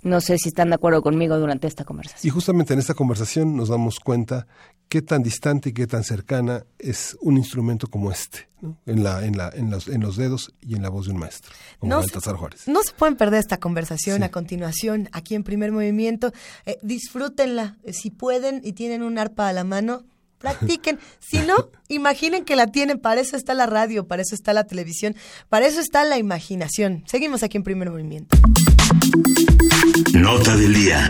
[0.03, 2.27] No sé si están de acuerdo conmigo durante esta conversación.
[2.27, 4.45] Y justamente en esta conversación nos damos cuenta
[4.89, 8.77] qué tan distante y qué tan cercana es un instrumento como este, ¿no?
[8.85, 11.19] en, la, en, la, en, los, en los dedos y en la voz de un
[11.19, 12.67] maestro, como No Baltasar Juárez.
[12.67, 16.31] No se pueden perder esta conversación a continuación aquí en Primer Movimiento.
[16.65, 17.77] Eh, disfrútenla.
[17.83, 20.03] Eh, Si pueden y tienen un arpa a la mano,
[20.37, 20.99] practiquen.
[21.19, 22.99] Si no, imaginen que la tienen.
[22.99, 25.15] Para eso está la radio, para eso está la televisión,
[25.49, 27.03] para eso está la imaginación.
[27.07, 28.37] Seguimos aquí en Primer Movimiento.
[30.13, 31.09] Nota del día.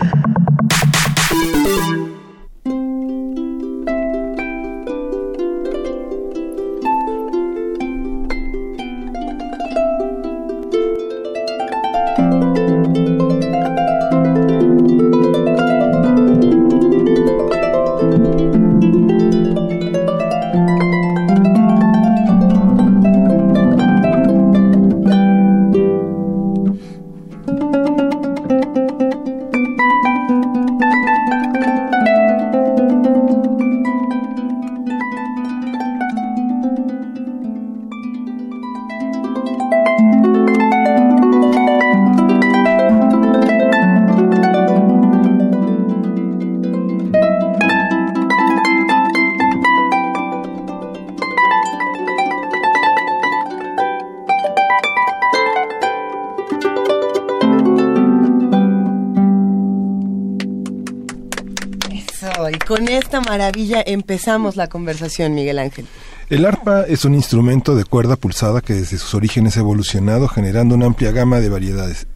[63.28, 65.86] Maravilla empezamos la conversación, Miguel Ángel.
[66.30, 70.74] El arpa es un instrumento de cuerda pulsada que desde sus orígenes ha evolucionado generando
[70.74, 72.06] una amplia gama de variedades.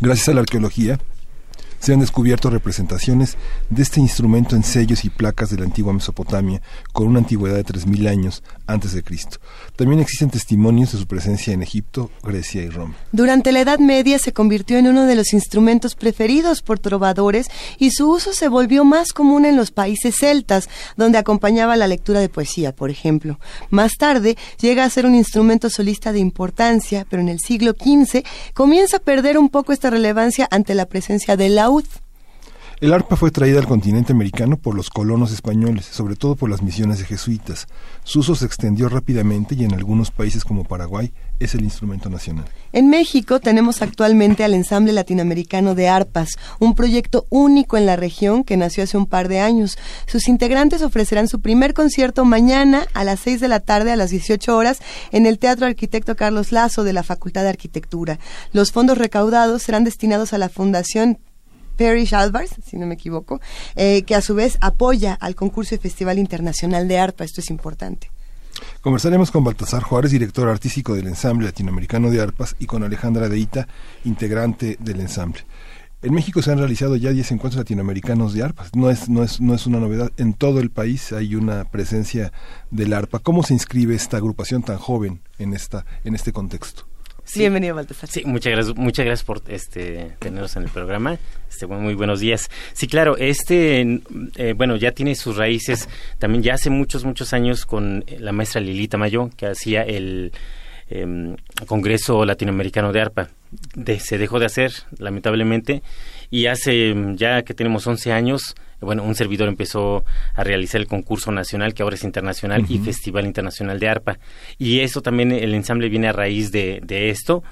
[0.00, 0.98] Gracias a la arqueología,
[1.86, 3.36] se han descubierto representaciones
[3.70, 6.60] de este instrumento en sellos y placas de la antigua Mesopotamia
[6.92, 9.38] con una antigüedad de 3.000 años antes de Cristo.
[9.76, 12.96] También existen testimonios de su presencia en Egipto, Grecia y Roma.
[13.12, 17.46] Durante la Edad Media se convirtió en uno de los instrumentos preferidos por trovadores
[17.78, 22.18] y su uso se volvió más común en los países celtas, donde acompañaba la lectura
[22.18, 23.38] de poesía, por ejemplo.
[23.70, 28.24] Más tarde llega a ser un instrumento solista de importancia, pero en el siglo XV
[28.54, 31.75] comienza a perder un poco esta relevancia ante la presencia del laúd.
[32.78, 36.60] El arpa fue traída al continente americano por los colonos españoles, sobre todo por las
[36.60, 37.68] misiones de jesuitas.
[38.04, 42.44] Su uso se extendió rápidamente y en algunos países como Paraguay es el instrumento nacional.
[42.74, 48.44] En México tenemos actualmente al Ensamble Latinoamericano de Arpas, un proyecto único en la región
[48.44, 49.78] que nació hace un par de años.
[50.06, 54.10] Sus integrantes ofrecerán su primer concierto mañana a las 6 de la tarde a las
[54.10, 54.80] 18 horas
[55.12, 58.18] en el Teatro Arquitecto Carlos Lazo de la Facultad de Arquitectura.
[58.52, 61.20] Los fondos recaudados serán destinados a la Fundación
[61.76, 63.40] Parish Alvarez, si no me equivoco,
[63.74, 67.24] eh, que a su vez apoya al concurso y Festival Internacional de Arpa.
[67.24, 68.10] Esto es importante.
[68.80, 73.68] Conversaremos con Baltasar Juárez, director artístico del Ensamble Latinoamericano de Arpas, y con Alejandra Deita,
[74.04, 75.42] integrante del ensamble.
[76.02, 78.70] En México se han realizado ya 10 encuentros latinoamericanos de arpas.
[78.76, 80.12] No es, no, es, no es una novedad.
[80.18, 82.32] En todo el país hay una presencia
[82.70, 83.18] del arpa.
[83.18, 86.86] ¿Cómo se inscribe esta agrupación tan joven en, esta, en este contexto?
[87.26, 87.40] Sí.
[87.40, 88.08] Bienvenido, Baltasar.
[88.08, 91.18] Sí, muchas gracias, muchas gracias por este tenernos en el programa.
[91.50, 92.48] Este, muy buenos días.
[92.72, 94.00] Sí, claro, este,
[94.36, 95.88] eh, bueno, ya tiene sus raíces
[96.18, 100.30] también ya hace muchos, muchos años con la maestra Lilita Mayo, que hacía el
[100.88, 101.34] em,
[101.66, 103.28] Congreso Latinoamericano de ARPA.
[103.98, 105.82] se dejó de hacer, lamentablemente,
[106.30, 110.04] y hace ya que tenemos 11 años, bueno, un servidor empezó
[110.34, 114.18] a realizar el concurso nacional, que ahora es internacional, y Festival Internacional de Arpa.
[114.58, 117.42] Y eso también, el ensamble viene a raíz de, de esto.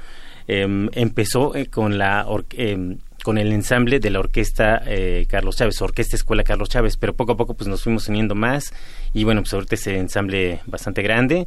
[0.46, 5.80] Em, empezó eh, con la em, con el ensamble de la orquesta eh, Carlos Chávez,
[5.80, 8.74] Orquesta Escuela Carlos Chávez, pero poco a poco pues nos fuimos uniendo más
[9.14, 11.46] y bueno, pues ahorita es el ensamble bastante grande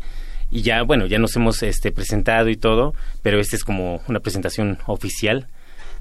[0.49, 4.19] y ya bueno, ya nos hemos este presentado y todo, pero este es como una
[4.19, 5.45] presentación oficial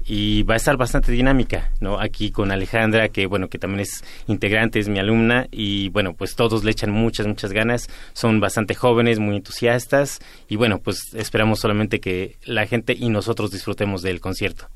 [0.07, 1.99] y va a estar bastante dinámica, ¿no?
[1.99, 6.35] Aquí con Alejandra, que bueno, que también es integrante, es mi alumna y bueno, pues
[6.35, 11.59] todos le echan muchas, muchas ganas, son bastante jóvenes, muy entusiastas y bueno, pues esperamos
[11.59, 14.69] solamente que la gente y nosotros disfrutemos del concierto.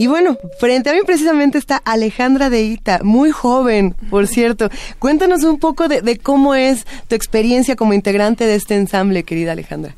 [0.00, 4.68] Y bueno, frente a mí precisamente está Alejandra de Ita, muy joven, por cierto.
[5.00, 9.96] Cuéntanos un poco de, cómo es tu experiencia como integrante de este ensamble, querida Alejandra.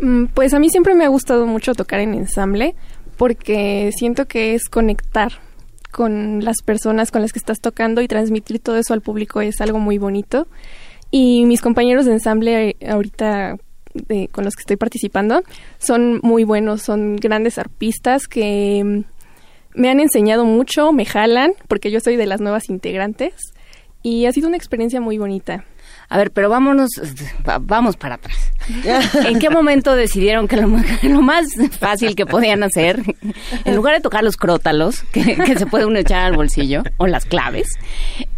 [0.00, 2.76] Mm, pues a mí siempre me ha gustado mucho tocar en ensamble
[3.20, 5.30] porque siento que es conectar
[5.90, 9.60] con las personas con las que estás tocando y transmitir todo eso al público es
[9.60, 10.48] algo muy bonito.
[11.10, 13.58] Y mis compañeros de ensamble eh, ahorita
[14.32, 15.42] con los que estoy participando
[15.78, 19.00] son muy buenos, son grandes arpistas que mm,
[19.74, 23.34] me han enseñado mucho, me jalan, porque yo soy de las nuevas integrantes
[24.02, 25.66] y ha sido una experiencia muy bonita.
[26.12, 26.90] A ver, pero vámonos,
[27.60, 28.36] vamos para atrás.
[29.24, 30.56] ¿En qué momento decidieron que
[31.02, 31.46] lo, más
[31.78, 33.00] fácil que podían hacer,
[33.64, 37.26] en lugar de tocar los crótalos, que, se puede uno echar al bolsillo, o las
[37.26, 37.68] claves,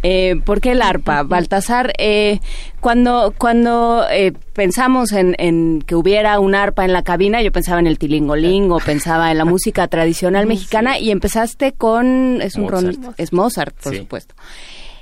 [0.03, 1.23] eh, ¿por qué el arpa?
[1.23, 2.41] Baltasar, eh,
[2.81, 7.87] cuando, cuando eh, pensamos en, que hubiera un arpa en la cabina, yo pensaba en
[7.87, 13.15] el tilingolingo, pensaba en la música tradicional mexicana, y empezaste con, es un Mozart.
[13.17, 14.35] es Mozart, por supuesto.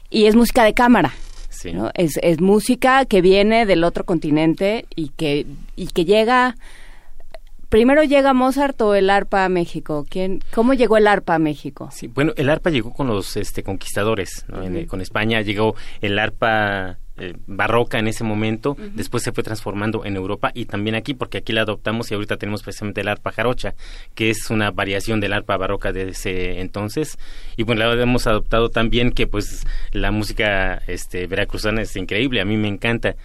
[0.09, 1.13] Y es música de cámara.
[1.95, 5.47] Es, es música que viene del otro continente y que,
[5.77, 6.57] y que llega...
[7.69, 10.05] Primero llega Mozart o el arpa a México.
[10.11, 11.89] ¿Quién, ¿Cómo llegó el arpa a México?
[11.93, 14.45] Sí, bueno, el arpa llegó con los este, conquistadores.
[14.89, 20.17] con España llegó el arpa eh, barroca en ese momento, después se fue transformando en
[20.17, 23.75] Europa y también aquí, porque aquí la adoptamos y ahorita tenemos precisamente el arpa jarocha,
[24.15, 27.19] que es una variación del arpa barroca de ese entonces.
[27.57, 32.47] Y bueno, la hemos adoptado también que pues la música este, veracruzana es increíble, a
[32.47, 33.17] mí me encanta.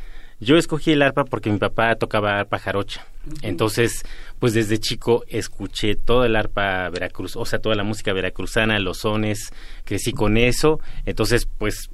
[0.41, 3.05] Yo escogí el arpa porque mi papá tocaba arpa jarocha.
[3.41, 4.03] Entonces,
[4.39, 8.99] pues desde chico escuché toda el arpa veracruz, o sea, toda la música veracruzana, los
[8.99, 9.53] sones,
[9.85, 10.81] crecí con eso.
[11.05, 11.89] Entonces, pues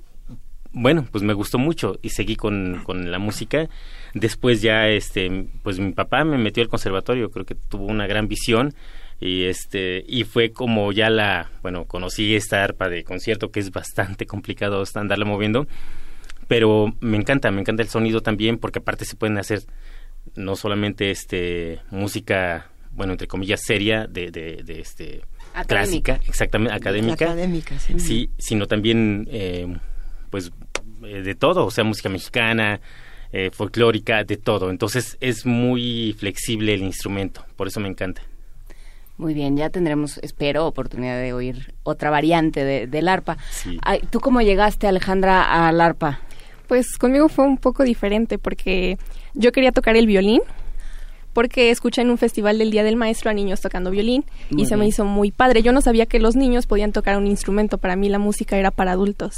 [0.73, 3.69] bueno, pues me gustó mucho y seguí con, con la música.
[4.13, 8.27] Después ya, este, pues mi papá me metió al conservatorio, creo que tuvo una gran
[8.27, 8.73] visión
[9.19, 13.71] y este y fue como ya la, bueno, conocí esta arpa de concierto que es
[13.71, 15.67] bastante complicado andarla moviendo,
[16.47, 19.61] pero me encanta, me encanta el sonido también porque aparte se pueden hacer
[20.35, 25.21] no solamente este música, bueno, entre comillas seria de, de, de este
[25.67, 27.25] clásica, exactamente, académica.
[27.25, 27.99] Académica, sí.
[27.99, 29.77] Sí, sino también, eh,
[30.31, 30.51] pues,
[31.03, 32.81] eh, de todo, o sea, música mexicana,
[33.31, 34.71] eh, folclórica, de todo.
[34.71, 38.23] Entonces es muy flexible el instrumento, por eso me encanta.
[39.17, 43.37] Muy bien, ya tendremos, espero, oportunidad de oír otra variante de, del arpa.
[43.83, 46.21] Ay, ¿Tú cómo llegaste, Alejandra, al arpa?
[46.67, 48.97] Pues conmigo fue un poco diferente porque
[49.35, 50.41] yo quería tocar el violín,
[51.33, 54.65] porque escuché en un festival del Día del Maestro a niños tocando violín Muy y
[54.65, 55.61] se me hizo muy padre.
[55.61, 58.71] Yo no sabía que los niños podían tocar un instrumento, para mí la música era
[58.71, 59.35] para adultos.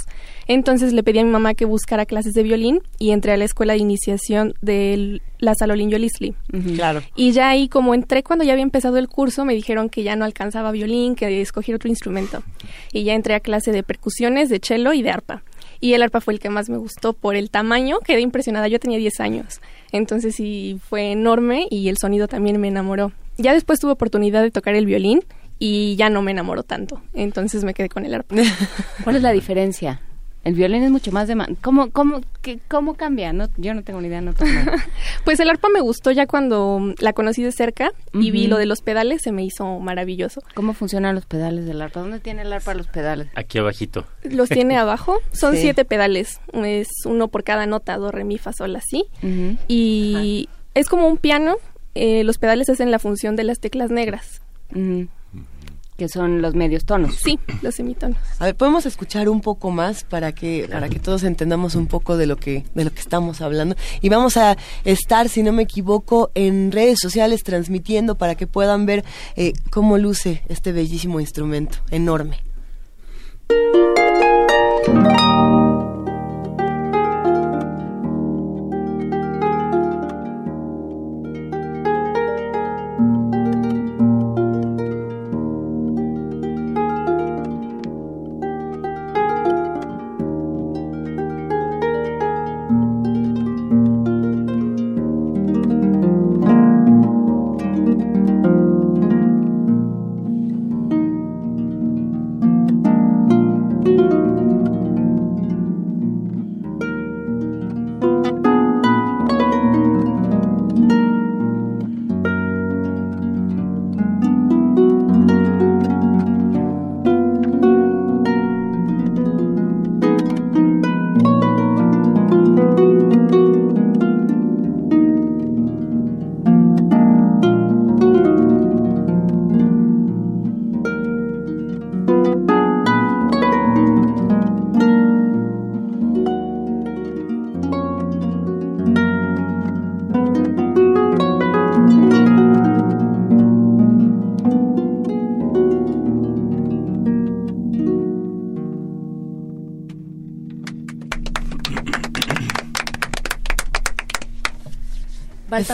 [0.47, 3.45] Entonces le pedí a mi mamá que buscara clases de violín y entré a la
[3.45, 6.35] escuela de iniciación de la Salolín Yolisli.
[6.75, 7.01] Claro.
[7.15, 10.15] Y ya ahí, como entré cuando ya había empezado el curso, me dijeron que ya
[10.15, 12.43] no alcanzaba violín, que escogiera otro instrumento.
[12.91, 15.43] Y ya entré a clase de percusiones, de cello y de arpa.
[15.79, 18.79] Y el arpa fue el que más me gustó por el tamaño, quedé impresionada, yo
[18.79, 19.59] tenía 10 años.
[19.93, 23.13] Entonces sí, fue enorme y el sonido también me enamoró.
[23.37, 25.23] Ya después tuve oportunidad de tocar el violín
[25.59, 27.01] y ya no me enamoró tanto.
[27.13, 28.35] Entonces me quedé con el arpa.
[29.03, 30.01] ¿Cuál es la diferencia?
[30.43, 31.37] El violín es mucho más de...
[31.61, 33.31] ¿Cómo, cómo, qué- cómo cambia?
[33.31, 34.73] No, yo no tengo ni idea, no nada.
[35.23, 38.65] Pues el arpa me gustó ya cuando la conocí de cerca y vi lo de
[38.65, 40.41] los pedales, se me hizo maravilloso.
[40.53, 42.01] ¿Cómo funcionan los pedales del arpa?
[42.01, 43.29] ¿Dónde tiene el arpa los pedales?
[43.35, 44.05] Aquí abajito.
[44.23, 45.61] Los tiene abajo, son Sí.
[45.61, 49.05] siete pedales, es uno por cada nota, do, re, mi, fa, sol, así.
[49.69, 51.55] Y es como un piano,
[51.95, 54.41] eh, los pedales hacen la función de las teclas negras.
[55.97, 57.15] Que son los medios tonos.
[57.15, 58.17] Sí, los semitonos.
[58.39, 62.17] A ver, podemos escuchar un poco más para que para que todos entendamos un poco
[62.17, 65.63] de lo que de lo que estamos hablando y vamos a estar, si no me
[65.63, 69.03] equivoco, en redes sociales transmitiendo para que puedan ver
[69.35, 72.37] eh, cómo luce este bellísimo instrumento enorme.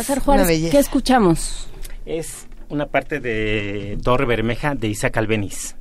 [0.09, 0.71] Baltasar Juárez.
[0.71, 1.67] ¿qué escuchamos?
[2.05, 5.75] Es una parte de Torre Bermeja de Isaac Albeniz.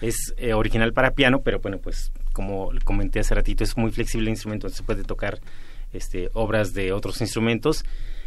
[0.00, 4.26] Es eh, original para piano, pero bueno, pues como comenté hace ratito, es muy flexible
[4.26, 5.38] el instrumento, se puede tocar
[5.92, 7.84] este, obras de otros instrumentos.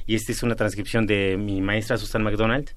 [0.08, 2.72] Y esta es una transcripción de mi maestra Susan McDonald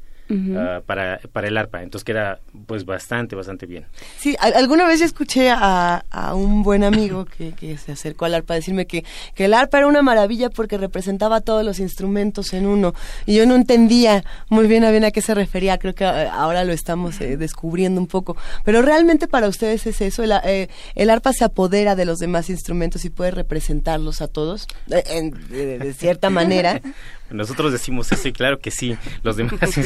[0.57, 1.83] Ah, para, para el arpa.
[1.83, 3.87] Entonces queda pues bastante, bastante bien.
[4.19, 8.27] Sí, al- alguna vez yo escuché a, a un buen amigo que, que se acercó
[8.27, 11.81] al arpa a decirme que, que el arpa era una maravilla porque representaba todos los
[11.81, 12.95] instrumentos en uno.
[13.27, 15.79] Y yo no entendía muy bien a bien a qué se refería.
[15.79, 18.37] Creo que eh, ahora lo estamos eh, descubriendo un poco.
[18.65, 20.23] Pero realmente para ustedes es eso.
[20.23, 24.67] El, eh, el arpa se apodera de los demás instrumentos y puede representarlos a todos
[24.91, 26.81] eh, en- de, de cierta manera.
[27.31, 28.97] Nosotros decimos eso y claro que sí.
[29.23, 29.55] Los demás,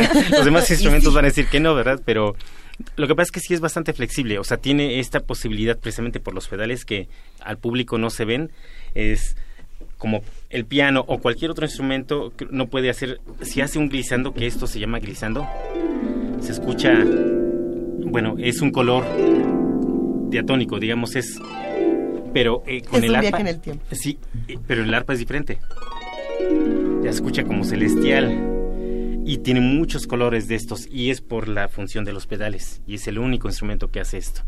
[0.30, 2.00] los demás instrumentos van a decir que no, ¿verdad?
[2.04, 2.36] Pero
[2.96, 4.38] lo que pasa es que sí es bastante flexible.
[4.38, 7.08] O sea, tiene esta posibilidad precisamente por los pedales que
[7.40, 8.50] al público no se ven.
[8.94, 9.36] Es
[9.98, 13.20] como el piano o cualquier otro instrumento que no puede hacer.
[13.42, 15.46] Si hace un glissando, que esto se llama glissando,
[16.40, 16.92] se escucha.
[18.04, 19.04] Bueno, es un color
[20.30, 21.38] diatónico, digamos, es.
[22.34, 23.28] Pero eh, con Es el un arpa.
[23.28, 23.84] viaje en el tiempo.
[23.92, 24.18] Sí,
[24.48, 25.58] eh, pero el arpa es diferente.
[27.02, 28.48] Ya escucha como celestial.
[29.24, 30.86] Y tiene muchos colores de estos.
[30.90, 32.80] Y es por la función de los pedales.
[32.86, 34.42] Y es el único instrumento que hace esto.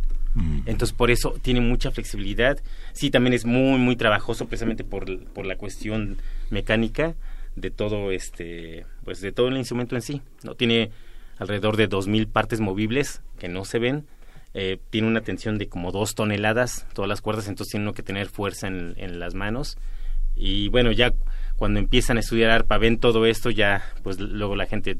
[0.66, 2.58] Entonces, por eso tiene mucha flexibilidad.
[2.92, 6.18] Sí, también es muy, muy trabajoso, precisamente por, por la cuestión
[6.50, 7.14] mecánica
[7.54, 10.22] de todo este, pues de todo el instrumento en sí.
[10.42, 10.90] No tiene
[11.38, 14.06] alrededor de 2.000 partes movibles que no se ven.
[14.54, 18.02] Eh, tiene una tensión de como dos toneladas, todas las cuerdas, entonces tiene uno que
[18.02, 19.78] tener fuerza en, en las manos.
[20.36, 21.12] Y bueno, ya
[21.64, 24.98] cuando empiezan a estudiar arpa, ven todo esto, ya pues luego la gente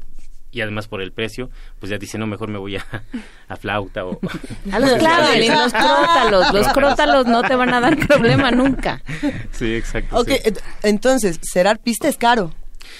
[0.51, 2.83] y además por el precio, pues ya dice, no, mejor me voy a,
[3.47, 4.19] a flauta o...
[4.71, 9.03] A los claves, los crótalos, los crótalos no te van a dar problema nunca.
[9.51, 10.17] Sí, exacto.
[10.17, 12.51] Ok, ent- entonces, ser arpista es caro.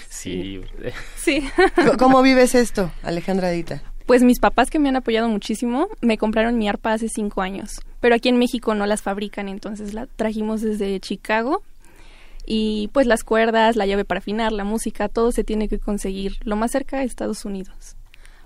[0.10, 0.62] Sí.
[1.16, 1.44] Sí.
[1.98, 3.82] ¿Cómo vives esto, Alejandra Dita?
[4.06, 7.80] Pues mis papás que me han apoyado muchísimo me compraron mi arpa hace cinco años,
[8.00, 11.64] pero aquí en México no las fabrican, entonces la trajimos desde Chicago
[12.46, 16.38] y pues las cuerdas, la llave para afinar, la música, todo se tiene que conseguir
[16.44, 17.96] lo más cerca de Estados Unidos.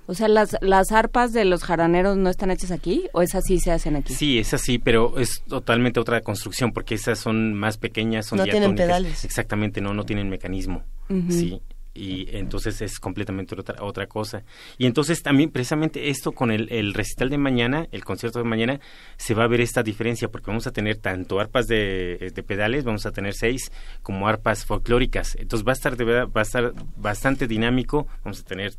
[0.09, 3.59] O sea, las, las arpas de los jaraneros no están hechas aquí o esas sí
[3.59, 4.11] se hacen aquí.
[4.11, 8.45] Sí, es así, pero es totalmente otra construcción porque esas son más pequeñas, son No
[8.45, 9.23] tienen pedales.
[9.23, 10.84] Exactamente, no, no tienen mecanismo.
[11.30, 11.61] Sí.
[11.99, 14.43] Y entonces es completamente otra, otra cosa.
[14.77, 18.80] Y entonces también precisamente esto con el, el recital de mañana, el concierto de mañana,
[19.17, 22.85] se va a ver esta diferencia porque vamos a tener tanto arpas de, de pedales,
[22.85, 23.69] vamos a tener seis,
[24.01, 25.35] como arpas folclóricas.
[25.35, 28.73] Entonces va a estar de verdad, va a estar bastante dinámico, vamos a tener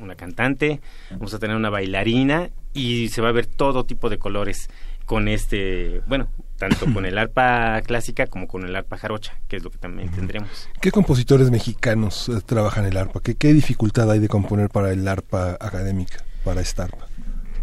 [0.00, 0.80] una cantante,
[1.10, 4.68] vamos a tener una bailarina y se va a ver todo tipo de colores
[5.04, 6.28] con este, bueno,
[6.58, 10.10] tanto con el arpa clásica como con el arpa jarocha, que es lo que también
[10.10, 10.68] tendremos.
[10.80, 13.20] ¿Qué compositores mexicanos eh, trabajan el arpa?
[13.20, 17.06] ¿Qué, ¿Qué dificultad hay de componer para el arpa académica, para esta arpa?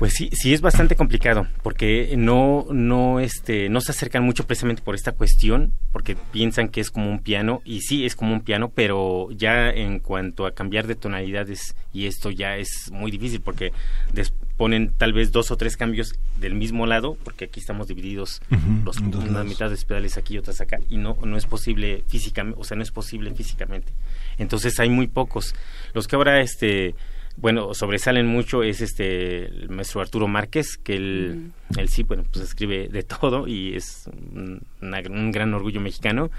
[0.01, 4.81] Pues sí, sí es bastante complicado porque no no este no se acercan mucho precisamente
[4.81, 8.41] por esta cuestión porque piensan que es como un piano y sí es como un
[8.41, 13.41] piano, pero ya en cuanto a cambiar de tonalidades y esto ya es muy difícil
[13.41, 13.73] porque
[14.11, 18.41] des- ponen tal vez dos o tres cambios del mismo lado porque aquí estamos divididos
[18.83, 22.59] los una mitad de pedales aquí y otras acá y no no es posible físicamente,
[22.59, 23.93] o sea, no es posible físicamente.
[24.39, 25.53] Entonces hay muy pocos.
[25.93, 26.95] Los que ahora este
[27.37, 32.43] bueno, sobresalen mucho es este el maestro Arturo Márquez, que él, él sí, bueno, pues
[32.45, 36.29] escribe de todo y es un, una- un gran orgullo mexicano.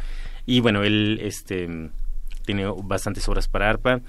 [0.46, 1.68] Y bueno, él este
[2.44, 4.00] tiene bastantes obras para arpa.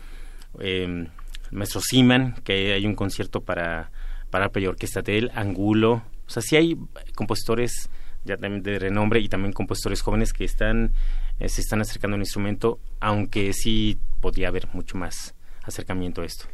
[0.60, 3.92] Eh, el maestro Siman, que hay un concierto para,
[4.30, 6.04] para arpa y orquesta de él, Angulo.
[6.26, 6.78] O sea, sí hay
[7.16, 7.90] compositores
[8.26, 10.94] ya también de renombre y también compositores jóvenes que están
[11.40, 16.46] eh, se están acercando al instrumento, aunque sí podría haber mucho más acercamiento a esto.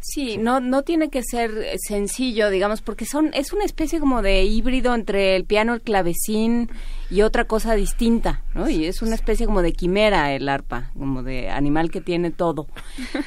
[0.00, 4.44] Sí, no, no tiene que ser sencillo, digamos, porque son es una especie como de
[4.44, 6.70] híbrido entre el piano, el clavecín
[7.10, 8.68] y otra cosa distinta, ¿no?
[8.68, 12.66] Y es una especie como de quimera el arpa, como de animal que tiene todo.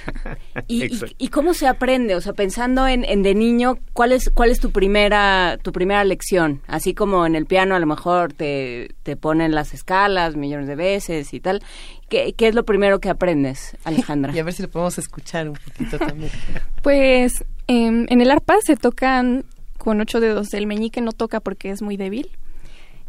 [0.67, 2.15] ¿Y, y, y cómo se aprende?
[2.15, 6.03] O sea, pensando en, en de niño, ¿cuál es, cuál es tu primera tu primera
[6.03, 6.61] lección?
[6.67, 10.75] Así como en el piano a lo mejor te, te ponen las escalas millones de
[10.75, 11.63] veces y tal.
[12.09, 14.35] ¿Qué, qué es lo primero que aprendes, Alejandra?
[14.35, 16.31] Y a ver si lo podemos escuchar un poquito también.
[16.83, 19.45] Pues em, en el arpa se tocan
[19.77, 20.53] con ocho dedos.
[20.53, 22.29] El meñique no toca porque es muy débil.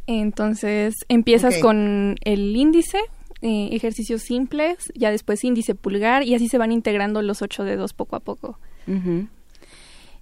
[0.06, 2.98] Entonces empiezas con el índice,
[3.40, 7.92] eh, ejercicios simples, ya después índice pulgar y así se van integrando los ocho dedos
[7.92, 8.58] poco a poco.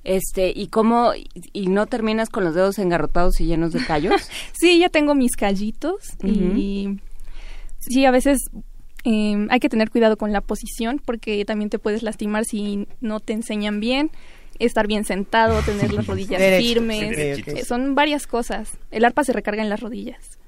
[0.03, 4.31] Este, ¿y cómo, y, y no terminas con los dedos engarrotados y llenos de callos?
[4.53, 6.99] Sí, ya tengo mis callitos y
[7.79, 8.51] sí, a veces
[9.05, 13.21] eh, hay que tener cuidado con la posición porque también te puedes lastimar si no
[13.21, 14.11] te enseñan bien.
[14.61, 16.69] Estar bien sentado, tener las rodillas Derecho.
[16.69, 17.19] firmes.
[17.19, 18.79] Eh, Son varias cosas.
[18.93, 20.39] El arpa se recarga en las rodillas.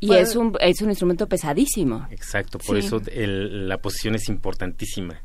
[0.00, 0.22] Y Bueno.
[0.22, 2.06] es un, es un instrumento pesadísimo.
[2.10, 2.86] Exacto, por Sí.
[2.86, 5.22] eso el- la posición es importantísima.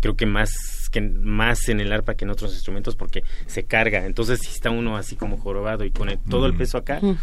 [0.00, 0.52] Creo que más
[0.90, 4.04] que más en el arpa que en otros instrumentos porque se carga.
[4.06, 7.16] Entonces si está uno así como jorobado y con el- todo el peso acá, Mm.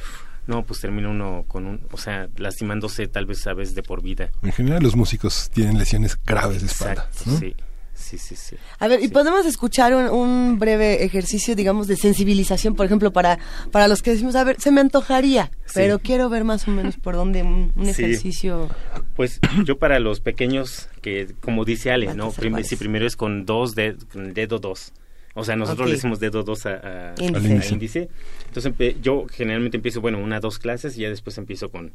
[0.47, 4.01] no, pues termina uno con un, o sea, lastimándose tal vez a veces de por
[4.01, 4.31] vida.
[4.43, 7.09] En general los músicos tienen lesiones graves de espalda.
[7.11, 7.37] Exacto, ¿no?
[7.39, 7.55] sí,
[7.98, 8.56] sí, sí, sí.
[8.80, 13.40] A ver, ¿y podemos escuchar un, un breve ejercicio, digamos, de sensibilización, por ejemplo, para,
[13.72, 15.74] para los que decimos, a ver, se me antojaría, Sí.
[15.76, 18.03] pero quiero ver más o menos por dónde un, un Sí.
[18.03, 18.69] ejercicio...
[19.15, 22.32] Pues yo para los pequeños, que como dice Ale, ¿no?
[22.32, 24.94] Prim- sí, primero es con dos, de, con el dedo dos.
[25.34, 27.53] O sea, nosotros le decimos dedo dos a, a- Índice.
[27.53, 28.10] a índice.
[28.48, 31.91] Entonces yo generalmente empiezo, bueno, una, dos clases y ya después empiezo con...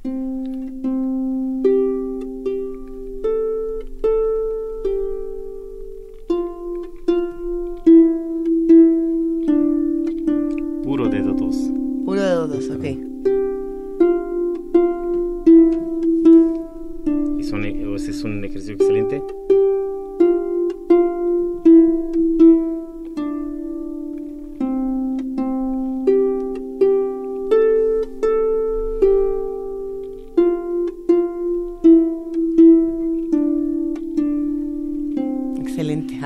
[10.92, 11.56] Puro dedo dos.
[12.04, 12.84] Puro de dos, ok.
[17.38, 19.22] Y son, eh, ese es un ejercicio excelente.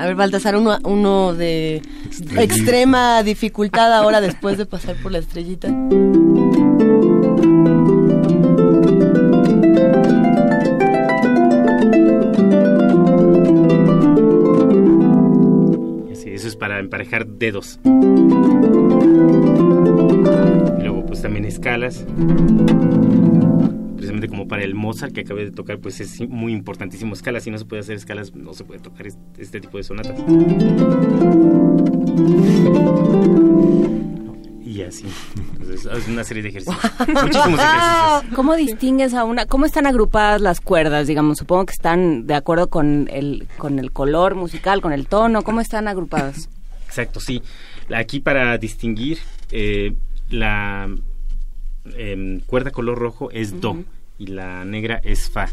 [0.07, 2.43] Ver, Baltasar, uno, uno de Estrellita.
[2.43, 5.69] extrema dificultad ahora después de pasar por la estrellita.
[16.55, 17.79] para emparejar dedos.
[20.79, 22.05] luego pues también escalas.
[24.07, 27.43] Precisamente como para el Mozart que acabé de tocar, pues es muy importantísimo escalas.
[27.43, 30.17] Si no se puede hacer escalas, no se puede tocar este, este tipo de sonatas.
[34.63, 35.07] Y así.
[35.51, 36.79] Entonces, es una serie de ejercicios.
[37.21, 38.33] Muchísimos ejercicios.
[38.33, 39.45] ¿Cómo distingues a una?
[39.45, 41.07] ¿Cómo están agrupadas las cuerdas?
[41.07, 45.41] Digamos, supongo que están de acuerdo con el, con el color musical, con el tono.
[45.41, 46.47] ¿Cómo están agrupadas?
[46.85, 47.43] Exacto, sí.
[47.93, 49.17] Aquí para distinguir,
[49.51, 49.95] eh,
[50.29, 50.87] la
[51.97, 53.83] em, cuerda color rojo es do
[54.17, 55.49] y la negra es fa.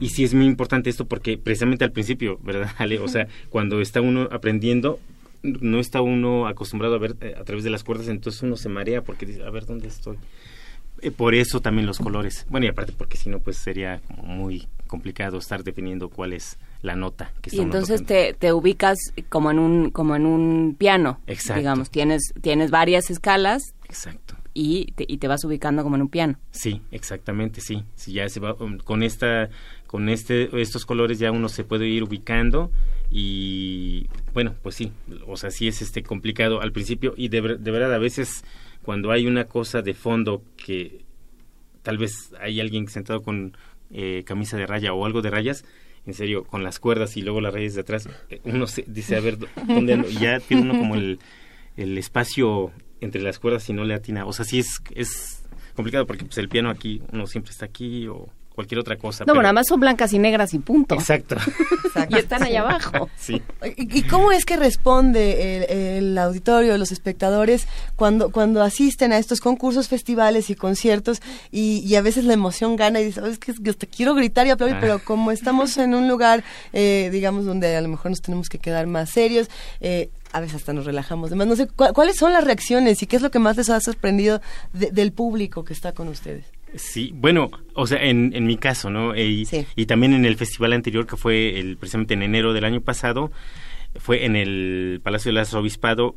[0.00, 2.98] Y sí es muy importante esto porque precisamente al principio, ¿verdad, Ale?
[2.98, 4.98] O sea, cuando está uno aprendiendo,
[5.42, 8.68] no está uno acostumbrado a ver eh, a través de las cuerdas, entonces uno se
[8.68, 10.16] marea porque dice, a ver, ¿dónde estoy?
[11.02, 12.46] Eh, por eso también los colores.
[12.48, 16.94] Bueno, y aparte porque si no, pues sería muy complicado estar definiendo cuál es la
[16.94, 18.98] nota que está Y entonces te, te, ubicas
[19.28, 21.20] como en un como en un piano.
[21.26, 21.58] Exacto.
[21.58, 23.74] Digamos, tienes tienes varias escalas.
[23.86, 24.36] Exacto.
[24.54, 26.38] Y te, y te vas ubicando como en un piano.
[26.52, 27.82] Sí, exactamente, sí.
[27.96, 29.50] Si ya se va um, con esta
[29.86, 32.70] con este estos colores ya uno se puede ir ubicando
[33.10, 34.92] y bueno, pues sí,
[35.26, 38.44] o sea, sí es este complicado al principio y de, de verdad a veces
[38.82, 41.04] cuando hay una cosa de fondo que
[41.82, 43.56] tal vez hay alguien sentado con
[43.92, 45.64] eh, camisa de raya o algo de rayas,
[46.06, 49.16] en serio, con las cuerdas y luego las rayas de atrás, eh, uno se dice,
[49.16, 51.18] a ver, ¿dónde ya tiene uno como el,
[51.76, 54.26] el espacio entre las cuerdas y no le atina.
[54.26, 55.42] O sea, sí es, es
[55.74, 59.24] complicado porque pues, el piano aquí, uno siempre está aquí o cualquier otra cosa.
[59.24, 59.34] No, pero...
[59.34, 60.94] bueno, además son blancas y negras y punto.
[60.94, 61.36] Exacto.
[62.08, 63.10] y están allá abajo.
[63.16, 63.42] Sí.
[63.76, 67.66] ¿Y cómo es que responde el, el, auditorio, los espectadores,
[67.96, 72.76] cuando, cuando asisten a estos concursos, festivales y conciertos y, y a veces la emoción
[72.76, 74.80] gana y dices, es que te quiero gritar y aplaudir, ah.
[74.80, 78.58] pero como estamos en un lugar, eh, digamos, donde a lo mejor nos tenemos que
[78.58, 79.48] quedar más serios,
[79.80, 81.28] eh, a veces hasta nos relajamos.
[81.30, 83.80] Además, no sé, ¿cuáles son las reacciones y qué es lo que más les ha
[83.80, 84.40] sorprendido
[84.72, 86.44] de, del público que está con ustedes?
[86.74, 89.14] Sí, bueno, o sea, en, en mi caso, ¿no?
[89.16, 89.64] Y, sí.
[89.76, 93.30] y también en el festival anterior, que fue el, precisamente en enero del año pasado,
[93.94, 96.16] fue en el Palacio del Arzobispado,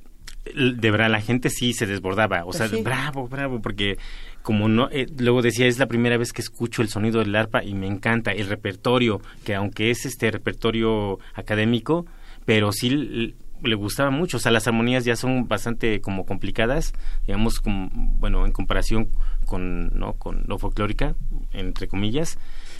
[0.55, 2.83] de verdad la gente sí se desbordaba, o sea, Pues sí.
[2.83, 3.97] bravo, bravo, porque
[4.41, 7.63] como no, eh, luego decía, es la primera vez que escucho el sonido del arpa
[7.63, 12.07] y me encanta el repertorio, que aunque es este repertorio académico,
[12.45, 16.93] pero sí le gustaba mucho, o sea, las armonías ya son bastante como complicadas,
[17.25, 19.09] digamos, bueno, en comparación
[19.45, 20.13] con, ¿no?
[20.13, 21.15] con lo folclórica,
[21.51, 22.37] entre comillas,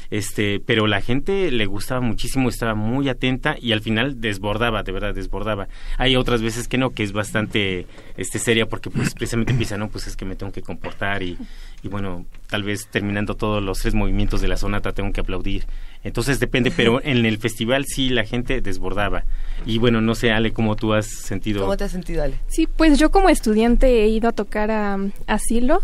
[0.10, 4.92] este, pero la gente le gustaba muchísimo, estaba muy atenta y al final desbordaba, de
[4.92, 5.68] verdad, desbordaba.
[5.98, 9.90] Hay otras veces que no, que es bastante este seria porque pues precisamente empieza, no,
[9.90, 11.38] pues es que me tengo que comportar y,
[11.84, 15.66] y bueno, tal vez terminando todos los tres movimientos de la sonata tengo que aplaudir.
[16.04, 19.24] Entonces depende, pero en el festival sí la gente desbordaba.
[19.66, 21.62] Y bueno, no sé, Ale, ¿cómo tú has sentido?
[21.62, 22.36] ¿Cómo te has sentido, Ale?
[22.48, 25.84] Sí, pues yo como estudiante he ido a tocar a asilos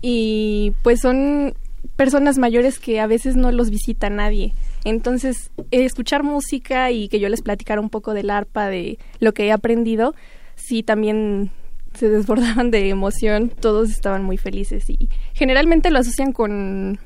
[0.00, 1.54] y pues son
[1.96, 4.54] personas mayores que a veces no los visita nadie.
[4.84, 9.46] Entonces, escuchar música y que yo les platicara un poco del arpa, de lo que
[9.46, 10.14] he aprendido,
[10.56, 11.50] sí también
[11.94, 16.98] se desbordaban de emoción, todos estaban muy felices y generalmente lo asocian con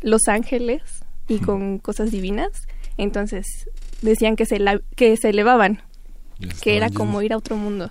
[0.00, 0.82] los ángeles
[1.28, 2.48] y con cosas divinas,
[2.96, 3.46] entonces
[4.00, 5.82] decían que se, la- que se elevaban,
[6.62, 7.90] que era como ir a otro mundo.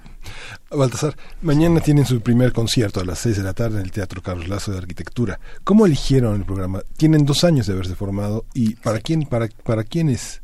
[0.70, 4.22] Baltasar, mañana tienen su primer concierto a las 6 de la tarde en el Teatro
[4.22, 5.40] Carlos Lazo de Arquitectura.
[5.64, 6.82] ¿Cómo eligieron el programa?
[6.98, 10.42] Tienen dos años de haberse formado y ¿para quién, para, para quién es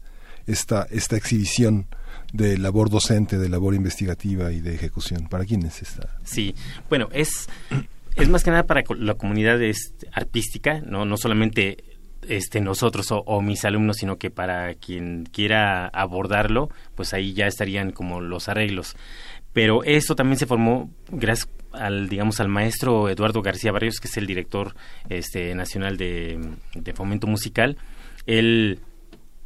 [0.47, 1.87] esta, esta exhibición
[2.33, 5.27] de labor docente, de labor investigativa y de ejecución?
[5.27, 6.09] ¿Para quién es esta?
[6.23, 6.55] Sí,
[6.89, 7.47] bueno, es,
[8.15, 11.83] es más que nada para la comunidad este, artística, no, no solamente
[12.27, 17.47] este, nosotros o, o mis alumnos, sino que para quien quiera abordarlo, pues ahí ya
[17.47, 18.95] estarían como los arreglos.
[19.55, 24.17] Pero esto también se formó gracias al, digamos, al maestro Eduardo García Barrios, que es
[24.17, 24.75] el director
[25.07, 26.37] este, nacional de,
[26.73, 27.77] de fomento musical.
[28.25, 28.81] Él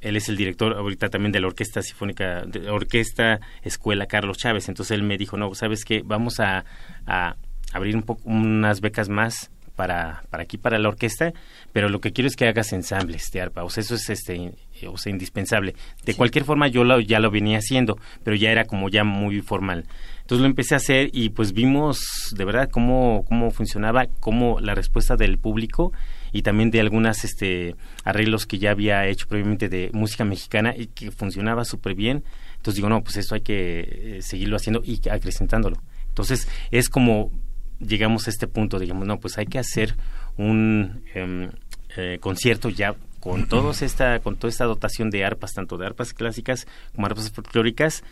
[0.02, 4.68] él es el director ahorita también de la Orquesta Sinfónica, de Orquesta Escuela Carlos Chávez.
[4.68, 6.02] Entonces él me dijo, no, ¿sabes qué?
[6.04, 6.66] Vamos a,
[7.06, 7.36] a
[7.72, 11.32] abrir un poco unas becas más para, para aquí, para la orquesta,
[11.72, 13.64] pero lo que quiero es que hagas ensambles de arpa.
[13.64, 14.52] O sea, eso es este,
[14.86, 15.74] o sea, indispensable.
[16.04, 19.40] De cualquier forma yo lo, ya lo venía haciendo, pero ya era como ya muy
[19.40, 19.86] formal.
[20.20, 22.02] Entonces lo empecé a hacer y pues vimos
[22.36, 25.94] de verdad cómo, cómo funcionaba, cómo la respuesta del público
[26.34, 30.88] y también de algunas este arreglos que ya había hecho previamente de música mexicana y
[30.88, 32.26] que funcionaba súper bien.
[32.58, 35.78] Entonces digo, no, pues esto hay que eh, seguirlo haciendo y acrecentándolo.
[36.10, 37.32] Entonces es como
[37.80, 39.96] llegamos a este punto, digamos, no, pues hay que hacer
[40.38, 41.50] un em,
[41.98, 46.14] eh, concierto ya con todos esta con toda esta dotación de arpas, tanto de arpas
[46.14, 48.04] clásicas como arpas folclóricas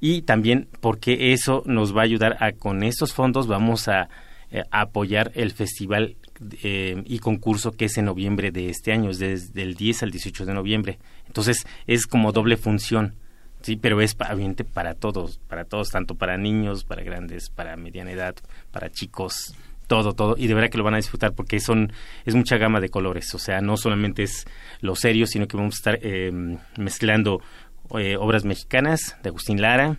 [0.00, 4.08] y también porque eso nos va a ayudar a con estos fondos vamos a,
[4.50, 6.16] eh, apoyar el festival
[6.62, 10.10] eh, y concurso que es en noviembre de este año, es desde el 10 al
[10.12, 10.98] 18 de noviembre.
[11.26, 13.14] Entonces es como doble función,
[13.66, 18.12] sí, pero es obviamente para todos, para todos, tanto para niños, para grandes, para mediana
[18.12, 18.36] edad,
[18.70, 19.56] para chicos,
[19.88, 21.92] todo, todo, y de verdad que lo van a disfrutar porque son,
[22.24, 24.46] es mucha gama de colores, o sea, no solamente es
[24.80, 26.30] lo serio, sino que vamos a estar eh,
[26.76, 27.40] mezclando
[27.98, 29.98] eh, obras mexicanas de Agustín Lara,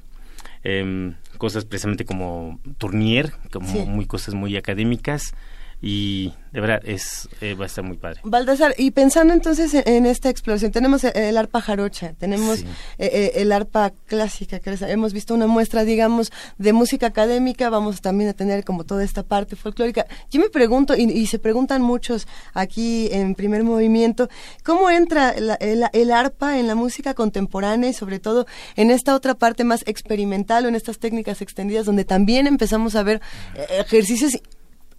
[0.63, 5.33] em, cosas precisamente como Tournier, como muy cosas muy académicas,
[5.81, 8.19] y de verdad es eh, va a estar muy padre.
[8.23, 12.65] Baldassar, y pensando entonces en, esta exploración, tenemos el, arpa jarocha, tenemos eh,
[12.97, 18.29] eh, el arpa clásica, que hemos visto una muestra, digamos, de música académica, vamos también
[18.31, 20.07] a tener como toda esta parte folclórica.
[20.31, 24.29] Yo me pregunto, y, se preguntan muchos aquí en primer movimiento,
[24.63, 29.63] ¿cómo entra el, arpa en la música contemporánea y sobre todo en esta otra parte
[29.63, 33.21] más experimental o en estas técnicas extendidas donde también empezamos a ver
[33.69, 34.33] ejercicios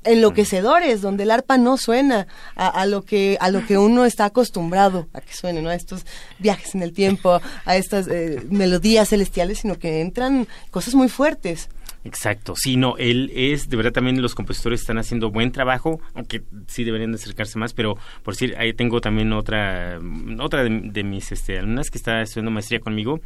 [0.04, 5.08] enloquecedores, donde el arpa no suena a, lo que a lo que uno está acostumbrado
[5.12, 5.70] a que suene, ¿no?
[5.70, 6.06] A estos
[6.38, 11.68] viajes en el tiempo, a estas eh, melodías celestiales, sino que entran cosas muy fuertes.
[12.04, 16.42] Exacto, sí, no, él es, de verdad también los compositores están haciendo buen trabajo, aunque
[16.68, 20.00] sí deberían de acercarse más, pero por decir, ahí tengo también otra,
[20.40, 23.20] otra de, mis este, alumnas que está estudiando maestría conmigo,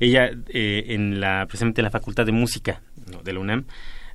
[0.00, 2.82] ella eh, en la, precisamente en la Facultad de Música
[3.22, 3.66] de la UNAM,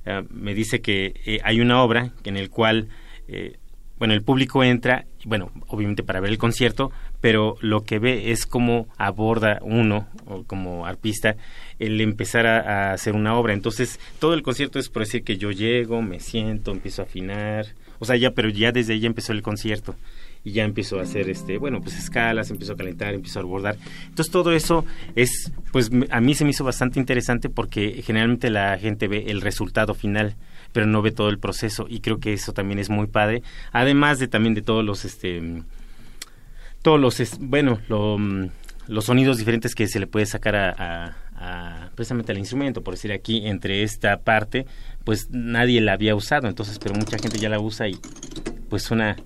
[0.04, 2.88] eh, me dice que eh, hay una obra en el cual,
[3.28, 3.58] eh,
[3.98, 6.90] bueno, el público entra, bueno, obviamente para ver el concierto,
[7.20, 11.36] pero lo que ve es cómo aborda uno, o como arpista,
[11.78, 13.52] el empezar a, hacer una obra.
[13.52, 17.66] Entonces, todo el concierto es por decir que yo llego, me siento, empiezo a afinar,
[17.98, 19.94] o sea, ya, pero ya desde ahí empezó el concierto
[20.42, 23.76] y ya empiezo a hacer este bueno pues escalas empiezo a calentar empiezo a abordar
[24.08, 24.84] entonces todo eso
[25.14, 29.42] es pues a mí se me hizo bastante interesante porque generalmente la gente ve el
[29.42, 30.36] resultado final
[30.72, 33.42] pero no ve todo el proceso y creo que eso también es muy padre.
[33.72, 35.62] Además de también de todos los este
[36.82, 37.80] todos los bueno
[38.86, 43.12] los sonidos diferentes que se le puede sacar a, a, precisamente al instrumento, por decir
[43.12, 44.66] aquí, entre esta parte,
[45.04, 47.98] pues nadie la había usado, entonces, pero mucha gente ya la usa y
[48.68, 49.16] pues suena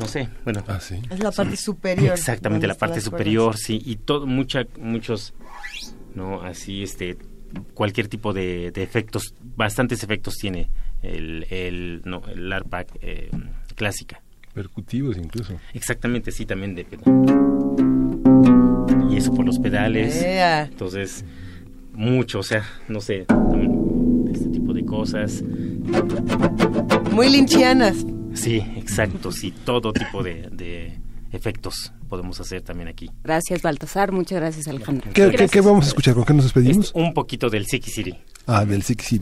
[0.00, 0.64] no sé, bueno.
[0.66, 2.14] Ah, es la parte superior.
[2.14, 5.34] Exactamente, la parte superior, sí, y todo, mucha, muchos,
[6.14, 6.40] ¿no?
[6.40, 7.18] Así, este,
[7.74, 10.70] cualquier tipo de, efectos, bastantes efectos tiene
[11.02, 13.30] el, el, no, el arpa eh,
[13.74, 14.22] clásica.
[14.54, 15.60] Percutivos incluso.
[15.74, 16.86] Exactamente, sí, también de
[19.10, 20.22] Y eso por los pedales.
[20.22, 21.26] Entonces,
[21.92, 23.26] mucho, o sea, no sé,
[24.32, 25.42] este tipo de cosas.
[27.12, 28.06] Muy linchianas.
[28.34, 30.98] Sí, exacto, sí, todo tipo de,
[31.32, 33.10] efectos podemos hacer también aquí.
[33.22, 34.12] Gracias, Baltasar.
[34.12, 35.12] Muchas gracias, Alejandro.
[35.12, 36.14] ¿Qué, vamos a escuchar?
[36.14, 36.92] ¿Con qué nos despedimos?
[36.94, 38.18] un poquito del Siki City.
[38.46, 39.20] Ah, del Siki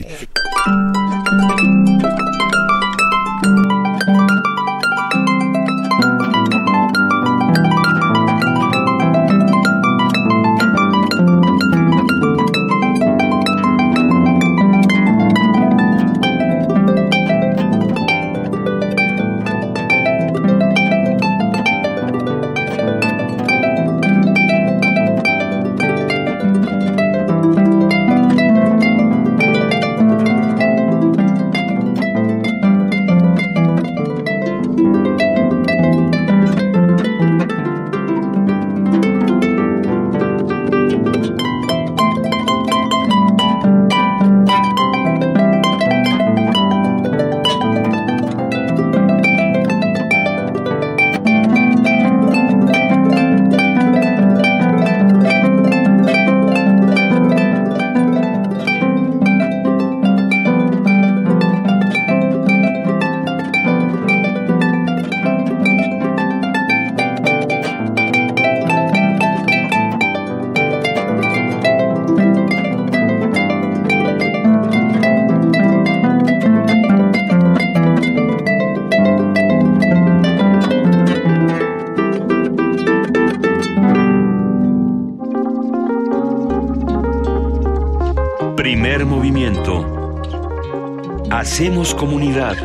[91.58, 92.56] Hacemos comunidad.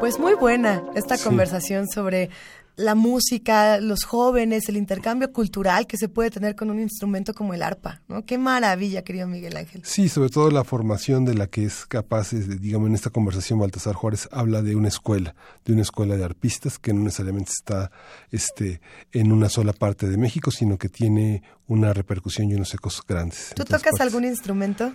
[0.00, 2.30] Pues muy buena esta conversación sobre
[2.78, 7.52] la música, los jóvenes, el intercambio cultural que se puede tener con un instrumento como
[7.52, 8.24] el arpa, ¿no?
[8.24, 9.82] Qué maravilla, querido Miguel Ángel.
[9.84, 13.96] Sí, sobre todo la formación de la que es capaz, digamos, en esta conversación Baltasar
[13.96, 15.34] Juárez habla de una escuela,
[15.64, 17.90] de una escuela de arpistas que no necesariamente está
[18.30, 18.80] este,
[19.10, 23.52] en una sola parte de México, sino que tiene una repercusión y unos ecos grandes.
[23.56, 24.92] ¿Tú tocas algún instrumento?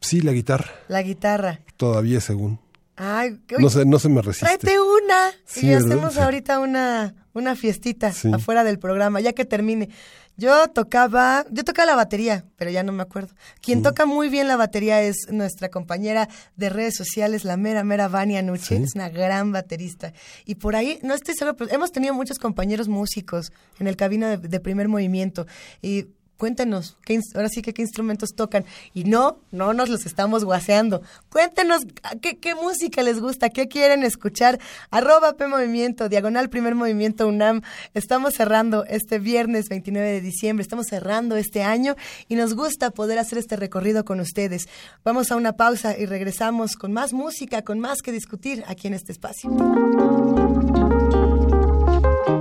[0.00, 0.70] Sí, la guitarra.
[0.86, 1.60] La guitarra.
[1.76, 2.60] Todavía según.
[2.96, 4.46] Ay, no se, no se me resiste.
[4.46, 5.30] Tráete una.
[5.56, 9.88] y hacemos ahorita una, una fiestita afuera del programa, ya que termine.
[10.36, 13.34] Yo tocaba, yo tocaba la batería, pero ya no me acuerdo.
[13.60, 18.08] Quien toca muy bien la batería es nuestra compañera de redes sociales, la mera, mera
[18.08, 20.12] Vania Nuche, es una gran baterista.
[20.44, 24.26] Y por ahí, no estoy seguro, pero hemos tenido muchos compañeros músicos en el cabino
[24.26, 25.46] de, de primer movimiento.
[25.80, 26.06] Y
[26.44, 28.66] cuéntenos, ¿qué, ahora sí qué instrumentos tocan.
[28.92, 31.00] Y no, no nos los estamos guaseando.
[31.30, 31.86] Cuéntenos
[32.20, 34.60] qué, qué música les gusta, qué quieren escuchar.
[34.90, 37.62] Arroba P Movimiento, diagonal primer movimiento UNAM.
[37.94, 41.96] Estamos cerrando este viernes 29 de diciembre, estamos cerrando este año
[42.28, 44.68] y nos gusta poder hacer este recorrido con ustedes.
[45.02, 48.92] Vamos a una pausa y regresamos con más música, con más que discutir aquí en
[48.92, 49.50] este espacio.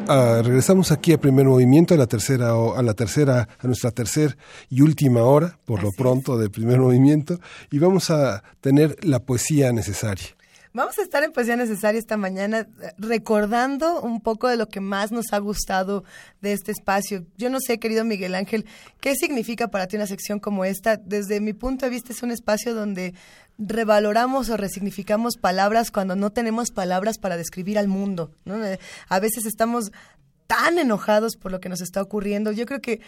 [0.07, 4.37] Ah, regresamos aquí a primer movimiento, a la tercera, a la tercera, a nuestra tercera
[4.69, 7.41] y última hora, por lo pronto, del primer movimiento,
[7.71, 10.27] y vamos a tener la poesía necesaria.
[10.77, 14.81] Vamos a estar en Poesía Necesaria esta mañana eh, recordando un poco de lo que
[14.81, 16.03] más nos ha gustado
[16.41, 17.25] de este espacio.
[17.37, 18.67] Yo no sé, querido Miguel Ángel,
[19.01, 20.97] ¿qué significa para ti una sección como esta?
[20.97, 23.15] Desde mi punto de vista es un espacio donde
[23.57, 28.33] revaloramos o resignificamos palabras cuando no tenemos palabras para describir al mundo.
[28.45, 28.61] ¿no?
[28.67, 29.93] Eh, a veces estamos
[30.49, 32.51] tan enojados por lo que nos está ocurriendo.
[32.51, 33.01] Yo creo que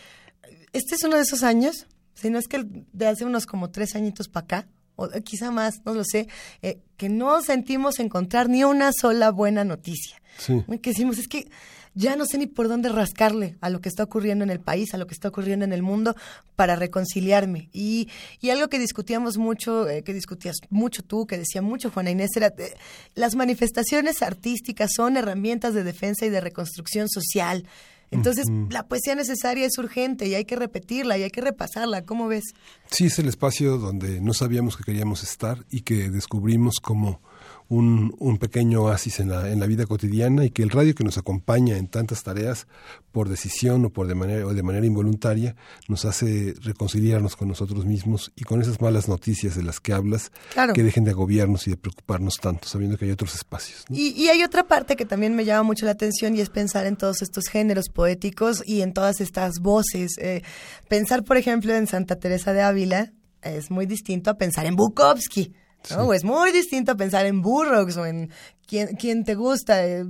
[0.72, 3.96] este es uno de esos años, si no es que de hace unos como tres
[3.96, 6.28] añitos para acá, o quizá más, no lo sé,
[6.62, 10.20] eh, que no sentimos encontrar ni una sola buena noticia.
[10.46, 11.48] Que decimos, es que
[11.96, 14.92] ya no sé ni por dónde rascarle a lo que está ocurriendo en el país,
[14.92, 16.14] a lo que está ocurriendo en el mundo,
[16.54, 17.70] para reconciliarme.
[17.72, 18.08] Y,
[18.40, 22.36] y algo que discutíamos mucho, eh, que discutías mucho tú, que decía mucho Juana Inés,
[22.36, 22.74] era, eh,
[23.14, 27.64] las manifestaciones artísticas son herramientas de defensa y de reconstrucción social.
[28.10, 32.02] Entonces, la poesía necesaria es urgente y hay que repetirla y hay que repasarla.
[32.02, 32.44] ¿Cómo ves?
[32.90, 37.20] Sí, es el espacio donde no sabíamos que queríamos estar y que descubrimos cómo
[37.68, 41.04] un, un pequeño oasis en la, en la vida cotidiana y que el radio que
[41.04, 42.66] nos acompaña en tantas tareas
[43.10, 45.56] por decisión o por de manera o de manera involuntaria
[45.88, 50.30] nos hace reconciliarnos con nosotros mismos y con esas malas noticias de las que hablas
[50.74, 54.28] que dejen de agobiarnos y de preocuparnos tanto sabiendo que hay otros espacios y, y,
[54.28, 57.22] hay otra parte que también me llama mucho la atención y es pensar en todos
[57.22, 60.12] estos géneros poéticos y en todas estas voces.
[60.18, 60.42] Eh,
[60.88, 63.12] pensar por ejemplo en Santa Teresa de Ávila
[63.42, 65.52] es muy distinto a pensar en Bukowski
[65.90, 66.12] ¿no?
[66.12, 68.30] Es muy distinto pensar en Burroughs o en
[68.66, 70.04] quién, te gusta, eh,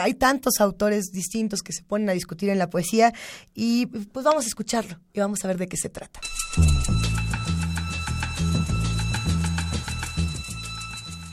[0.00, 3.12] Hay tantos autores distintos que se ponen a discutir en la poesía
[3.54, 6.20] y pues vamos a escucharlo y vamos a ver de qué se trata.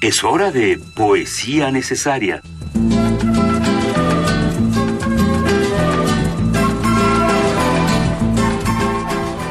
[0.02, 2.42] Es hora de poesía necesaria.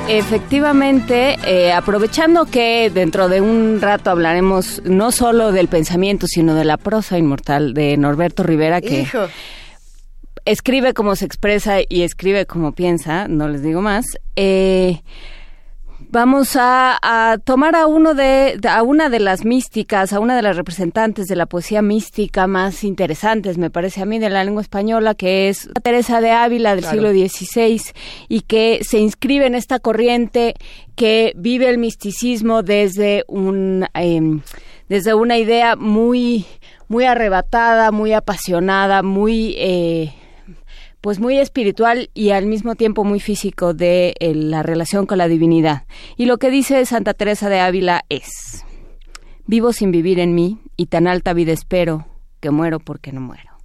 [0.08, 6.64] Efectivamente, eh, aprovechando que dentro de un rato hablaremos no solo del pensamiento, sino de
[6.64, 9.06] la prosa inmortal de Norberto Rivera, que
[10.46, 14.06] escribe como se expresa y escribe como piensa, no les digo más.
[14.34, 15.02] Eh,
[16.10, 20.56] Vamos a, tomar a uno de a una de las místicas, a una de las
[20.56, 25.14] representantes de la poesía mística más interesantes, me parece a mí, de la lengua española,
[25.14, 27.82] que es Teresa de Ávila del siglo XVI
[28.26, 30.54] y que se inscribe en esta corriente
[30.96, 34.40] que vive el misticismo desde un em,
[34.88, 36.46] desde una idea muy
[36.88, 40.14] muy arrebatada, muy apasionada, muy eh,
[41.00, 45.28] pues muy espiritual y al mismo tiempo muy físico de eh, la relación con la
[45.28, 45.84] divinidad.
[46.16, 48.64] Y lo que dice Santa Teresa de Ávila es,
[49.46, 52.06] vivo sin vivir en mí y tan alta vida espero
[52.40, 53.58] que muero porque no muero.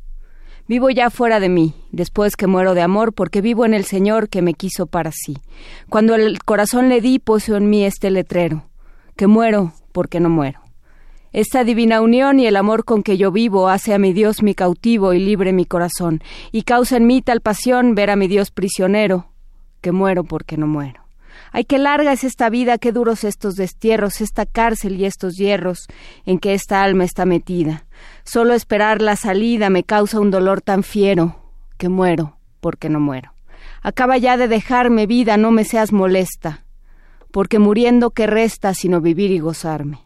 [0.65, 4.29] Vivo ya fuera de mí, después que muero de amor, porque vivo en el Señor
[4.29, 5.37] que me quiso para sí.
[5.89, 8.69] Cuando el corazón le di, puso en mí este letrero,
[9.17, 10.62] que muero porque no muero.
[11.33, 14.53] Esta divina unión y el amor con que yo vivo hace a mi Dios mi
[14.53, 18.51] cautivo y libre mi corazón, y causa en mí tal pasión ver a mi Dios
[18.51, 19.25] prisionero,
[19.81, 21.01] que muero porque no muero.
[21.51, 25.87] Ay, qué larga es esta vida, qué duros estos destierros, esta cárcel y estos hierros
[26.27, 27.87] en que esta alma está metida.
[28.23, 31.35] Solo esperar la salida me causa un dolor tan fiero,
[31.79, 33.33] que muero porque no muero.
[33.81, 36.63] Acaba ya de dejarme vida, no me seas molesta,
[37.31, 40.02] porque muriendo que resta sino vivir y gozarme.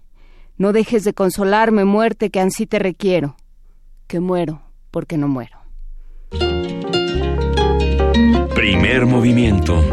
[0.57, 3.35] No dejes de consolarme, muerte, que ansí te requiero,
[4.07, 4.61] que muero
[4.91, 5.57] porque no muero.
[8.55, 9.83] Primer movimiento.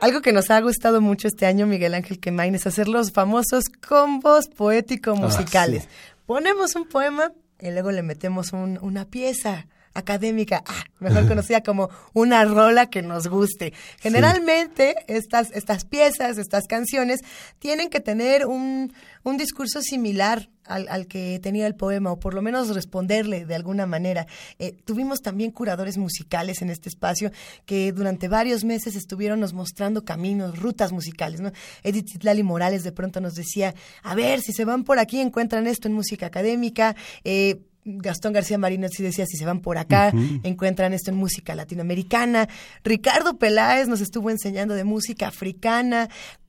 [0.00, 3.64] Algo que nos ha gustado mucho este año, Miguel Ángel Quemain, es hacer los famosos
[3.86, 5.84] combos poético-musicales.
[5.86, 11.62] Ah, Ponemos un poema y luego le metemos un- una pieza académica, ah, mejor conocida
[11.62, 13.72] como una rola que nos guste.
[14.00, 17.20] Generalmente estas, estas piezas, estas canciones,
[17.58, 18.92] tienen que tener un,
[19.24, 23.54] un discurso similar al, al que tenía el poema, o por lo menos responderle de
[23.54, 24.26] alguna manera.
[24.58, 27.32] Eh, tuvimos también curadores musicales en este espacio
[27.64, 31.40] que durante varios meses estuvieron nos mostrando caminos, rutas musicales.
[31.40, 31.52] ¿no?
[31.82, 35.66] Edith Itlali Morales de pronto nos decía, a ver, si se van por aquí encuentran
[35.66, 36.94] esto en música académica.
[37.24, 41.54] Eh, Gastón García Marino sí decía, si se van por acá, encuentran esto en música
[41.54, 42.48] latinoamericana.
[42.84, 46.08] Ricardo Peláez nos estuvo enseñando de música africana.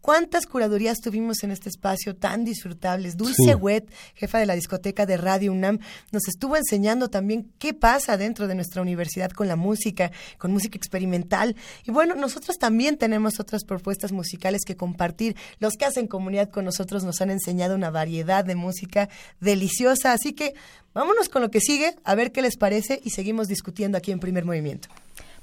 [0.09, 3.15] ¿Cuántas curadurías tuvimos en este espacio tan disfrutables?
[3.15, 3.53] Dulce Sí.
[3.53, 5.77] Wet, jefa de la discoteca de Radio UNAM,
[6.11, 10.79] nos estuvo enseñando también qué pasa dentro de nuestra universidad con la música, con música
[10.79, 11.55] experimental.
[11.85, 15.35] Y bueno, nosotros también tenemos otras propuestas musicales que compartir.
[15.59, 19.09] Los que hacen comunidad con nosotros nos han enseñado una variedad de música
[19.39, 20.13] deliciosa.
[20.13, 20.55] Así que
[20.91, 24.19] vámonos con lo que sigue, a ver qué les parece y seguimos discutiendo aquí en
[24.19, 24.89] primer movimiento.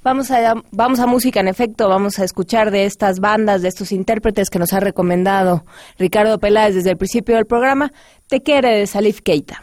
[0.07, 3.91] Vamos a, vamos a música, en efecto, vamos a escuchar de estas bandas, de estos
[3.91, 5.65] intérpretes que nos ha recomendado
[5.99, 7.91] Ricardo Peláez desde el principio del programa.
[8.29, 9.61] Te quiere de Salif Keita.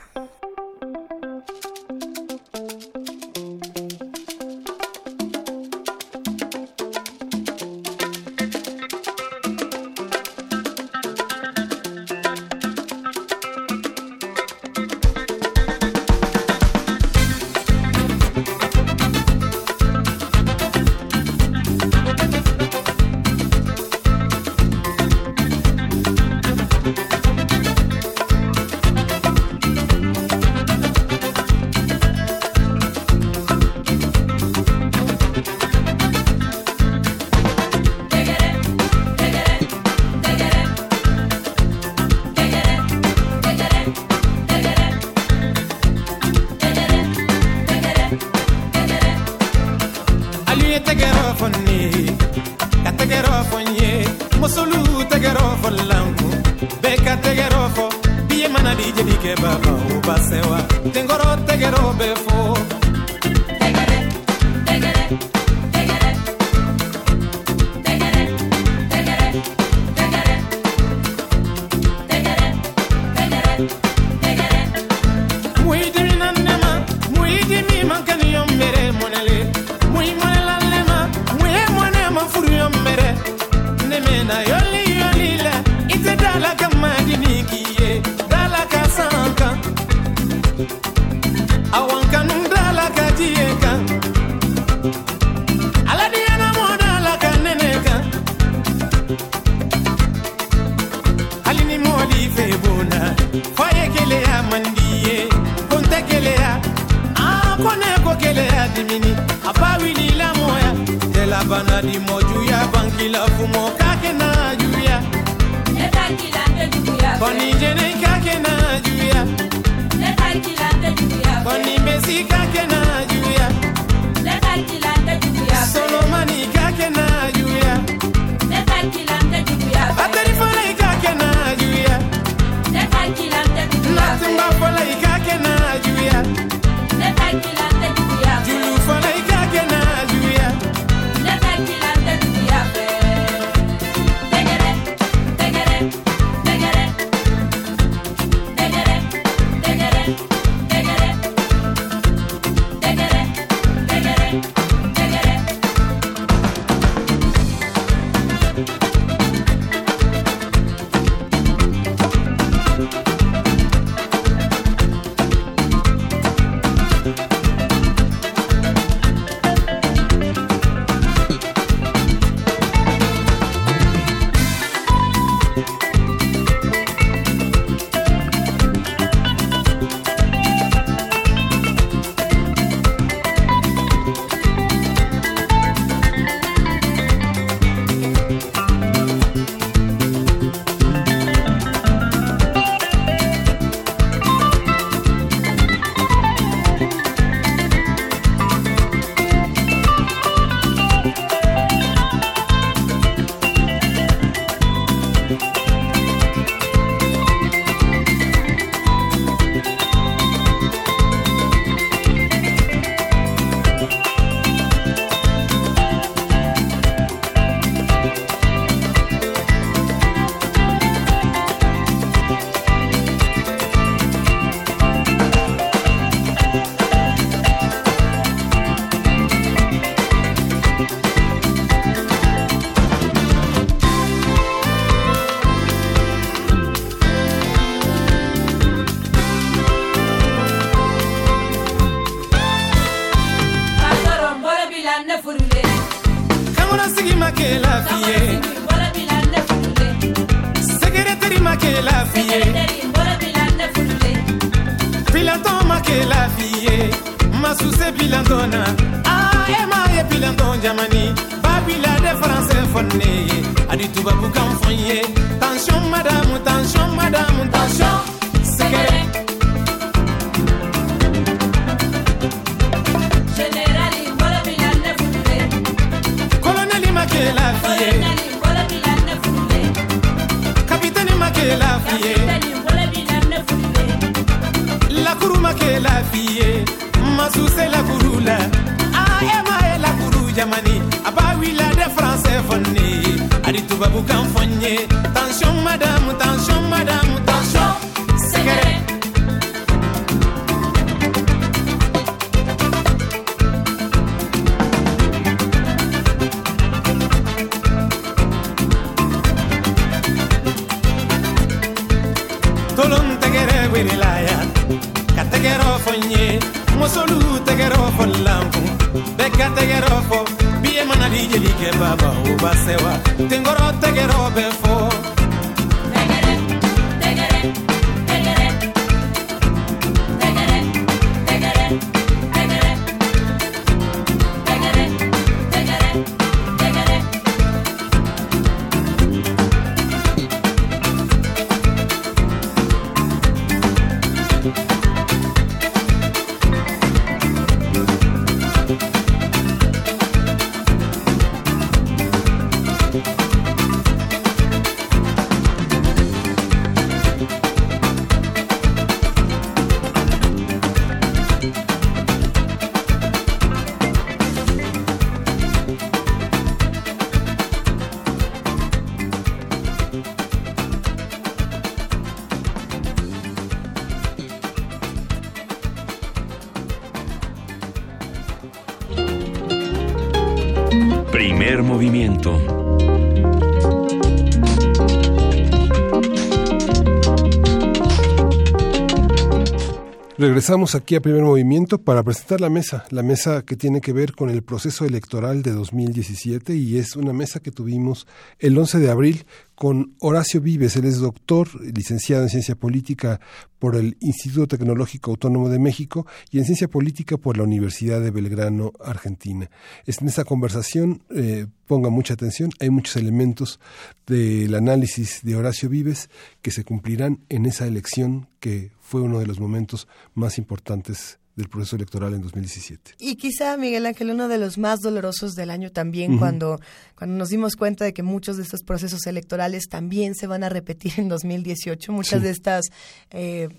[390.34, 394.14] Regresamos aquí a primer movimiento para presentar la mesa, la mesa que tiene que ver
[394.14, 398.07] con el proceso electoral de 2017 y es una mesa que tuvimos
[398.39, 403.19] el 11 de abril con Horacio Vives, él es doctor, licenciado en ciencia política
[403.64, 408.11] por el Instituto Tecnológico Autónomo de México y en ciencia política por la Universidad de
[408.11, 409.49] Belgrano, Argentina.
[409.85, 413.61] En esta conversación, eh, ponga mucha atención, hay muchos elementos
[414.06, 416.10] del análisis de Horacio Vives
[416.41, 421.49] que se cumplirán en esa elección que fue uno de los momentos más importantes del
[421.49, 422.91] proceso electoral en 2017.
[422.99, 426.60] Y quizá, Miguel Ángel, uno de los más dolorosos del año también, cuando,
[426.95, 430.49] cuando nos dimos cuenta de que muchos de estos procesos electorales también se van a
[430.49, 431.91] repetir en 2018.
[431.91, 432.26] Muchas Sí.
[432.26, 432.65] de estas...
[433.11, 433.49] eh,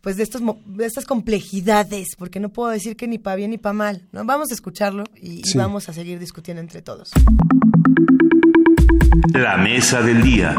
[0.00, 3.50] pues de, estos, mo- de estas complejidades, porque no puedo decir que ni para bien
[3.50, 4.24] ni para mal, ¿no?
[4.24, 7.12] Vamos a escucharlo y, y vamos a seguir discutiendo entre todos.
[9.32, 10.56] La mesa del día.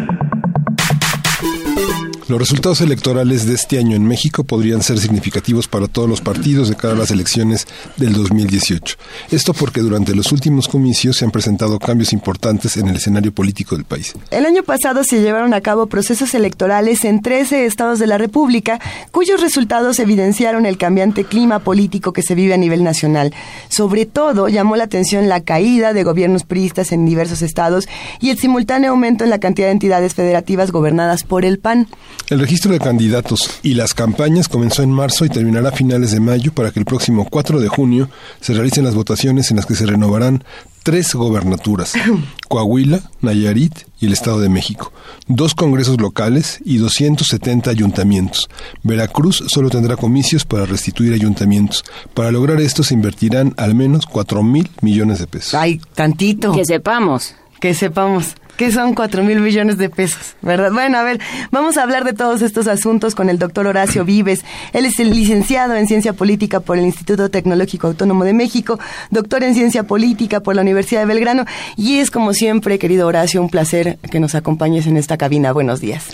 [2.29, 6.69] Los resultados electorales de este año en México podrían ser significativos para todos los partidos
[6.69, 7.67] de cara a las elecciones
[7.97, 8.95] del 2018.
[9.31, 13.75] Esto porque durante los últimos comicios se han presentado cambios importantes en el escenario político
[13.75, 14.13] del país.
[14.31, 18.79] El año pasado se llevaron a cabo procesos electorales en 13 estados de la República,
[19.11, 23.33] cuyos resultados evidenciaron el cambiante clima político que se vive a nivel nacional.
[23.67, 27.89] Sobre todo, llamó la atención la caída de gobiernos priistas en diversos estados
[28.21, 31.89] y el simultáneo aumento en la cantidad de entidades federativas gobernadas por el PAN.
[32.29, 36.19] El registro de candidatos y las campañas comenzó en marzo y terminará a finales de
[36.19, 38.09] mayo para que el próximo 4 de junio
[38.41, 40.43] se realicen las votaciones en las que se renovarán
[40.83, 41.93] tres gobernaturas,
[42.49, 44.91] Coahuila, Nayarit y el Estado de México,
[45.27, 48.49] dos congresos locales y 270 ayuntamientos.
[48.83, 51.83] Veracruz solo tendrá comicios para restituir ayuntamientos.
[52.13, 55.53] Para lograr esto se invertirán al menos 4 mil millones de pesos.
[55.55, 56.51] Ay, tantito.
[56.51, 57.35] Que sepamos.
[57.59, 58.35] Que sepamos.
[58.57, 60.71] Que son cuatro mil millones de pesos, ¿verdad?
[60.71, 61.19] Bueno, a ver,
[61.51, 64.45] vamos a hablar de todos estos asuntos con el doctor Horacio Vives.
[64.73, 69.43] Él es el licenciado en Ciencia Política por el Instituto Tecnológico Autónomo de México, doctor
[69.43, 71.45] en Ciencia Política por la Universidad de Belgrano.
[71.77, 75.51] Y es, como siempre, querido Horacio, un placer que nos acompañes en esta cabina.
[75.51, 76.09] Buenos días.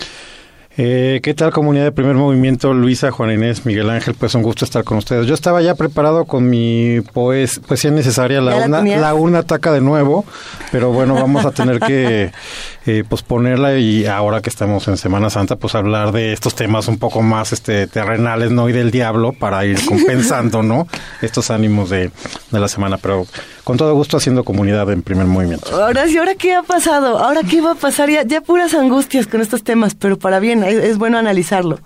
[0.81, 2.73] Eh, ¿Qué tal comunidad de primer movimiento?
[2.73, 5.27] Luisa, Juan Inés, Miguel Ángel, pues un gusto estar con ustedes.
[5.27, 9.01] Yo estaba ya preparado con mi poes, poesía necesaria, la ¿Ya la urna, tenías?
[9.01, 10.23] la urna ataca de nuevo,
[10.71, 12.31] pero bueno, vamos a tener que
[12.85, 16.97] eh, posponerla y ahora que estamos en Semana Santa, pues hablar de estos temas un
[16.97, 18.69] poco más este terrenales, ¿no?
[18.69, 20.87] Y del diablo para ir compensando, ¿no?
[21.21, 22.11] Estos ánimos de,
[22.51, 23.25] de la semana, pero
[23.63, 25.75] con todo gusto haciendo comunidad en primer movimiento.
[25.75, 27.19] Horacio, ¿ahora qué ha pasado?
[27.19, 28.09] ¿Ahora qué va a pasar?
[28.09, 30.63] Ya, ya puras angustias con estos temas, pero para bien.
[30.63, 31.79] es, es bueno analizarlo.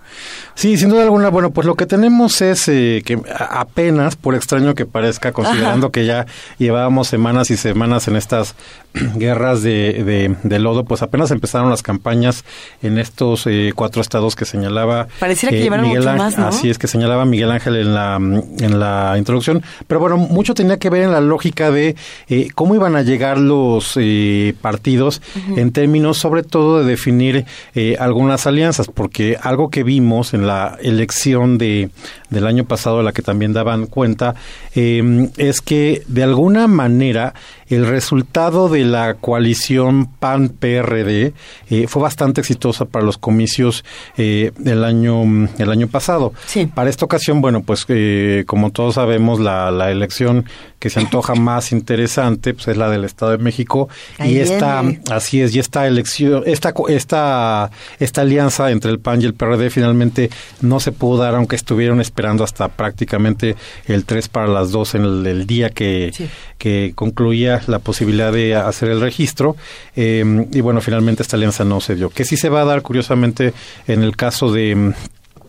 [0.56, 3.20] Sí, sin duda alguna, bueno, pues lo que tenemos es eh, que
[3.50, 5.92] apenas, por extraño que parezca, considerando Ajá.
[5.92, 6.26] que ya
[6.60, 8.56] llevábamos semanas y semanas en estas
[9.16, 12.46] guerras de, de, de lodo, pues apenas empezaron las campañas
[12.84, 16.38] en estos eh, cuatro estados que señalaba Pareciera que eh, llevaron Miguel mucho Ángel- más,
[16.38, 16.48] ¿no?
[16.48, 19.64] Así es que señalaba Miguel Ángel en la, en la introducción.
[19.88, 21.96] Pero bueno, mucho tenía que ver en la lógica de
[22.30, 25.22] eh, cómo iban a llegar los eh, partidos
[25.58, 30.78] en términos sobre todo de definir eh, algunas alianzas, porque algo que vimos en la
[30.82, 31.90] elección de,
[32.34, 34.36] del año pasado, de la que también daban cuenta,
[34.76, 37.34] eh, es que de alguna manera
[37.76, 41.34] el resultado de la coalición PAN-PRD
[41.70, 43.84] eh, fue bastante exitosa para los comicios
[44.18, 45.24] eh, del año
[45.58, 46.34] el año pasado.
[46.76, 50.46] Para esta ocasión, bueno, pues eh, como todos sabemos, la, la elección
[50.80, 54.82] que se antoja más interesante pues, es la del Estado de México Ahí y esta
[54.82, 55.02] viene.
[55.10, 59.70] así es y esta elección esta esta esta alianza entre el PAN y el PRD
[59.70, 60.30] finalmente
[60.62, 63.56] no se pudo dar aunque estuvieron esperando hasta prácticamente
[63.86, 66.12] el 3 para las 2 en el, el día que,
[66.58, 69.56] que concluía la posibilidad de hacer el registro.
[69.96, 72.10] Eh, y bueno finalmente esta alianza no se dio.
[72.10, 73.54] Que sí se va a dar curiosamente
[73.88, 74.94] en el caso de mm,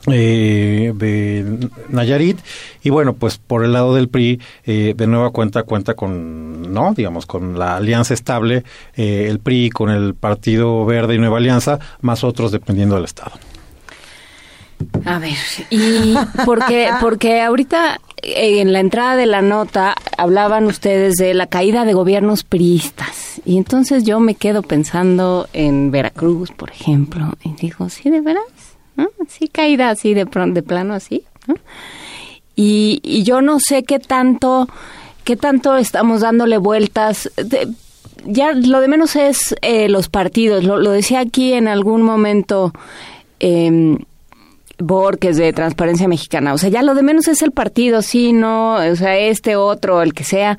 [0.07, 2.39] eh, de Nayarit.
[2.83, 6.93] Y bueno pues por el lado del PRI eh, de nueva cuenta cuenta con no
[6.95, 8.65] digamos con la alianza estable
[8.97, 13.33] eh, el PRI con el Partido Verde y Nueva Alianza más otros dependiendo del estado
[15.05, 15.37] A ver,
[15.71, 21.47] y porque, porque ahorita eh, en la entrada de la nota hablaban ustedes de la
[21.47, 23.41] caída de gobiernos priistas.
[23.45, 28.45] Y entonces yo me quedo pensando en Veracruz, por ejemplo, y digo, ¿sí de veras?
[29.29, 31.25] Sí, caída así de, de plano así.
[31.47, 31.57] ¿no?
[32.57, 34.69] Y, y yo no sé qué tanto,
[35.25, 37.31] qué tanto estamos dándole vueltas.
[38.25, 40.65] ya lo de menos es eh, los partidos.
[40.65, 42.73] Lo, lo decía aquí en algún momento.
[43.41, 43.99] em,
[44.79, 46.53] Borges de Transparencia Mexicana.
[46.55, 50.03] O sea, ya lo de menos es el partido, sí, no, o sea, este otro,
[50.03, 50.59] el que sea.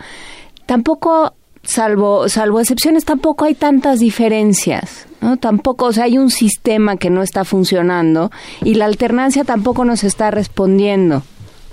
[0.65, 1.33] Tampoco,
[1.63, 5.37] salvo, salvo excepciones, tampoco hay tantas diferencias, ¿no?
[5.37, 8.31] Tampoco, o sea, hay un sistema que no está funcionando
[8.63, 11.23] y la alternancia tampoco nos está respondiendo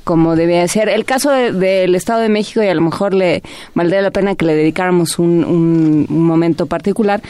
[0.05, 0.89] como debe ser.
[0.89, 3.40] El caso de- del Estado de México, y a lo mejor le
[3.74, 7.23] valdría la pena que le dedicáramos un, un- un momento particular,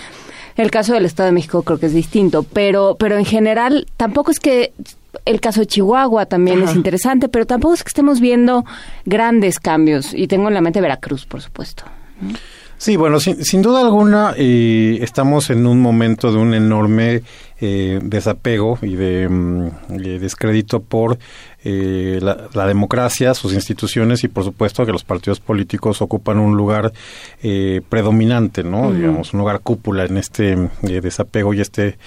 [0.56, 4.30] el caso del Estado de México creo que es distinto, pero, pero en general tampoco
[4.30, 4.72] es que
[5.24, 8.64] el caso de Chihuahua también es interesante, pero tampoco es que estemos viendo
[9.05, 10.14] grandes cambios.
[10.14, 11.84] Y tengo en la mente Veracruz, por supuesto.
[12.78, 17.22] Sí, bueno, sin, sin duda alguna eh, estamos en un momento de un enorme
[17.60, 19.70] eh, desapego y de mm,
[20.18, 21.16] descrédito por
[21.64, 26.56] eh, la, la democracia, sus instituciones y por supuesto que los partidos políticos ocupan un
[26.56, 26.93] lugar
[27.43, 28.93] eh, predominante, ¿no?
[28.93, 31.98] Digamos, un lugar cúpula en este eh, desapego y este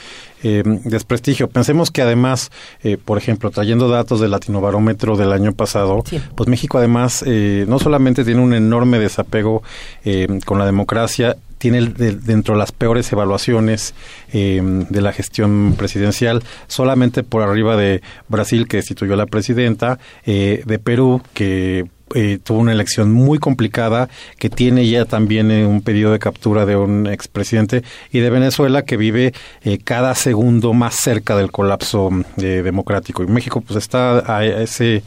[0.43, 1.49] eh, desprestigio.
[1.49, 2.51] Pensemos que además,
[2.83, 6.03] eh, por ejemplo, trayendo datos del Latinobarómetro del año pasado,
[6.35, 9.63] pues México además eh, no solamente tiene un enorme desapego
[10.03, 13.95] eh, con la democracia, tiene de- dentro de las peores evaluaciones
[14.31, 19.97] eh, de la gestión presidencial, solamente por arriba de Brasil, que destituyó a la presidenta,
[20.27, 25.65] eh, de Perú, que eh, tuvo una elección muy complicada, que tiene ya también eh,
[25.65, 29.33] un pedido de captura de un expresidente, y de Venezuela, que vive
[29.63, 33.23] eh, cada segundo más cerca del colapso eh, democrático.
[33.23, 35.01] Y México pues está a, ese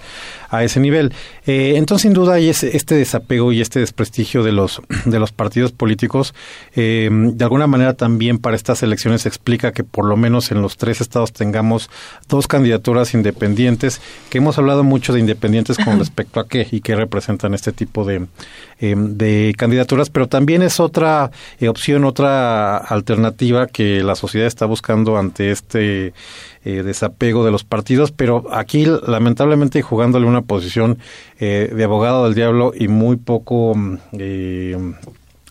[0.51, 1.13] a ese nivel.
[1.45, 5.73] Entonces, sin duda, hay ese- este desapego y este desprestigio de los de los partidos
[5.73, 6.35] políticos.
[6.75, 11.01] De alguna manera, también para estas elecciones explica que por lo menos en los tres
[11.03, 11.91] estados tengamos
[12.29, 14.01] dos candidaturas independientes,
[14.31, 18.05] que hemos hablado mucho de independientes con respecto a qué y qué representan este tipo
[18.05, 18.27] de,
[18.81, 24.67] eh, de candidaturas, pero también es otra eh, opción, otra alternativa que la sociedad está
[24.67, 26.13] buscando ante este
[26.65, 30.99] eh, desapego de los partidos, pero aquí lamentablemente jugándole una posición
[31.39, 33.97] de abogado del diablo y muy poco mm,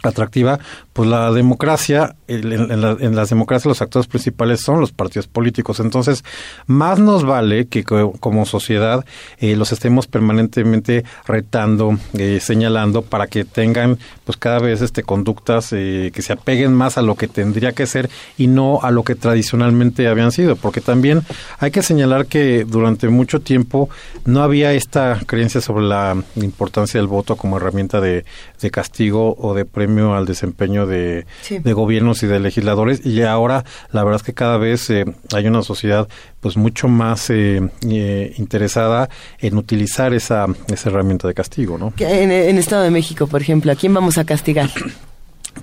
[0.03, 0.59] atractiva,
[0.97, 5.27] pues la democracia, en, en la- en las democracias los actores principales son los partidos
[5.27, 5.79] políticos.
[5.79, 6.23] Entonces,
[6.65, 9.05] más nos vale que co- como sociedad
[9.37, 15.69] eh, los estemos permanentemente retando, eh, señalando para que tengan pues cada vez este conductas
[15.71, 19.03] eh, que se apeguen más a lo que tendría que ser y no a lo
[19.03, 21.21] que tradicionalmente habían sido, porque también
[21.59, 23.87] hay que señalar que durante mucho tiempo
[24.25, 28.25] no había esta creencia sobre la importancia del voto como herramienta de
[28.71, 31.59] castigo o de premio al desempeño de, Sí.
[31.59, 35.05] de gobiernos y de legisladores y ahora la verdad es que cada vez eh,
[35.35, 36.07] hay una sociedad
[36.39, 39.09] pues mucho más eh, eh, interesada
[39.39, 41.93] en utilizar esa, esa herramienta de castigo, ¿no?
[41.99, 44.69] En, en Estado de México, por ejemplo, ¿a quién vamos a castigar?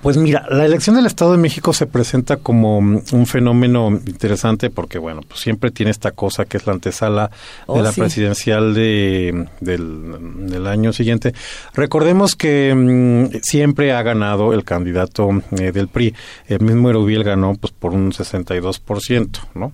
[0.01, 4.97] Pues mira, la elección del Estado de México se presenta como un fenómeno interesante porque,
[4.99, 7.31] bueno, pues siempre tiene esta cosa que es la antesala
[7.67, 8.01] Oh, de la sí.
[8.01, 11.33] presidencial de, del, del año siguiente.
[11.73, 16.13] Recordemos que mm, siempre ha ganado el candidato eh, del PRI.
[16.47, 19.73] El mismo Erubiel ganó pues por un 62%, ¿no?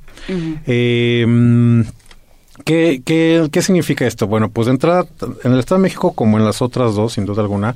[0.65, 1.81] Eh, mm,
[2.65, 4.27] ¿qué, qué, qué significa esto?
[4.27, 5.05] Bueno, pues de entrada,
[5.43, 7.75] en el Estado de México, como en las otras dos, sin duda alguna,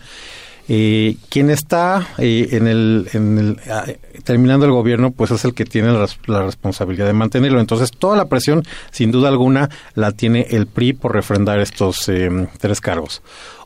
[0.68, 3.86] eh, quien está eh, en el, en el ah,
[4.24, 7.60] terminando el gobierno, pues es el que tiene la, res- la responsabilidad de mantenerlo.
[7.60, 12.30] Entonces, toda la presión, sin duda alguna, la tiene el PRI por refrendar estos eh,
[12.60, 13.22] tres cargos.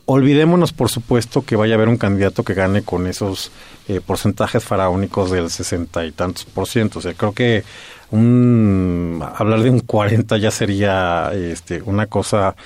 [0.06, 3.52] Olvidémonos, por supuesto, que vaya a haber un candidato que gane con esos
[3.88, 6.98] eh, porcentajes faraónicos del sesenta y tantos por ciento.
[6.98, 7.62] O sea, creo que
[8.10, 12.56] un, hablar de un 40 ya sería este, una cosa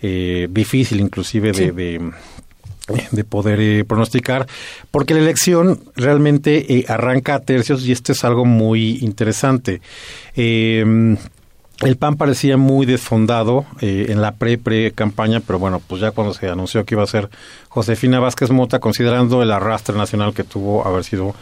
[0.00, 1.70] eh, difícil, inclusive de, Sí.
[1.70, 2.10] de,
[3.12, 4.46] de poder eh, pronosticar,
[4.90, 9.80] porque la elección realmente eh, arranca a tercios y esto es algo muy interesante.
[10.36, 11.16] Eh,
[11.82, 16.48] el PAN parecía muy desfondado eh, en la pre-pre-campaña, pero bueno, pues ya cuando se
[16.48, 17.28] anunció que iba a ser
[17.68, 21.34] Josefina Vázquez Mota, considerando el arrastre nacional que tuvo haber sido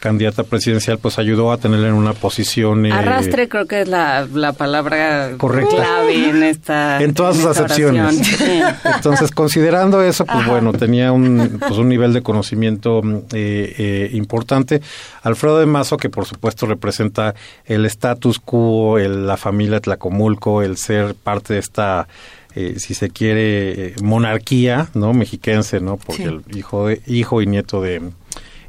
[0.00, 2.86] candidata presidencial, pues ayudó a tenerla en una posición...
[2.86, 5.76] eh, Arrastre creo que es la, la palabra Correcta.
[5.76, 8.40] clave en esta en todas sus en acepciones.
[8.96, 10.50] Entonces, considerando eso, pues Ajá.
[10.50, 14.80] bueno, tenía un, pues un nivel de conocimiento mm, eh, eh, importante.
[15.22, 17.34] Alfredo de Mazo, que por supuesto representa
[17.66, 22.08] el status quo, el- la familia Tlacomulco, el ser parte de esta,
[22.54, 25.12] eh, si se quiere, eh, monarquía, ¿no?
[25.12, 25.98] Mexiquense, ¿no?
[25.98, 26.28] Porque Sí.
[26.48, 28.00] el hijo, de, hijo y nieto de,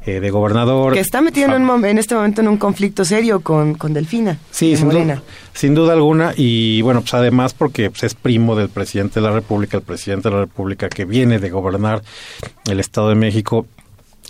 [0.06, 0.92] eh, de gobernador.
[0.94, 3.92] Que está metido en, un mom- en este momento en un conflicto serio con, con
[3.92, 4.38] Delfina.
[4.50, 5.22] Sí, sin duda,
[5.54, 6.32] sin duda alguna.
[6.36, 10.28] Y bueno, pues además porque pues, es primo del presidente de la República, el presidente
[10.28, 12.02] de la República que viene de gobernar
[12.70, 13.66] el Estado de México.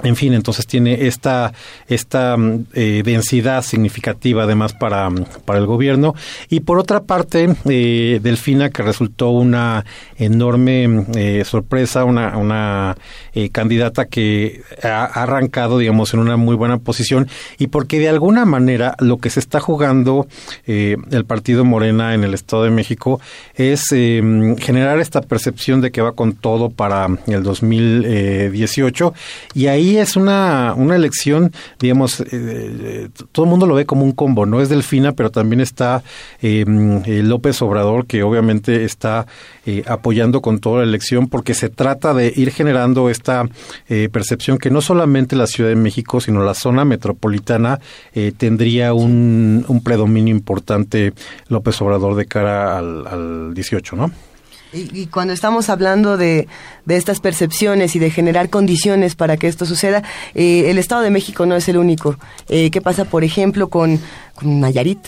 [0.03, 1.53] En fin, entonces tiene esta,
[1.87, 6.15] esta mm, eh, densidad significativa además para, mm, para el gobierno.
[6.49, 9.85] Y por otra parte, eh, Delfina, que resultó una
[10.17, 12.97] enorme mm, eh, sorpresa, una, una
[13.35, 17.29] eh, candidata que ha ha arrancado, digamos, en una muy buena posición
[17.59, 20.27] y porque de alguna manera lo que se está jugando
[20.67, 23.21] el partido Morena en el Estado de México
[23.55, 29.15] es generar esta percepción de que va con todo para el 2018
[29.55, 34.05] y ahí es una, una elección, digamos, eh, eh, todo el mundo lo ve como
[34.05, 36.03] un combo, no es Delfina, pero también está
[36.41, 36.65] eh,
[37.07, 39.27] eh, López Obrador, que obviamente está
[39.67, 43.49] eh, apoyando con toda la elección porque se trata de ir generando esta
[44.11, 47.81] percepción que no solamente la Ciudad de México, sino la zona metropolitana
[48.37, 51.13] tendría un, un predominio importante
[51.49, 54.11] López Obrador de cara al, al 18, ¿no?
[54.73, 56.49] Y, y cuando estamos hablando de,
[56.85, 60.03] de estas percepciones y de generar condiciones para que esto suceda,
[60.35, 62.17] eh, el Estado de México no es el único.
[62.49, 64.01] Eh, ¿Qué pasa, por ejemplo, con,
[64.35, 64.99] con Nayarit?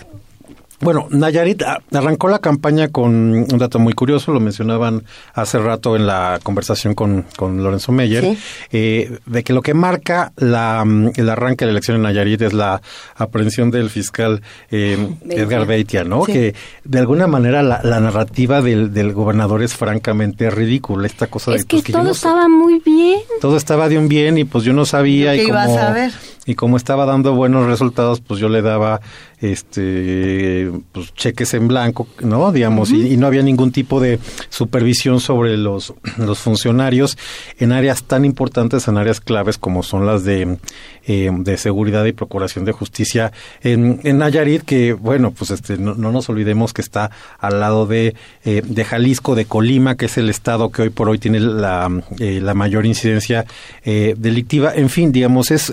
[0.85, 5.03] Bueno, Nayarit a- arrancó la campaña con un dato muy curioso, lo mencionaban
[5.33, 8.39] hace rato en la conversación con, con Lorenzo Meyer, Sí.
[8.71, 12.43] eh, de que lo que marca la, mm, el arranque de la elección en Nayarit
[12.43, 12.83] es la
[13.17, 16.25] aprehensión del fiscal eh, Edgar Beitia, ¿no?
[16.27, 16.33] Sí.
[16.33, 16.55] Que
[16.85, 21.57] de alguna manera la, la narrativa del, del gobernador es francamente ridícula, esta cosa de
[21.59, 23.21] Es que pues, yo todo no sé- estaba muy bien.
[23.41, 25.91] todo estaba de un bien y pues yo no sabía ¿Qué y ibas como a
[25.93, 26.13] ver?
[26.47, 29.01] Y como estaba dando buenos resultados pues yo le daba
[29.41, 34.19] este pues cheques en blanco no digamos y, y no había ningún tipo de
[34.49, 37.19] supervisión sobre los los funcionarios
[37.59, 40.59] en áreas tan importantes en áreas claves como son las de
[41.07, 43.33] eh, de seguridad y procuración de justicia
[43.63, 47.87] en, en Nayarit que bueno pues este no, no nos olvidemos que está al lado
[47.87, 48.15] de
[48.45, 51.91] eh, de Jalisco de Colima que es el estado que hoy por hoy tiene la
[52.19, 53.45] eh, la mayor incidencia
[53.85, 54.73] eh, delictiva.
[54.75, 55.73] En fin digamos es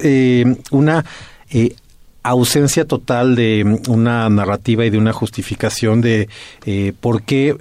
[0.71, 1.03] una
[2.23, 6.29] ausencia total de una narrativa y de una justificación de
[6.65, 7.55] eh, por qué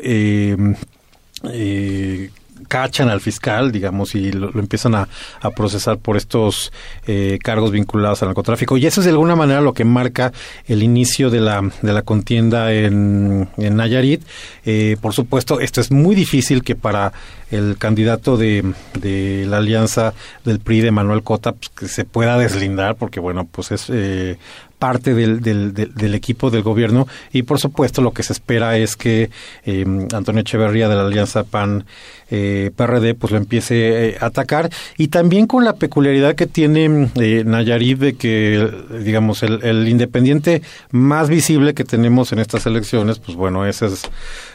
[2.69, 5.09] cachan al fiscal, digamos, y lo, empiezan a,
[5.41, 6.73] a procesar por estos
[7.07, 8.77] eh, cargos vinculados al narcotráfico.
[8.77, 10.33] Y eso es de alguna manera lo que marca
[10.67, 14.23] el inicio de la, de la contienda en, en Nayarit.
[14.65, 17.13] Eh, por supuesto, esto es muy difícil que para
[17.51, 20.15] el candidato de, de la alianza
[20.45, 24.39] del PRI de Manuel Cota pues, que se pueda deslindar, porque bueno, pues es eh,
[24.81, 27.07] parte del, del, del, equipo del gobierno.
[27.33, 29.31] Y por supuesto lo que se espera es que
[29.65, 31.85] eh, Antonio Echeverría de la Alianza PAN
[32.31, 34.71] eh, PRD pues lo empiece eh, a atacar.
[34.97, 38.71] Y también con la peculiaridad que tiene eh, Nayarit de que
[39.05, 44.03] digamos el, el independiente más visible que tenemos en estas elecciones pues bueno ese es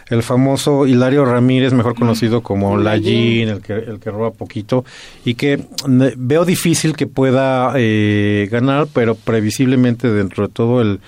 [0.10, 4.86] el famoso Hilario Ramírez, mejor conocido como Lallín, el que, el que roba poquito,
[5.23, 10.99] y que veo difícil que pueda eh, ganar, pero previsiblemente dentro de todo el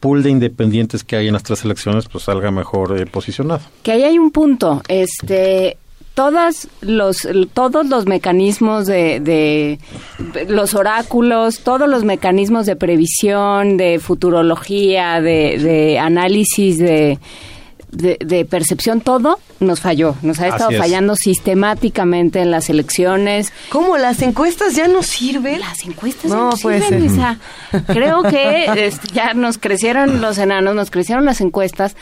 [0.00, 3.60] pool de independientes que hay en las tres elecciones, pues salga mejor eh, posicionado.
[3.82, 5.76] Que ahí hay un punto, este
[6.14, 9.78] todas los todos los mecanismos de, de,
[10.48, 17.18] los oráculos, todos los mecanismos de previsión, de futurología, de, de análisis de,
[17.90, 20.14] de, percepción, todo nos falló.
[20.22, 23.52] Nos ha estado fallando sistemáticamente en las elecciones.
[23.70, 23.96] ¿Cómo?
[23.98, 25.60] ¿Las encuestas ya no sirven?
[25.60, 27.38] Las encuestas no, ya no sirven, Luisa.
[27.86, 31.96] Creo que ya nos crecieron los enanos, nos crecieron las encuestas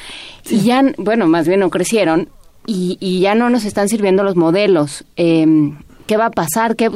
[0.48, 2.28] y ya, bueno, más bien no crecieron
[2.66, 5.05] y, ya no nos están sirviendo los modelos.
[5.16, 6.77] Em, ¿Qué va a pasar?
[6.77, 6.90] ¿Qué,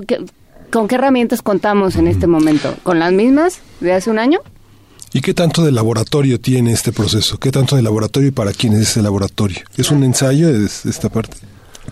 [0.70, 2.74] con qué herramientas contamos en este momento?
[2.82, 4.40] ¿Con las mismas de hace un año?
[5.14, 7.38] ¿Y qué tanto de laboratorio tiene este proceso?
[7.38, 9.58] ¿Qué tanto de laboratorio y para quién es ese laboratorio?
[9.76, 11.36] ¿Es un ensayo de, esta parte?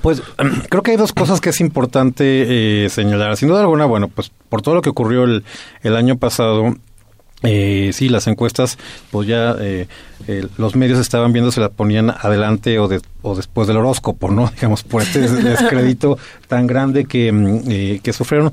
[0.01, 0.23] Pues
[0.71, 3.37] creo que hay dos cosas que es importante eh, señalar.
[3.37, 5.45] Sin duda alguna, bueno, pues por todo lo que ocurrió el,
[5.83, 6.75] el año pasado,
[7.43, 8.79] eh, sí, las encuestas,
[9.11, 9.89] pues ya eh,
[10.29, 12.89] eh, los medios estaban viendo si la ponían adelante o,
[13.23, 14.51] o después del horóscopo, ¿no?
[14.55, 16.19] Digamos, por este descrédito
[16.49, 18.53] tan grande que, mm, eh, que sufrieron.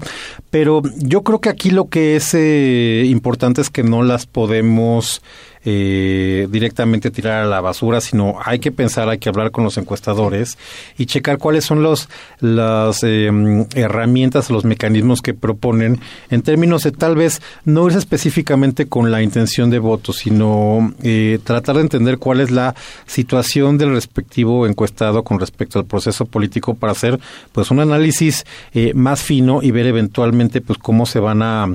[0.49, 5.21] Pero yo creo que aquí lo que es importante es que no las podemos
[5.69, 9.77] eh, directamente tirar a la basura, sino hay que pensar, hay que hablar con los
[9.77, 10.57] encuestadores
[10.97, 12.07] y checar cuáles son los,
[12.39, 13.29] las eh,
[13.75, 15.99] herramientas, los mecanismos que proponen
[16.29, 21.39] en términos de tal vez no irse específicamente con la intención de voto, sino eh,
[21.43, 22.73] tratar de entender cuál es la
[23.05, 27.19] situación del respectivo encuestado con respecto al proceso político para hacer
[27.51, 31.67] pues un análisis eh, más fino y ver eventualmente pues cómo se van a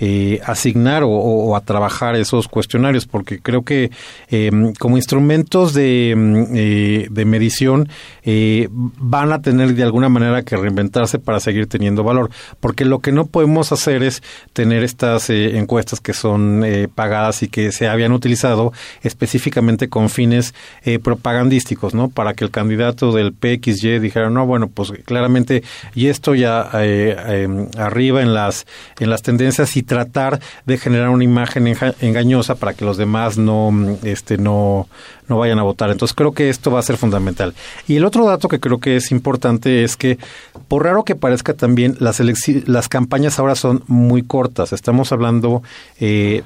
[0.00, 3.92] eh, asignar o, a trabajar esos cuestionarios, porque creo que
[4.28, 7.88] em, como instrumentos de, em, eh, de medición
[8.24, 12.98] eh, van a tener de alguna manera que reinventarse para seguir teniendo valor, porque lo
[12.98, 14.20] que no podemos hacer es
[14.52, 16.64] tener estas encuestas que son
[16.94, 18.72] pagadas y que se habían utilizado
[19.02, 20.54] específicamente con fines
[21.02, 22.08] propagandísticos, ¿no?
[22.08, 25.62] Para que el candidato del PXY dijera, no, bueno, pues claramente,
[25.94, 28.66] y esto ya em, arriba en las,
[28.98, 33.70] en las tendencias y tratar de generar una imagen engañosa para que los demás no,
[34.02, 34.88] este, no,
[35.28, 35.90] no vayan a votar.
[35.90, 37.54] Entonces creo que esto va a ser fundamental.
[37.86, 40.18] Y el otro dato que creo que es importante es que,
[40.68, 42.20] por raro que parezca también, las,
[42.66, 44.72] las campañas ahora son muy cortas.
[44.72, 45.62] Estamos hablando,
[46.00, 46.42] eh,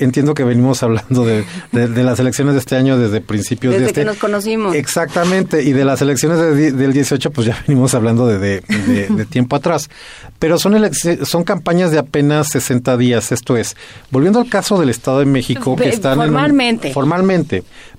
[0.00, 4.00] entiendo que venimos hablando de, las elecciones de este año desde principios desde de este.
[4.02, 4.74] que nos conocimos.
[4.74, 5.62] Exactamente.
[5.62, 6.38] Y de las elecciones
[6.76, 9.90] del 18, pues ya venimos hablando de, de tiempo atrás.
[10.38, 10.76] Pero son,
[11.24, 13.32] son campañas de apenas 60 días.
[13.32, 13.76] Esto es,
[14.10, 16.16] volviendo al caso del Estado de México, que están.
[16.16, 16.92] Formalmente.
[16.92, 17.49] formalmente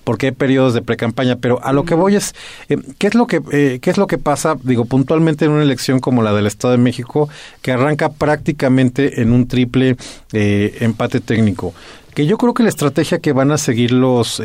[0.04, 2.34] porque hay periodos de precampaña, pero a lo que voy es,
[2.70, 5.64] eh, ¿qué, es lo que, eh, ¿qué es lo que pasa, digo, puntualmente en una
[5.64, 7.30] elección como la del Estado de México,
[7.62, 9.98] que arranca prácticamente en un triple
[10.34, 11.74] eh, empate técnico?
[12.14, 14.42] Que yo creo que la estrategia que van a seguir los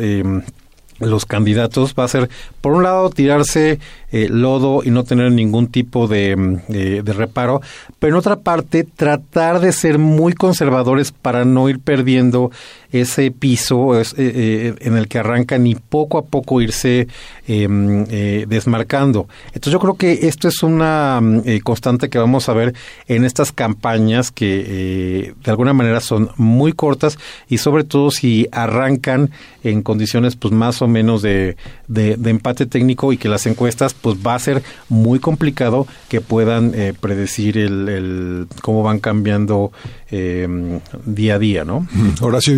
[0.99, 2.29] los candidatos va a ser,
[2.61, 3.79] por un lado, tirarse
[4.09, 7.61] eh, lodo y no tener ningún tipo de, mm, de, reparo,
[7.99, 12.49] pero en otra parte, tratar de ser muy conservadores para no ir perdiendo
[12.93, 17.09] ese piso eh, eh, en el que arrancan y poco a poco irse
[17.47, 18.05] em,
[18.47, 19.27] desmarcando.
[19.47, 22.73] Entonces yo creo que esto es una mm, constante que vamos a ver
[23.09, 27.19] en estas campañas que de alguna manera son muy cortas
[27.49, 29.31] y sobre todo si arrancan
[29.65, 34.17] en condiciones pues más o menos de, de, empate técnico y que las encuestas pues
[34.25, 39.71] va a ser muy complicado que puedan eh, predecir el, cómo van cambiando
[40.11, 41.87] eh, día a día, ¿no?
[42.21, 42.55] Horacio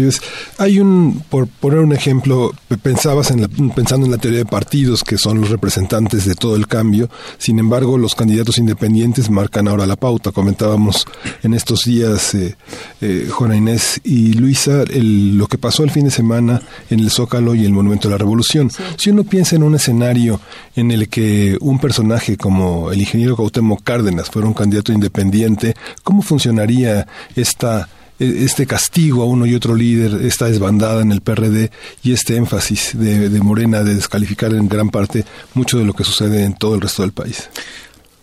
[0.58, 2.51] hay un, por poner un ejemplo,
[2.82, 6.56] pensabas en la, pensando en la teoría de partidos que son los representantes de todo
[6.56, 10.32] el cambio, sin embargo los candidatos independientes marcan ahora la pauta.
[10.32, 11.06] Comentábamos
[11.43, 12.56] en estos días, eh,
[13.01, 17.09] eh Juana Inés y Luisa, el, lo que pasó el fin de semana en el
[17.11, 18.69] Zócalo y el Monumento de la Revolución.
[18.98, 20.39] Si uno piensa en un escenario
[20.75, 26.22] en el que un personaje como el ingeniero Cuauhtémoc Cárdenas fuera un candidato independiente, ¿cómo
[26.22, 27.89] funcionaría esta
[28.19, 31.72] e, este castigo a uno y otro líder, esta desbandada en el PRD
[32.03, 35.23] y este énfasis de, Morena de descalificar en gran parte
[35.53, 37.49] mucho de lo que sucede en todo el resto del país.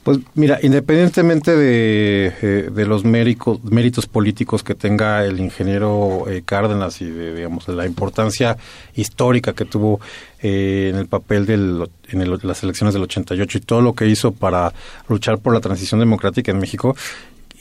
[0.06, 6.42] Pues mira, independientemente de, eh, de los méritos, méritos políticos que tenga el ingeniero eh,
[6.44, 8.56] Cárdenas y de, la importancia
[8.94, 9.98] histórica que tuvo
[10.40, 14.30] eh, en el papel de en las elecciones del 88 y todo lo que hizo
[14.30, 14.72] para
[15.08, 16.94] luchar por la transición democrática en México,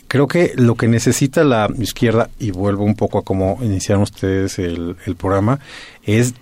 [0.07, 4.59] creo que lo que necesita la izquierda, y vuelvo un poco a cómo iniciaron ustedes
[4.59, 5.59] el, el programa,
[6.03, 6.35] es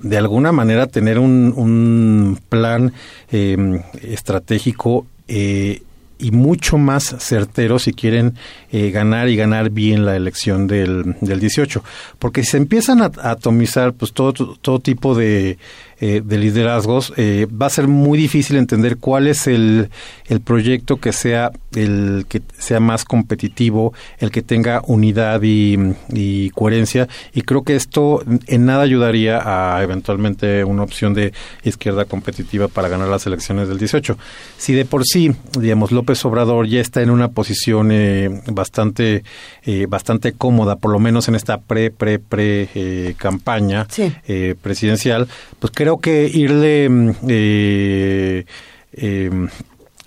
[0.00, 2.92] de alguna manera tener un, un plan
[3.32, 5.82] eh, estratégico eh,
[6.18, 8.34] y mucho más certero si quieren
[8.72, 11.82] eh, ganar y ganar bien la elección del, del 18.
[12.18, 15.56] Porque si se empiezan a, a atomizar pues todo, todo tipo de,
[16.00, 19.90] eh, de liderazgos, eh, va a ser muy difícil entender cuál es el,
[20.26, 25.76] el proyecto que sea el que sea más competitivo, el que tenga unidad y,
[26.08, 27.08] y coherencia.
[27.32, 32.88] Y creo que esto en nada ayudaría a eventualmente una opción de izquierda competitiva para
[32.88, 34.18] ganar las elecciones del 18.
[34.58, 39.22] Si de por sí, digamos, López Obrador ya está en una posición eh, bastante,
[39.64, 43.86] eh, bastante cómoda, por lo menos en esta pre, pre, pre eh, campaña
[44.26, 48.44] eh, presidencial, pues creo que irle mm, eh,
[48.92, 49.30] eh,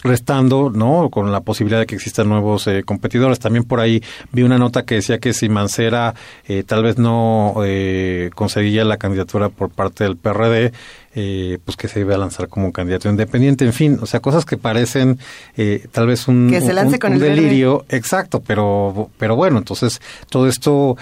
[0.04, 1.10] restando, ¿no?
[1.10, 3.40] Con la posibilidad de que existan nuevos eh, competidores.
[3.40, 4.04] También por ahí
[4.34, 6.14] vi una nota que decía que si Mancera
[6.46, 10.74] eh, tal vez no eh, conseguía la candidatura por parte del PRD,
[11.16, 13.64] eh, pues que se iba a lanzar como candidato independiente.
[13.64, 15.20] En fin, o sea, cosas que parecen
[15.56, 17.42] eh, tal vez un, Que se lance un- con un el verde.
[17.42, 17.86] delirio.
[17.88, 20.98] Exacto, pero, pero bueno, entonces todo esto...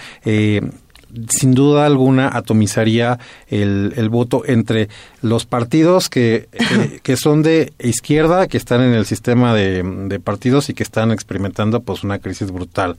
[1.29, 4.89] Sin duda alguna atomizaría el, el voto entre
[5.21, 10.19] los partidos que, eh, que son de izquierda, que están en el sistema de, de
[10.19, 12.97] partidos y que están experimentando pues una crisis brutal.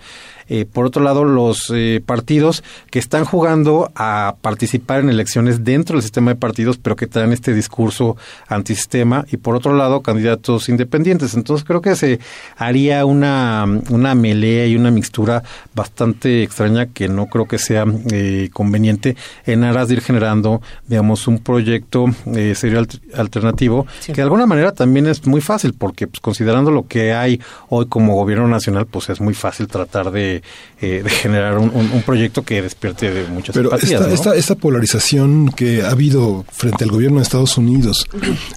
[0.49, 5.97] Eh, por otro lado, los eh, partidos que están jugando a participar en elecciones dentro
[5.97, 8.17] del sistema de partidos, pero que traen este discurso
[8.49, 9.25] antisistema.
[9.31, 11.34] Y por otro lado, candidatos independientes.
[11.34, 12.20] Entonces creo que se
[12.57, 15.42] haría una, una melea y una mixtura
[15.75, 21.26] bastante extraña que no creo que sea eh, conveniente en aras de ir generando, digamos,
[21.28, 26.07] un proyecto eh, serio alter- alternativo que de alguna manera también es muy fácil porque
[26.07, 30.43] pues, considerando lo que hay hoy como gobierno nacional, pues es muy fácil tratar de,
[30.81, 33.93] eh, de generar un, un- un proyecto que despierte de muchas Pero simpatías.
[34.01, 34.15] esta, ¿no?
[34.15, 38.07] esta, esta polarización que ha habido frente al gobierno de Estados Unidos,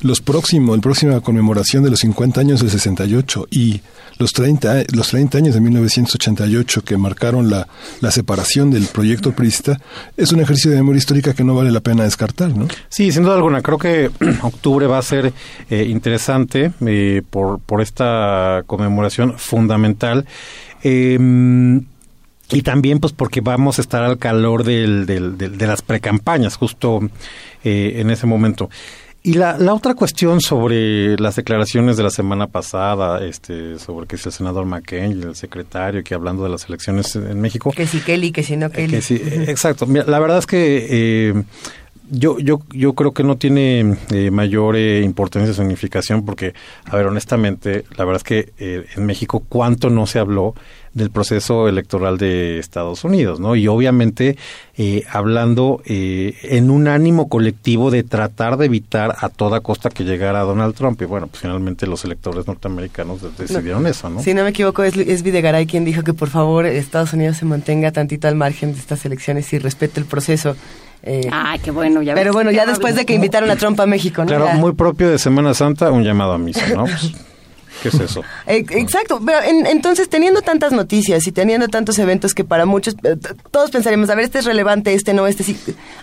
[0.01, 3.81] los próximos, la próxima conmemoración de los 50 años del 68 y
[4.17, 7.67] los 30, los 30 años de 1988 que marcaron la,
[8.01, 9.79] la separación del proyecto prista,
[10.15, 12.67] es un ejercicio de memoria histórica que no vale la pena descartar, ¿no?
[12.89, 13.61] Sí, sin duda alguna.
[13.61, 14.09] Creo que
[14.43, 15.33] octubre va a ser
[15.69, 20.25] eh, interesante eh, por, por esta conmemoración fundamental.
[20.83, 21.81] Eh,
[22.51, 26.57] y también pues porque vamos a estar al calor del, del- del- de las precampañas
[26.57, 26.99] justo
[27.63, 28.69] eh, en ese momento.
[29.23, 34.17] Y la, la otra cuestión sobre las declaraciones de la semana pasada, este, sobre que
[34.17, 37.87] si el senador McCain y el secretario, que hablando de las elecciones en México, Que
[37.87, 38.99] si Kelly, que si no Kelly.
[38.99, 39.15] que
[39.49, 39.87] exacto.
[39.87, 41.43] Mira, la verdad es que eh,
[42.09, 46.53] yo, yo, yo creo que no tiene eh, mayor eh, importancia o significación porque,
[46.85, 50.55] a ver, honestamente, la verdad es que eh, en México cuánto no se habló
[50.95, 53.55] del proceso electoral de Estados Unidos, ¿no?
[53.55, 54.37] Y obviamente
[54.77, 60.03] eh, hablando eh, en un ánimo colectivo de tratar de evitar a toda costa que
[60.05, 60.99] llegara Donald Trump.
[61.01, 64.23] Y bueno, pues finalmente los electores norteamericanos de- decidieron eso, ¿no?
[64.23, 67.45] Si no me equivoco, es, es Videgaray quien dijo que por favor Estados Unidos se
[67.45, 70.55] mantenga tantito al margen de estas elecciones y respete el proceso.
[71.03, 72.33] Eh, Ah, qué bueno, ya pero ves.
[72.33, 74.27] bueno, ya después de que invitaron a Trump a México, ¿no?
[74.27, 74.55] Claro, Ya.
[74.55, 76.85] muy propio de Semana Santa, un llamado a misa, ¿no?
[77.89, 78.21] ¿Qué es eso?
[78.47, 83.15] Exacto, pero en- entonces teniendo tantas noticias y teniendo tantos eventos que para muchos, eh,
[83.51, 85.57] todos pensaríamos, a ver, este es relevante, este no, este sí,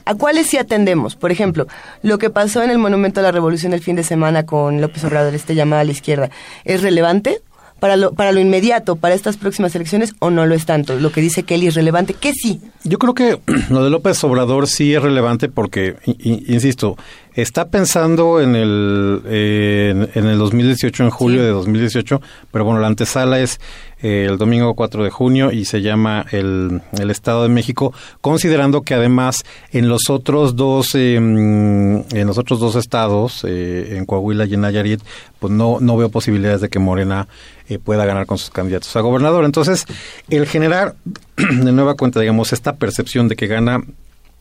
[0.05, 1.17] ¿a cuáles sí atendemos?
[1.17, 1.67] Por ejemplo,
[2.03, 5.03] lo que pasó en el Monumento a la Revolución el fin de semana con López
[5.05, 6.31] Obrador, este llamada a la izquierda,
[6.65, 7.41] ¿es relevante?
[7.81, 10.95] Para lo, para lo inmediato, para estas próximas elecciones, o no lo es tanto?
[11.01, 12.61] Lo que dice Kelly es relevante, ¿qué sí?
[12.85, 16.97] Yo creo que lo de López Obrador sí es relevante porque, insisto,
[17.35, 22.21] está pensando en el, eh, en, en el 2018, en julio de 2018,
[22.51, 23.61] pero bueno, la antesala es
[24.03, 28.83] eh, el domingo 4 de junio y se llama el, el Estado de México, considerando
[28.83, 34.05] que además en los otros dos, eh, mm, en los otros dos estados, eh, en
[34.05, 35.01] Coahuila y en Nayarit,
[35.39, 37.29] pues no, no veo posibilidades de que Morena
[37.69, 39.45] eh, pueda ganar con sus candidatos a gobernador.
[39.45, 39.87] Entonces,
[40.29, 40.97] el generar
[41.37, 43.83] de nueva cuenta, digamos, esta percepción de que gana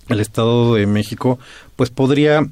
[0.09, 1.39] el Estado de México,
[1.75, 2.47] pues podría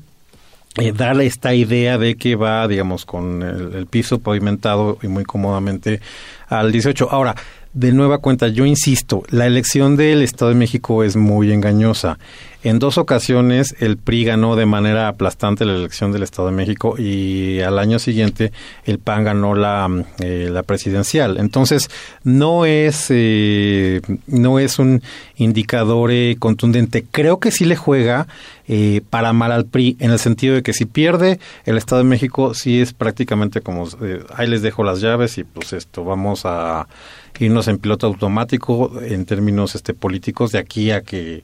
[0.77, 5.99] eh, darle esta idea de que va, digamos, con el piso pavimentado y muy cómodamente
[6.47, 7.09] al 18.
[7.11, 7.35] Ahora,
[7.73, 12.17] de nueva cuenta, yo insisto, la elección del Estado de México es muy engañosa.
[12.61, 16.95] En dos ocasiones el PRI ganó de manera aplastante la elección del Estado de México
[16.97, 18.51] y al año siguiente
[18.83, 21.37] el PAN ganó la, mm, eh, la presidencial.
[21.37, 21.89] Entonces,
[22.23, 25.01] no es, eh, no es un
[25.37, 27.05] indicador eh, contundente.
[27.09, 28.27] Creo que sí le juega
[28.71, 32.07] eh, para mal al PRI, en el sentido de que si pierde el Estado de
[32.07, 36.41] México, sí es prácticamente como, eh, ahí les dejo las llaves y pues esto, vamos
[36.45, 36.87] a
[37.39, 41.43] irnos en piloto automático en términos este políticos de aquí a que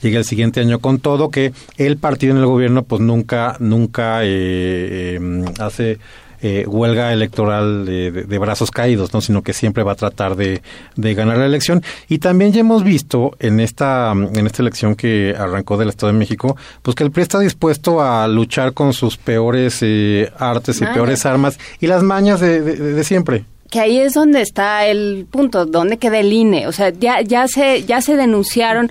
[0.00, 4.22] llegue el siguiente año con todo que el partido en el gobierno pues nunca nunca
[4.24, 5.98] eh, eh, hace
[6.44, 9.20] eh, huelga electoral de, de- de brazos caídos, ¿no?
[9.20, 10.60] sino que siempre va a tratar de,
[10.96, 11.84] de ganar la elección.
[12.08, 16.18] Y también ya hemos visto en esta, en esta elección que arrancó del Estado de
[16.18, 20.80] México, pues que el PRI está dispuesto a luchar con sus peores eh, artes y
[20.80, 20.96] Mañas.
[20.96, 23.44] peores armas y las mañas de siempre.
[23.72, 26.66] Que ahí es donde está el punto, donde queda el INE.
[26.66, 28.90] O sea, ya, ya se, ya se denunciaron.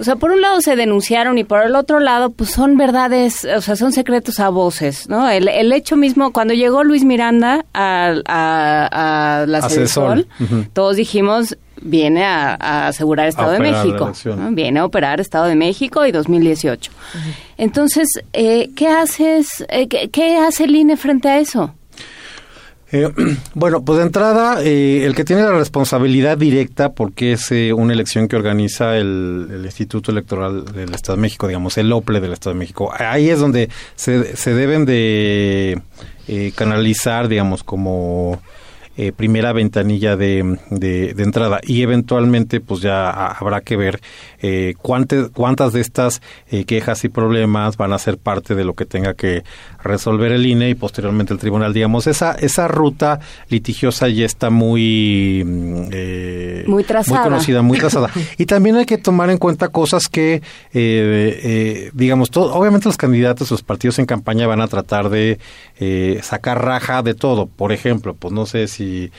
[0.00, 3.44] O sea, por un lado se denunciaron y por el otro lado, pues son verdades,
[3.44, 5.28] o sea, son secretos a voces, ¿no?
[5.28, 10.66] El, el hecho mismo, cuando llegó Luis Miranda a, a, a la Cedesol, Cedesol, ujú.
[10.72, 14.12] todos dijimos, viene a, a asegurar Estado de México.
[14.52, 16.90] Viene a operar Estado de México y 2018.
[17.58, 21.74] Entonces, eh, ¿qué haces, eh, qué, qué hace el INE frente a eso?
[22.92, 23.08] Eh,
[23.54, 27.92] bueno, pues de entrada, eh, el que tiene la responsabilidad directa, porque es eh, una
[27.94, 32.32] elección que organiza el, el Instituto Electoral del Estado de México, digamos, el OPLE del
[32.34, 35.80] Estado de México, ahí es donde se, se deben de
[36.28, 38.40] eh, canalizar, digamos, como
[38.98, 41.60] eh, primera ventanilla de, de, de entrada.
[41.62, 44.00] Y eventualmente pues ya ha- habrá que ver
[44.82, 46.20] cuántas, cuántas de estas
[46.66, 49.44] quejas y problemas van a ser parte de lo que tenga que
[49.82, 51.72] resolver el INE y posteriormente el tribunal.
[51.72, 57.24] Digamos esa esa ruta litigiosa ya está muy mm, eh, Muy trazada.
[57.24, 58.10] conocida muy trazada.
[58.38, 62.96] Y también hay que tomar en cuenta cosas que eh, eh, digamos todo, obviamente los
[62.96, 65.38] candidatos los partidos en campaña van a tratar de
[65.78, 67.46] eh, sacar raja de todo.
[67.46, 69.10] Por ejemplo pues no sé si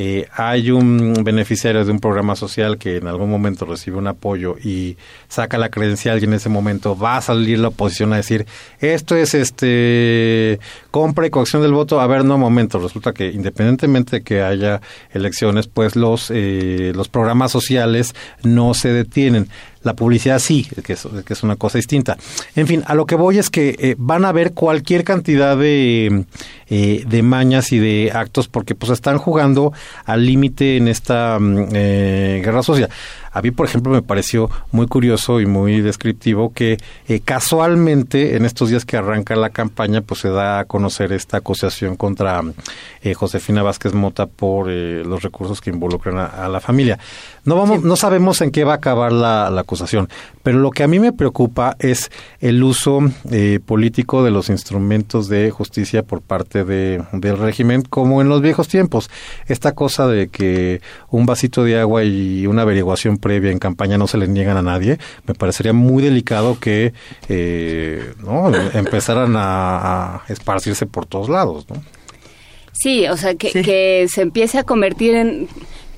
[0.00, 4.54] eh, hay un beneficiario de un programa social que en algún momento recibe un apoyo
[4.56, 4.96] y
[5.26, 8.46] saca la credencial y en ese momento va a salir la oposición a decir
[8.78, 10.60] esto es este
[10.92, 14.80] compra y coacción del voto a ver no momento resulta que independientemente de que haya
[15.10, 19.48] elecciones pues los eh, los programas sociales no se detienen
[19.82, 22.16] la publicidad sí, que es, que es una cosa distinta.
[22.56, 26.24] En fin, a lo que voy es que eh, van a ver cualquier cantidad de,
[26.68, 29.72] eh, de mañas y de actos porque pues están jugando
[30.04, 32.90] al límite en esta mm, eh, guerra social.
[33.32, 38.44] A mí, por ejemplo, me pareció muy curioso y muy descriptivo que eh, casualmente en
[38.44, 42.42] estos días que arranca la campaña, pues se da a conocer esta acusación contra
[43.02, 46.98] eh, Josefina Vázquez Mota por eh, los recursos que involucran a, a la familia.
[47.44, 50.08] No vamos, no sabemos en qué va a acabar la, la acusación,
[50.42, 53.00] pero lo que a mí me preocupa es el uso
[53.30, 58.42] eh, político de los instrumentos de justicia por parte de, del régimen, como en los
[58.42, 59.10] viejos tiempos.
[59.46, 64.06] Esta cosa de que un vasito de agua y una averiguación previa en campaña no
[64.06, 66.92] se le niegan a nadie, me parecería muy delicado que
[67.28, 68.54] eh, ¿no?
[68.72, 71.66] empezaran a, a esparcirse por todos lados.
[71.68, 71.82] ¿no?
[72.72, 75.48] Sí, o sea, que, que se empiece a convertir en...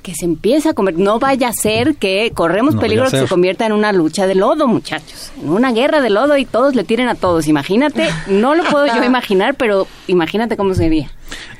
[0.02, 1.04] Que se empiece a convertir...
[1.04, 4.34] No vaya a ser que corremos No peligro que se convierta en una lucha de
[4.34, 5.32] lodo, muchachos.
[5.42, 7.48] En una guerra de lodo y todos le tiren a todos.
[7.48, 11.10] Imagínate, no lo puedo yo imaginar, pero imagínate cómo sería.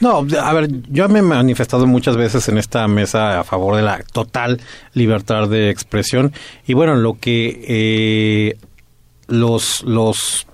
[0.01, 3.83] No, a ver, yo me he manifestado muchas veces en esta mesa a favor de
[3.83, 4.61] la total
[4.95, 6.33] libertad de expresión
[6.67, 8.59] y bueno, lo que eh,
[9.29, 10.47] los los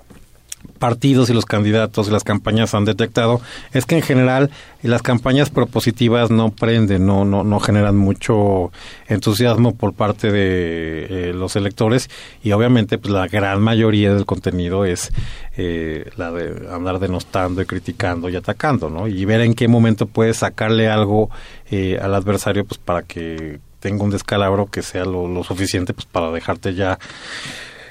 [0.76, 3.40] partidos y los candidatos y las campañas han detectado
[3.72, 4.50] es que en general
[4.82, 8.70] las campañas propositivas no prenden, no no no generan mucho
[9.08, 12.08] entusiasmo por parte de eh, los electores
[12.42, 15.12] y obviamente pues la gran mayoría del contenido es
[15.56, 19.08] eh, la de andar denostando y criticando y atacando, ¿no?
[19.08, 21.30] Y ver en qué momento puedes sacarle algo
[21.70, 26.06] eh, al adversario pues para que tenga un descalabro que sea lo, lo suficiente pues
[26.06, 26.98] para dejarte ya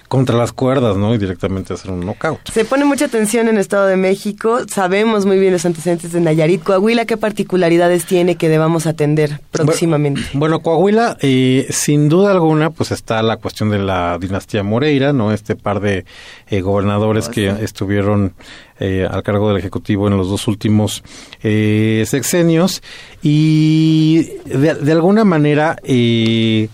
[0.08, 1.14] contra las cuerdas, ¿no?
[1.14, 2.50] Y directamente hacer un knockout.
[2.51, 4.59] Se pone mucha atención en Estado de México.
[4.67, 6.64] Sabemos muy bien los antecedentes de Nayarit.
[6.64, 10.22] Coahuila, ¿qué particularidades tiene que debamos atender próximamente?
[10.34, 15.32] Bueno, Coahuila, eh, sin duda alguna, pues está la cuestión de la dinastía Moreira, ¿no?
[15.32, 16.06] Este par de
[16.50, 18.34] eh, gobernadores que estuvieron
[18.80, 21.03] eh, al cargo del Ejecutivo en los dos últimos
[21.42, 22.84] eh, sexenios
[23.22, 26.67] y de, de alguna manera eh,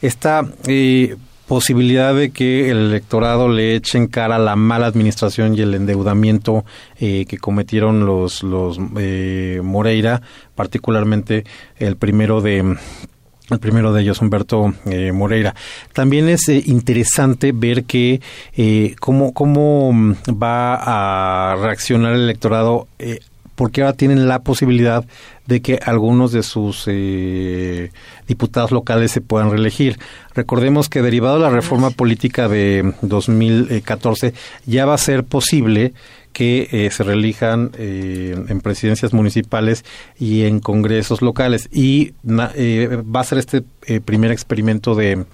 [0.00, 5.60] esta eh, posibilidad de que el electorado le eche en cara la mala administración y
[5.60, 6.64] el endeudamiento
[6.98, 10.22] eh, que cometieron los los eh, Moreira,
[10.54, 11.44] particularmente
[11.78, 12.76] el primero de
[13.50, 15.54] el primero de ellos, Humberto eh, Moreira.
[15.92, 18.20] También es eh, interesante ver que
[18.56, 20.74] eh, cómo, cómo mm, va
[21.52, 23.20] a reaccionar el electorado, eh,
[23.54, 25.04] porque ahora tienen la posibilidad
[25.46, 27.90] de que algunos de sus eh,
[28.26, 29.98] diputados locales se puedan reelegir.
[30.34, 34.34] Recordemos que derivado de la reforma política de 2014
[34.66, 35.92] ya va a ser posible
[36.32, 39.84] que eh, se reelijan eh, en presidencias municipales
[40.18, 41.68] y en congresos locales.
[41.72, 42.14] Y
[42.54, 43.62] eh, va a ser este
[44.04, 45.24] primer experimento de,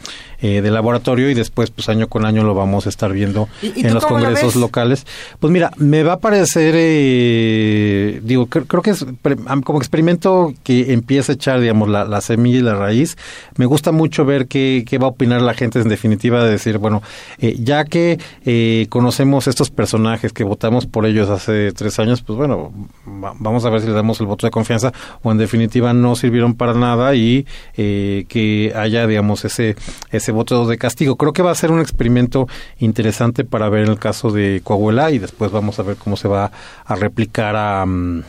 [0.41, 4.07] de, laboratorio y después, pues año con año lo vamos a estar viendo en los
[4.07, 5.07] congresos locales.
[5.39, 6.75] Pues mira, me va a parecer,
[8.23, 9.05] digo, creo, que es
[9.65, 13.17] como experimento que empieza a echar, digamos, la, la, semilla y la raíz.
[13.57, 16.79] Me gusta mucho ver qué, qué va a opinar la gente en definitiva de decir,
[16.79, 17.03] bueno,
[17.39, 18.19] ya que
[18.89, 22.73] conocemos estos personajes que votamos por ellos hace tres años, pues bueno,
[23.05, 26.55] vamos a ver si le damos el voto de confianza o en definitiva no sirvieron
[26.55, 27.47] para nada y
[27.77, 29.75] eh, que haya, digamos, ese,
[30.13, 31.17] ese voto de castigo.
[31.17, 32.47] Creo que va a ser un experimento
[32.79, 36.53] interesante para ver el caso de Coahuila y después vamos a ver cómo se va
[36.85, 37.85] a replicar a...
[37.85, 38.23] Mm,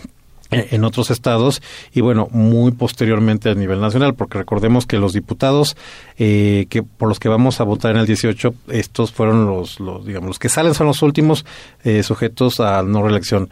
[0.52, 1.62] en otros estados
[1.94, 5.78] y bueno muy posteriormente a nivel nacional porque recordemos que los diputados
[6.18, 10.08] eh, que por los que vamos a votar en el 18 estos fueron los, los
[10.08, 11.46] digamos los que salen son los últimos
[11.84, 13.52] eh, sujetos a no reelección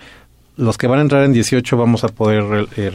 [0.58, 2.90] los que van a entrar en 18 vamos a poder eh,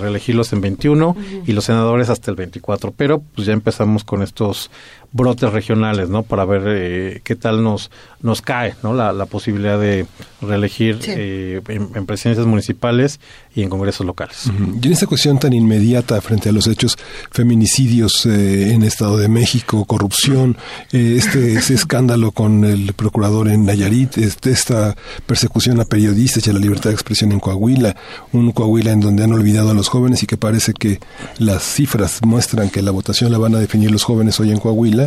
[0.00, 1.16] reelegirlos en 21
[1.46, 4.70] y los senadores hasta el 24 pero pues ya empezamos con estos
[5.12, 6.22] brotes regionales, ¿no?
[6.22, 7.90] Para ver eh, qué tal nos
[8.22, 8.94] nos cae, ¿no?
[8.94, 10.06] La, la posibilidad de
[10.40, 13.18] reelegir eh, en, presidencias municipales
[13.54, 14.50] y en congresos locales.
[14.80, 16.96] Y en esta cuestión tan inmediata frente a los hechos
[17.30, 20.56] feminicidios eh, en Estado de México, corrupción,
[20.92, 26.52] este ese escándalo con el procurador en Nayarit, este, esta persecución a periodistas y a
[26.52, 27.96] la libertad de expresión en Coahuila,
[28.32, 31.00] un Coahuila en donde han olvidado a los jóvenes y que parece que
[31.38, 35.01] las cifras muestran que la votación la van a definir los jóvenes hoy en Coahuila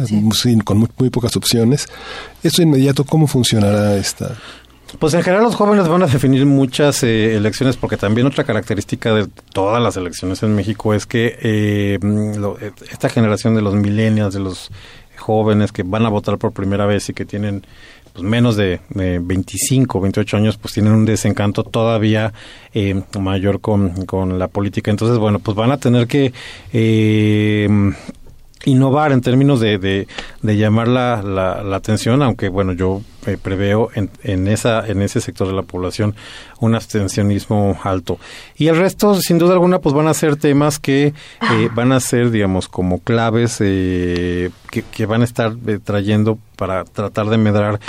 [0.64, 1.88] con muy, pocas opciones.
[2.43, 4.35] ¿Esto inmediato cómo funcionará esta?
[4.99, 9.14] Pues en general los jóvenes van a definir muchas eh, elecciones porque también otra característica
[9.14, 14.33] de todas las elecciones en México es que eh, eh, esta generación de los millennials,
[14.33, 14.72] de los
[15.17, 17.65] jóvenes que van a votar por primera vez y que tienen
[18.14, 22.32] pues, menos de, de 25, 28 años, pues tienen un desencanto todavía
[23.19, 24.91] mayor con, con la política.
[24.91, 26.32] Entonces, bueno, pues van a tener que
[28.66, 34.10] innovar en términos de, de, llamar la, la, atención, aunque bueno, yo eh, preveo en,
[34.24, 36.16] en, esa, en ese sector de la población
[36.60, 38.19] un abstencionismo alto.
[38.58, 41.08] Y el resto, sin duda alguna, pues van a ser temas que
[41.52, 46.85] eh, van a ser, digamos, como claves eh, que, que, van a estar trayendo para
[46.85, 47.80] tratar de medrar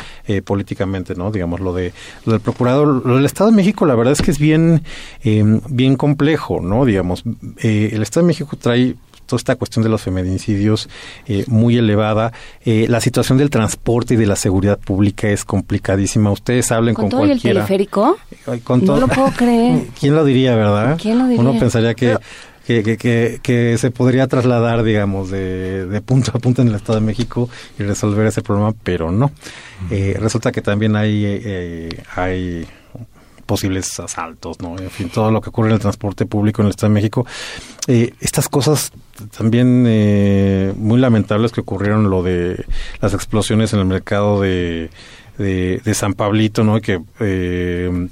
[0.45, 1.31] políticamente, ¿no?
[1.31, 1.93] Digamos, lo, de,
[2.25, 4.83] lo del procurador, lo del Estado de México, la verdad es que es bien,
[5.23, 6.85] bien complejo, ¿no?
[6.85, 7.23] Digamos,
[7.59, 8.97] el Estado de México trae
[9.27, 10.89] toda esta cuestión de los feminicidios
[11.27, 12.33] eh, muy elevada.
[12.65, 16.31] Eh, la situación del transporte y de la seguridad pública es complicadísima.
[16.31, 18.17] Ustedes hablen con, con todo el teleférico?
[18.65, 19.83] Con no lo puedo creer.
[20.01, 20.99] ¿Quién lo diría, verdad?
[21.01, 21.41] ¿Quién lo diría?
[21.41, 22.17] Uno pensaría que...
[22.67, 26.99] Que, que, que, se podría trasladar, digamos, de, de, punto a punto en el Estado
[26.99, 27.49] de México
[27.79, 29.31] y resolver ese problema, pero no.
[29.89, 32.67] Eh, resulta que también hay, eh, hay
[33.47, 34.77] posibles asaltos, ¿no?
[34.79, 37.27] En fin, todo lo que ocurre en el transporte público en el Estado de México.
[37.87, 38.93] Eh, estas cosas
[39.37, 42.65] también eh, muy lamentables que ocurrieron, lo de
[43.01, 44.91] las explosiones en el mercado de,
[45.39, 46.81] de, San Pablito, ¿no?
[46.81, 48.09] Que eh,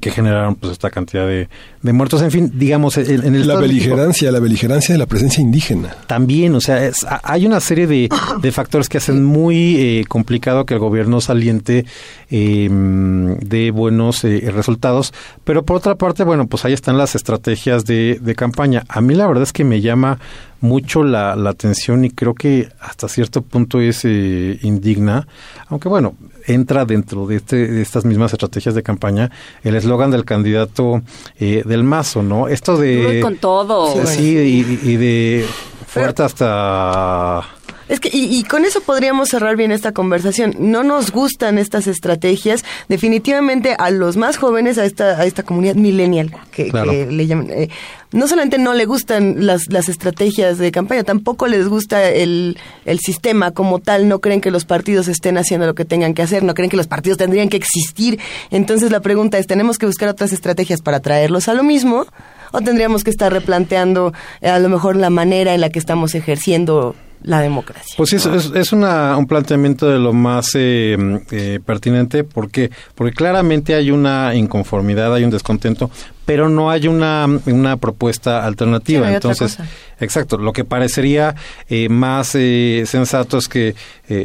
[0.00, 1.48] que generaron pues esta cantidad de,
[1.80, 2.20] de muertos.
[2.20, 5.94] En fin, digamos, en, el la beligerancia, la beligerancia de la presencia indígena.
[6.08, 6.90] También, o sea,
[7.22, 8.08] hay una serie de,
[8.42, 11.86] de, factores que hacen muy eh, complicado que el gobierno saliente
[12.30, 15.14] eh, dé buenos eh, resultados.
[15.44, 18.84] Pero por otra parte, bueno, pues ahí están las estrategias de, de campaña.
[18.88, 20.18] A mí la verdad es que me llama
[20.60, 25.26] mucho la, la atención y creo que hasta cierto punto es eh, indigna,
[25.68, 26.14] aunque bueno,
[26.46, 29.30] entra dentro de, este, de estas mismas estrategias de campaña
[29.62, 31.02] el eslogan del candidato
[31.38, 32.48] eh, del mazo, ¿no?
[32.48, 33.20] Esto de...
[33.22, 34.06] con todo.
[34.06, 35.46] Sí, y, y de
[35.86, 37.44] fuerte hasta
[37.88, 40.56] es que, y, con eso podríamos cerrar bien esta conversación.
[40.58, 42.64] No nos gustan estas estrategias.
[42.88, 47.68] Definitivamente a los más jóvenes, a esta, a esta comunidad millennial, que, le llaman, eh,
[48.16, 52.98] no solamente no le gustan las, las estrategias de campaña, tampoco les gusta el, el
[52.98, 54.08] sistema como tal.
[54.08, 56.78] No creen que los partidos estén haciendo lo que tengan que hacer, no creen que
[56.78, 58.18] los partidos tendrían que existir.
[58.50, 62.06] Entonces la pregunta es, ¿tenemos que buscar otras estrategias para traerlos a lo mismo?
[62.52, 66.14] ¿O tendríamos que estar replanteando eh, a lo mejor la manera en la que estamos
[66.14, 66.96] ejerciendo
[67.26, 67.92] la democracia.
[67.96, 70.96] Pues sí, es, es, una, un planteamiento de lo más eh,
[71.32, 75.90] eh, pertinente porque, porque claramente hay una inconformidad, hay un descontento,
[76.24, 79.12] pero no hay una, una propuesta alternativa.
[79.12, 79.58] Entonces,
[79.98, 81.34] exacto, lo que parecería
[81.68, 83.74] eh, más sensato es que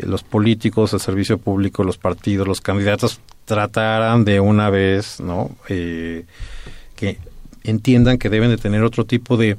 [0.04, 5.50] los políticos, el servicio público, los partidos, los candidatos trataran de una vez, ¿no?
[5.68, 7.18] que
[7.64, 9.58] entiendan que deben de tener otro tipo de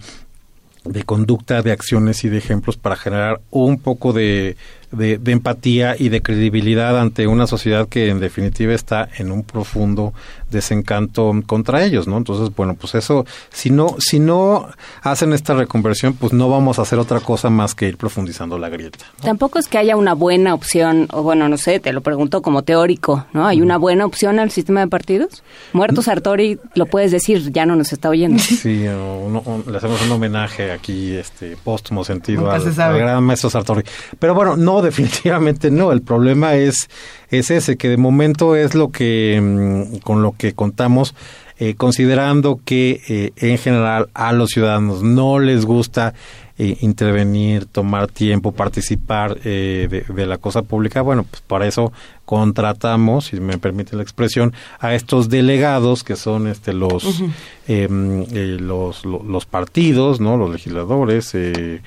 [0.84, 4.56] de conducta, de acciones y de ejemplos para generar un poco de,
[4.92, 9.42] de, de empatía y de credibilidad ante una sociedad que en definitiva está en un
[9.42, 10.12] profundo
[10.52, 12.18] desencanto contra ellos, ¿no?
[12.18, 14.68] Entonces, bueno, pues eso, si no, si no
[15.02, 18.68] hacen esta reconversión, pues no vamos a hacer otra cosa más que ir profundizando la
[18.68, 19.04] grieta.
[19.22, 22.62] Tampoco es que haya una buena opción, o bueno, no sé, te lo pregunto como
[22.62, 23.46] teórico, ¿no?
[23.46, 25.42] ¿Hay una buena opción al sistema de partidos?
[25.72, 28.40] Muerto Sartori, lo puedes decir, ya no nos está oyendo.
[28.62, 33.82] Sí, le hacemos un homenaje aquí, este, póstumo sentido al, al gran maestro Sartori.
[34.18, 35.92] Pero bueno, no, definitivamente no.
[35.92, 36.88] El problema es,
[37.30, 41.14] es ese, que de momento es lo que, mm, con lo que contamos,
[41.58, 46.12] eh, considerando que eh, en general a los ciudadanos no les gusta
[46.58, 51.92] eh, intervenir, tomar tiempo, participar eh, de, de la cosa pública, bueno, pues para eso
[52.24, 57.20] contratamos, si me permite la expresión, a estos delegados que son este los
[57.68, 57.88] eh,
[58.32, 60.36] eh, los, lo- los partidos, ¿no?
[60.36, 61.80] los legisladores, eh,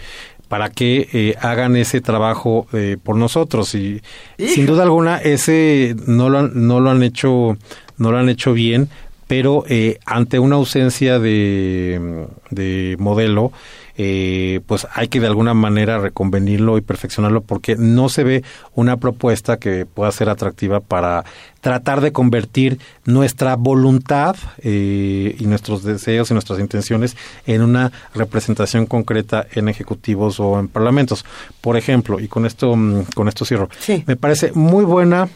[0.56, 3.76] para que eh, hagan ese trabajo eh, por nosotros.
[3.76, 4.02] Y
[4.38, 7.58] sin duda alguna ese no lo han, no lo han hecho
[7.98, 8.88] no lo han hecho bien
[9.28, 13.52] pero eh, ante una ausencia de, de modelo
[13.98, 18.44] eh, pues hay que de alguna manera reconvenirlo y perfeccionarlo porque no se ve
[18.74, 21.24] una propuesta que pueda ser atractiva para
[21.62, 27.16] tratar de convertir nuestra voluntad eh, y nuestros deseos y nuestras intenciones
[27.48, 31.26] en una representación concreta en ejecutivos o en parlamentos.
[31.62, 33.70] Por ejemplo, y con esto, mm, con esto cierro,
[34.06, 35.30] me parece muy buena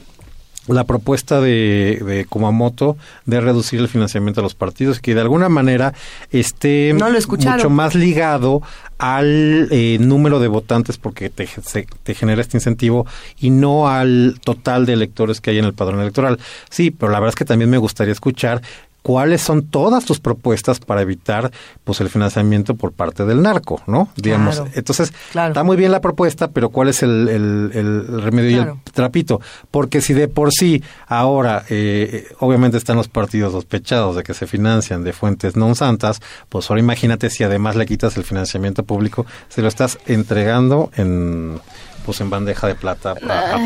[0.69, 5.49] la propuesta de, de Kumamoto de reducir el financiamiento a los partidos que de alguna
[5.49, 5.93] manera
[6.31, 8.61] esté No mucho más ligado
[8.98, 13.06] al eh, número de votantes porque te, se- te genera este incentivo
[13.39, 16.38] y no al total de electores que hay en el padrón electoral.
[16.69, 18.61] Sí, pero la verdad es que también me gustaría escuchar
[19.01, 21.51] cuáles son todas tus propuestas para evitar
[21.83, 24.09] pues el financiamiento por parte del narco, ¿no?
[24.15, 24.71] Digamos, Claro.
[24.75, 28.73] entonces está muy bien la propuesta, pero ¿cuál es el, el- el remedio y el
[28.93, 29.39] trapito?
[29.71, 34.47] Porque si de por sí ahora eh, obviamente están los partidos sospechados de que se
[34.47, 36.19] financian de fuentes no santas,
[36.49, 41.59] pues ahora imagínate si además le quitas el financiamiento público, se lo estás entregando en
[42.05, 43.15] pues en bandeja de plata.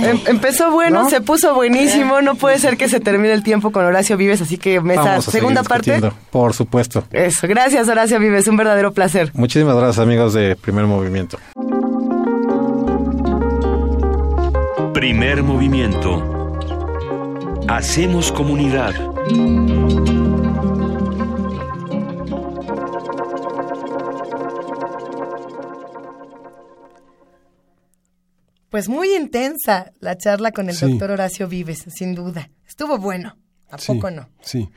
[0.03, 1.09] Em- empezó bueno, ¿No?
[1.09, 2.21] se puso buenísimo.
[2.21, 5.27] No puede ser que se termine el tiempo con Horacio Vives, así que mesa Vamos
[5.27, 6.01] a segunda parte.
[6.31, 7.03] Por supuesto.
[7.11, 9.31] Eso, gracias Horacio Vives, un verdadero placer.
[9.33, 11.37] Muchísimas gracias amigos de Primer Movimiento.
[14.93, 16.23] Primer movimiento.
[17.67, 18.93] Hacemos comunidad.
[28.73, 30.89] Pues muy intensa la charla con el Sí.
[30.89, 32.49] doctor Horacio Vives, sin duda.
[32.67, 33.37] Estuvo bueno,
[33.69, 34.27] ¿a Sí, poco no?
[34.41, 34.67] Sí,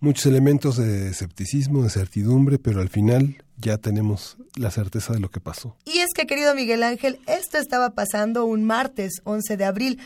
[0.00, 5.30] muchos elementos de escepticismo, de certidumbre, pero al final ya tenemos la certeza de lo
[5.30, 5.76] que pasó.
[5.84, 9.98] Y es que, querido Miguel Ángel, esto estaba pasando un martes 11 de abril,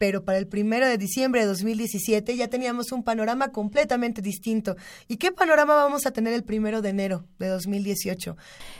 [0.00, 4.74] pero para el primero de diciembre de 2017 ya teníamos un panorama completamente distinto.
[5.08, 8.34] ¿Y qué panorama vamos a tener el primero de enero de 2018?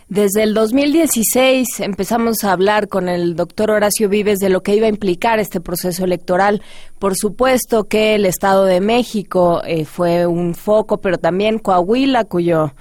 [0.08, 4.86] Desde el 2016 empezamos a hablar con el doctor Horacio Vives de lo que iba
[4.86, 6.62] a implicar este proceso electoral.
[6.98, 12.72] Por supuesto que el Estado de México eh, fue un foco, pero también Coahuila, cuyo...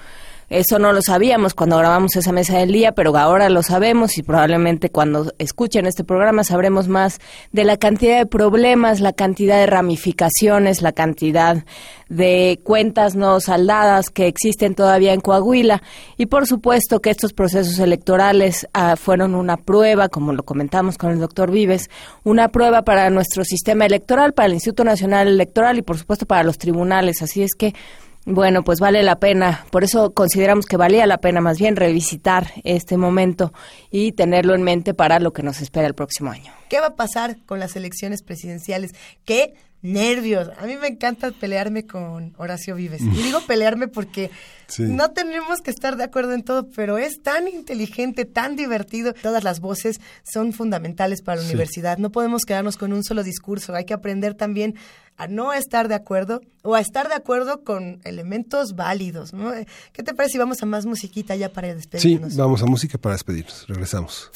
[0.49, 4.23] Eso no lo sabíamos cuando grabamos esa mesa del día, pero ahora lo sabemos y
[4.23, 7.19] probablemente cuando escuchen este programa sabremos más
[7.51, 11.63] de la cantidad de problemas, la cantidad de ramificaciones, la cantidad
[12.09, 15.83] de cuentas no saldadas que existen todavía en Coahuila.
[16.17, 21.11] Y por supuesto que estos procesos electorales ah, fueron una prueba, como lo comentamos con
[21.11, 21.89] el doctor Vives,
[22.23, 26.43] una prueba para nuestro sistema electoral, para el Instituto Nacional Electoral y por supuesto para
[26.43, 27.21] los tribunales.
[27.21, 27.75] Así es que
[28.30, 32.51] bueno, pues vale la pena, por eso consideramos que valía la pena más bien revisitar
[32.64, 33.51] este momento
[33.90, 36.53] y tenerlo en mente para lo que nos espera el próximo año.
[36.69, 38.91] ¿Qué va a pasar con las elecciones presidenciales?
[39.25, 40.49] ¿Qué nervios?
[40.59, 43.01] A mí me encanta pelearme con Horacio Vives.
[43.01, 44.30] Y digo pelearme porque
[44.67, 44.83] Sí.
[44.83, 49.14] no tenemos que estar de acuerdo en todo, pero es tan inteligente, tan divertido.
[49.14, 51.53] Todas las voces son fundamentales para la Sí.
[51.53, 51.98] universidad.
[51.98, 53.74] No podemos quedarnos con un solo discurso.
[53.74, 54.75] Hay que aprender también
[55.17, 59.33] a no estar de acuerdo o a estar de acuerdo con elementos válidos.
[59.33, 59.51] ¿no?
[59.91, 62.35] ¿Qué te parece si vamos a más musiquita ya para Sí, despedirnos?
[62.38, 63.66] vamos a música para despedirnos.
[63.67, 64.30] Regresamos.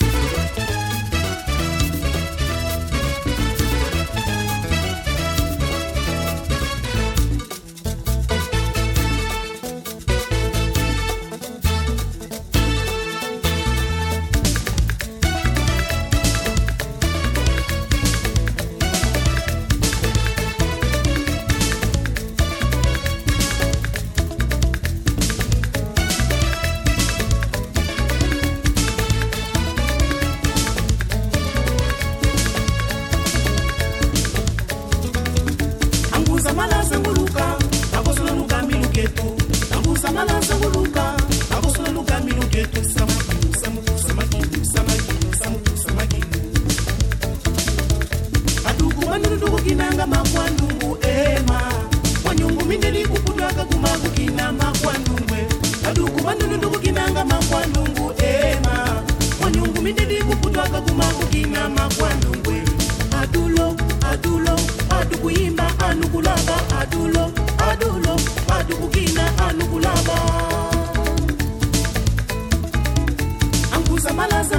[65.90, 67.24] Anukulaba adulo
[67.70, 68.14] adulo
[68.58, 70.03] adukukina anukulaba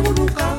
[0.05, 0.54] fogo no.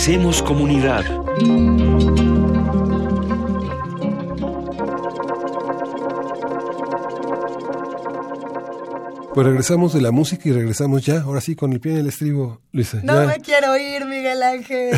[0.00, 1.04] Hacemos comunidad.
[9.34, 12.06] Pues regresamos de la música y regresamos ya, ahora sí, con el pie en el
[12.08, 13.00] estribo, Luisa.
[13.04, 13.26] No ya.
[13.28, 14.96] me quiero ir, Miguel Ángel.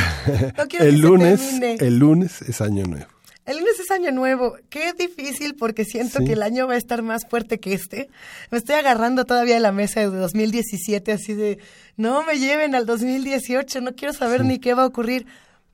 [0.56, 1.76] No quiero el que se lunes, termine.
[1.80, 3.06] el lunes es año nuevo.
[3.44, 4.56] El lunes es año nuevo.
[4.70, 6.24] Qué difícil porque siento Sí.
[6.24, 8.08] que el año va a estar más fuerte que este.
[8.50, 11.58] Me estoy agarrando todavía de la mesa de 2017 así de,
[11.96, 15.26] no me lleven al 2018, no quiero saber ni qué va a ocurrir.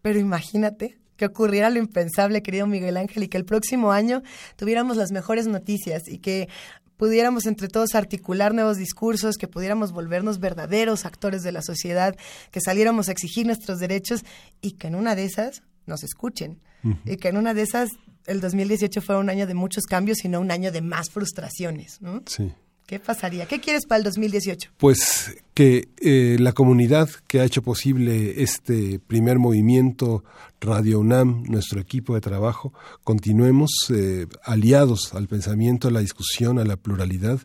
[0.03, 4.23] Pero imagínate que ocurriera lo impensable, querido Miguel Ángel, y que el próximo año
[4.57, 6.49] tuviéramos las mejores noticias y que
[6.97, 12.17] pudiéramos entre todos articular nuevos discursos, que pudiéramos volvernos verdaderos actores de la sociedad,
[12.51, 14.25] que saliéramos a exigir nuestros derechos
[14.61, 16.61] y que en una de esas nos escuchen.
[17.05, 17.91] Y que en una de esas
[18.27, 22.01] el 2018 fuera un año de muchos cambios y no un año de más frustraciones,
[22.01, 22.23] ¿no?
[22.27, 22.53] Sí.
[22.87, 23.47] ¿Qué pasaría?
[23.47, 24.71] ¿Qué quieres para el 2018?
[24.77, 30.23] Pues que eh, la comunidad que ha hecho posible este primer movimiento
[30.61, 36.65] Radio UNAM, nuestro equipo de trabajo, continuemos eh, aliados al pensamiento, a la discusión, a
[36.65, 37.41] la pluralidad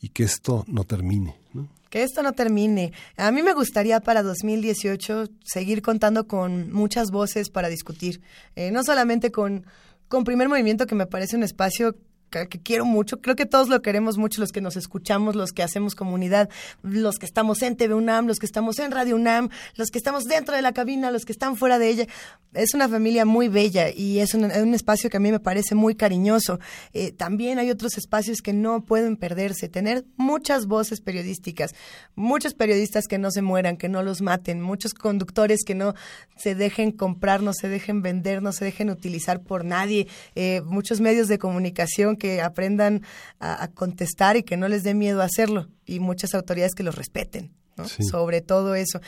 [0.00, 1.36] y que esto no termine.
[1.54, 1.68] ¿no?
[1.88, 2.92] Que esto no termine.
[3.16, 8.22] A mí me gustaría para 2018 seguir contando con muchas voces para discutir.
[8.56, 9.66] Eh, no solamente con,
[10.08, 11.94] con Primer Movimiento, que me parece un espacio
[12.30, 13.20] que, quiero mucho.
[13.20, 16.48] Creo que todos lo queremos mucho, los que nos escuchamos, los que hacemos comunidad,
[16.82, 20.24] los que estamos en TV UNAM, los que estamos en Radio UNAM, los que estamos
[20.24, 22.06] dentro de la cabina, los que están fuera de ella.
[22.54, 25.74] Es una familia muy bella y es un, un espacio que a mí me parece
[25.74, 26.58] muy cariñoso.
[26.92, 29.68] Eh, también hay otros espacios que no pueden perderse.
[29.68, 31.74] Tener muchas voces periodísticas,
[32.14, 35.94] muchos periodistas que no se mueran, que no los maten, muchos conductores que no
[36.36, 41.00] se dejen comprar, no se dejen vender, no se dejen utilizar por nadie, eh, muchos
[41.00, 43.02] medios de comunicación que aprendan
[43.40, 47.50] a, contestar y que no les dé miedo hacerlo y muchas autoridades que los respeten.
[47.82, 47.88] ¿No?
[47.88, 48.02] Sí.
[48.04, 49.00] Sobre todo eso.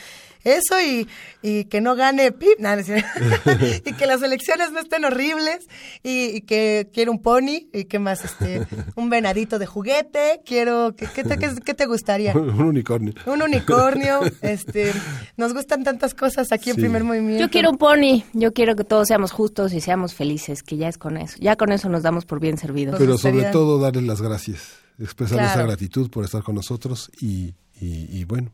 [0.43, 1.07] Eso y,
[1.41, 3.07] y que no gane PIB, nada, cierto.
[3.85, 5.59] y que las elecciones no estén horribles
[6.03, 10.95] y, y que quiero un pony y que más, este, un venadito de juguete, quiero,
[10.97, 12.33] ¿qué, qué te, qué- qué te gustaría?
[12.33, 13.13] Un unicornio.
[13.25, 14.91] Un unicornio, este,
[15.37, 16.81] nos gustan tantas cosas aquí en Sí.
[16.81, 17.39] primer movimiento.
[17.41, 20.89] Yo quiero un pony, yo quiero que todos seamos justos y seamos felices, que ya
[20.89, 21.37] es con eso.
[21.39, 22.95] Ya con eso nos damos por bien servidos.
[22.97, 25.67] Pero sobre todo darles las gracias, expresar esa Claro.
[25.69, 28.51] gratitud por estar con nosotros y, y- y bueno,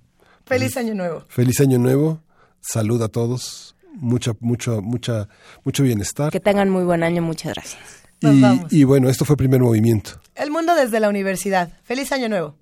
[0.50, 1.26] Feliz año nuevo.
[1.30, 2.24] feliz año nuevo,
[2.60, 5.30] salud a todos, mucha, mucho, mucha,
[5.64, 6.32] mucho bienestar.
[6.32, 7.82] Que tengan muy buen año, muchas gracias.
[8.22, 8.74] Nos y, vamos.
[8.74, 10.20] y bueno, esto fue primer movimiento.
[10.34, 11.72] El mundo desde la universidad.
[11.84, 12.56] Feliz año nuevo.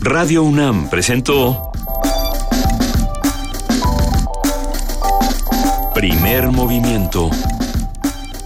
[0.00, 1.70] Radio UNAM presentó
[5.94, 7.30] Primer movimiento.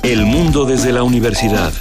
[0.02, 1.72] El mundo desde la universidad.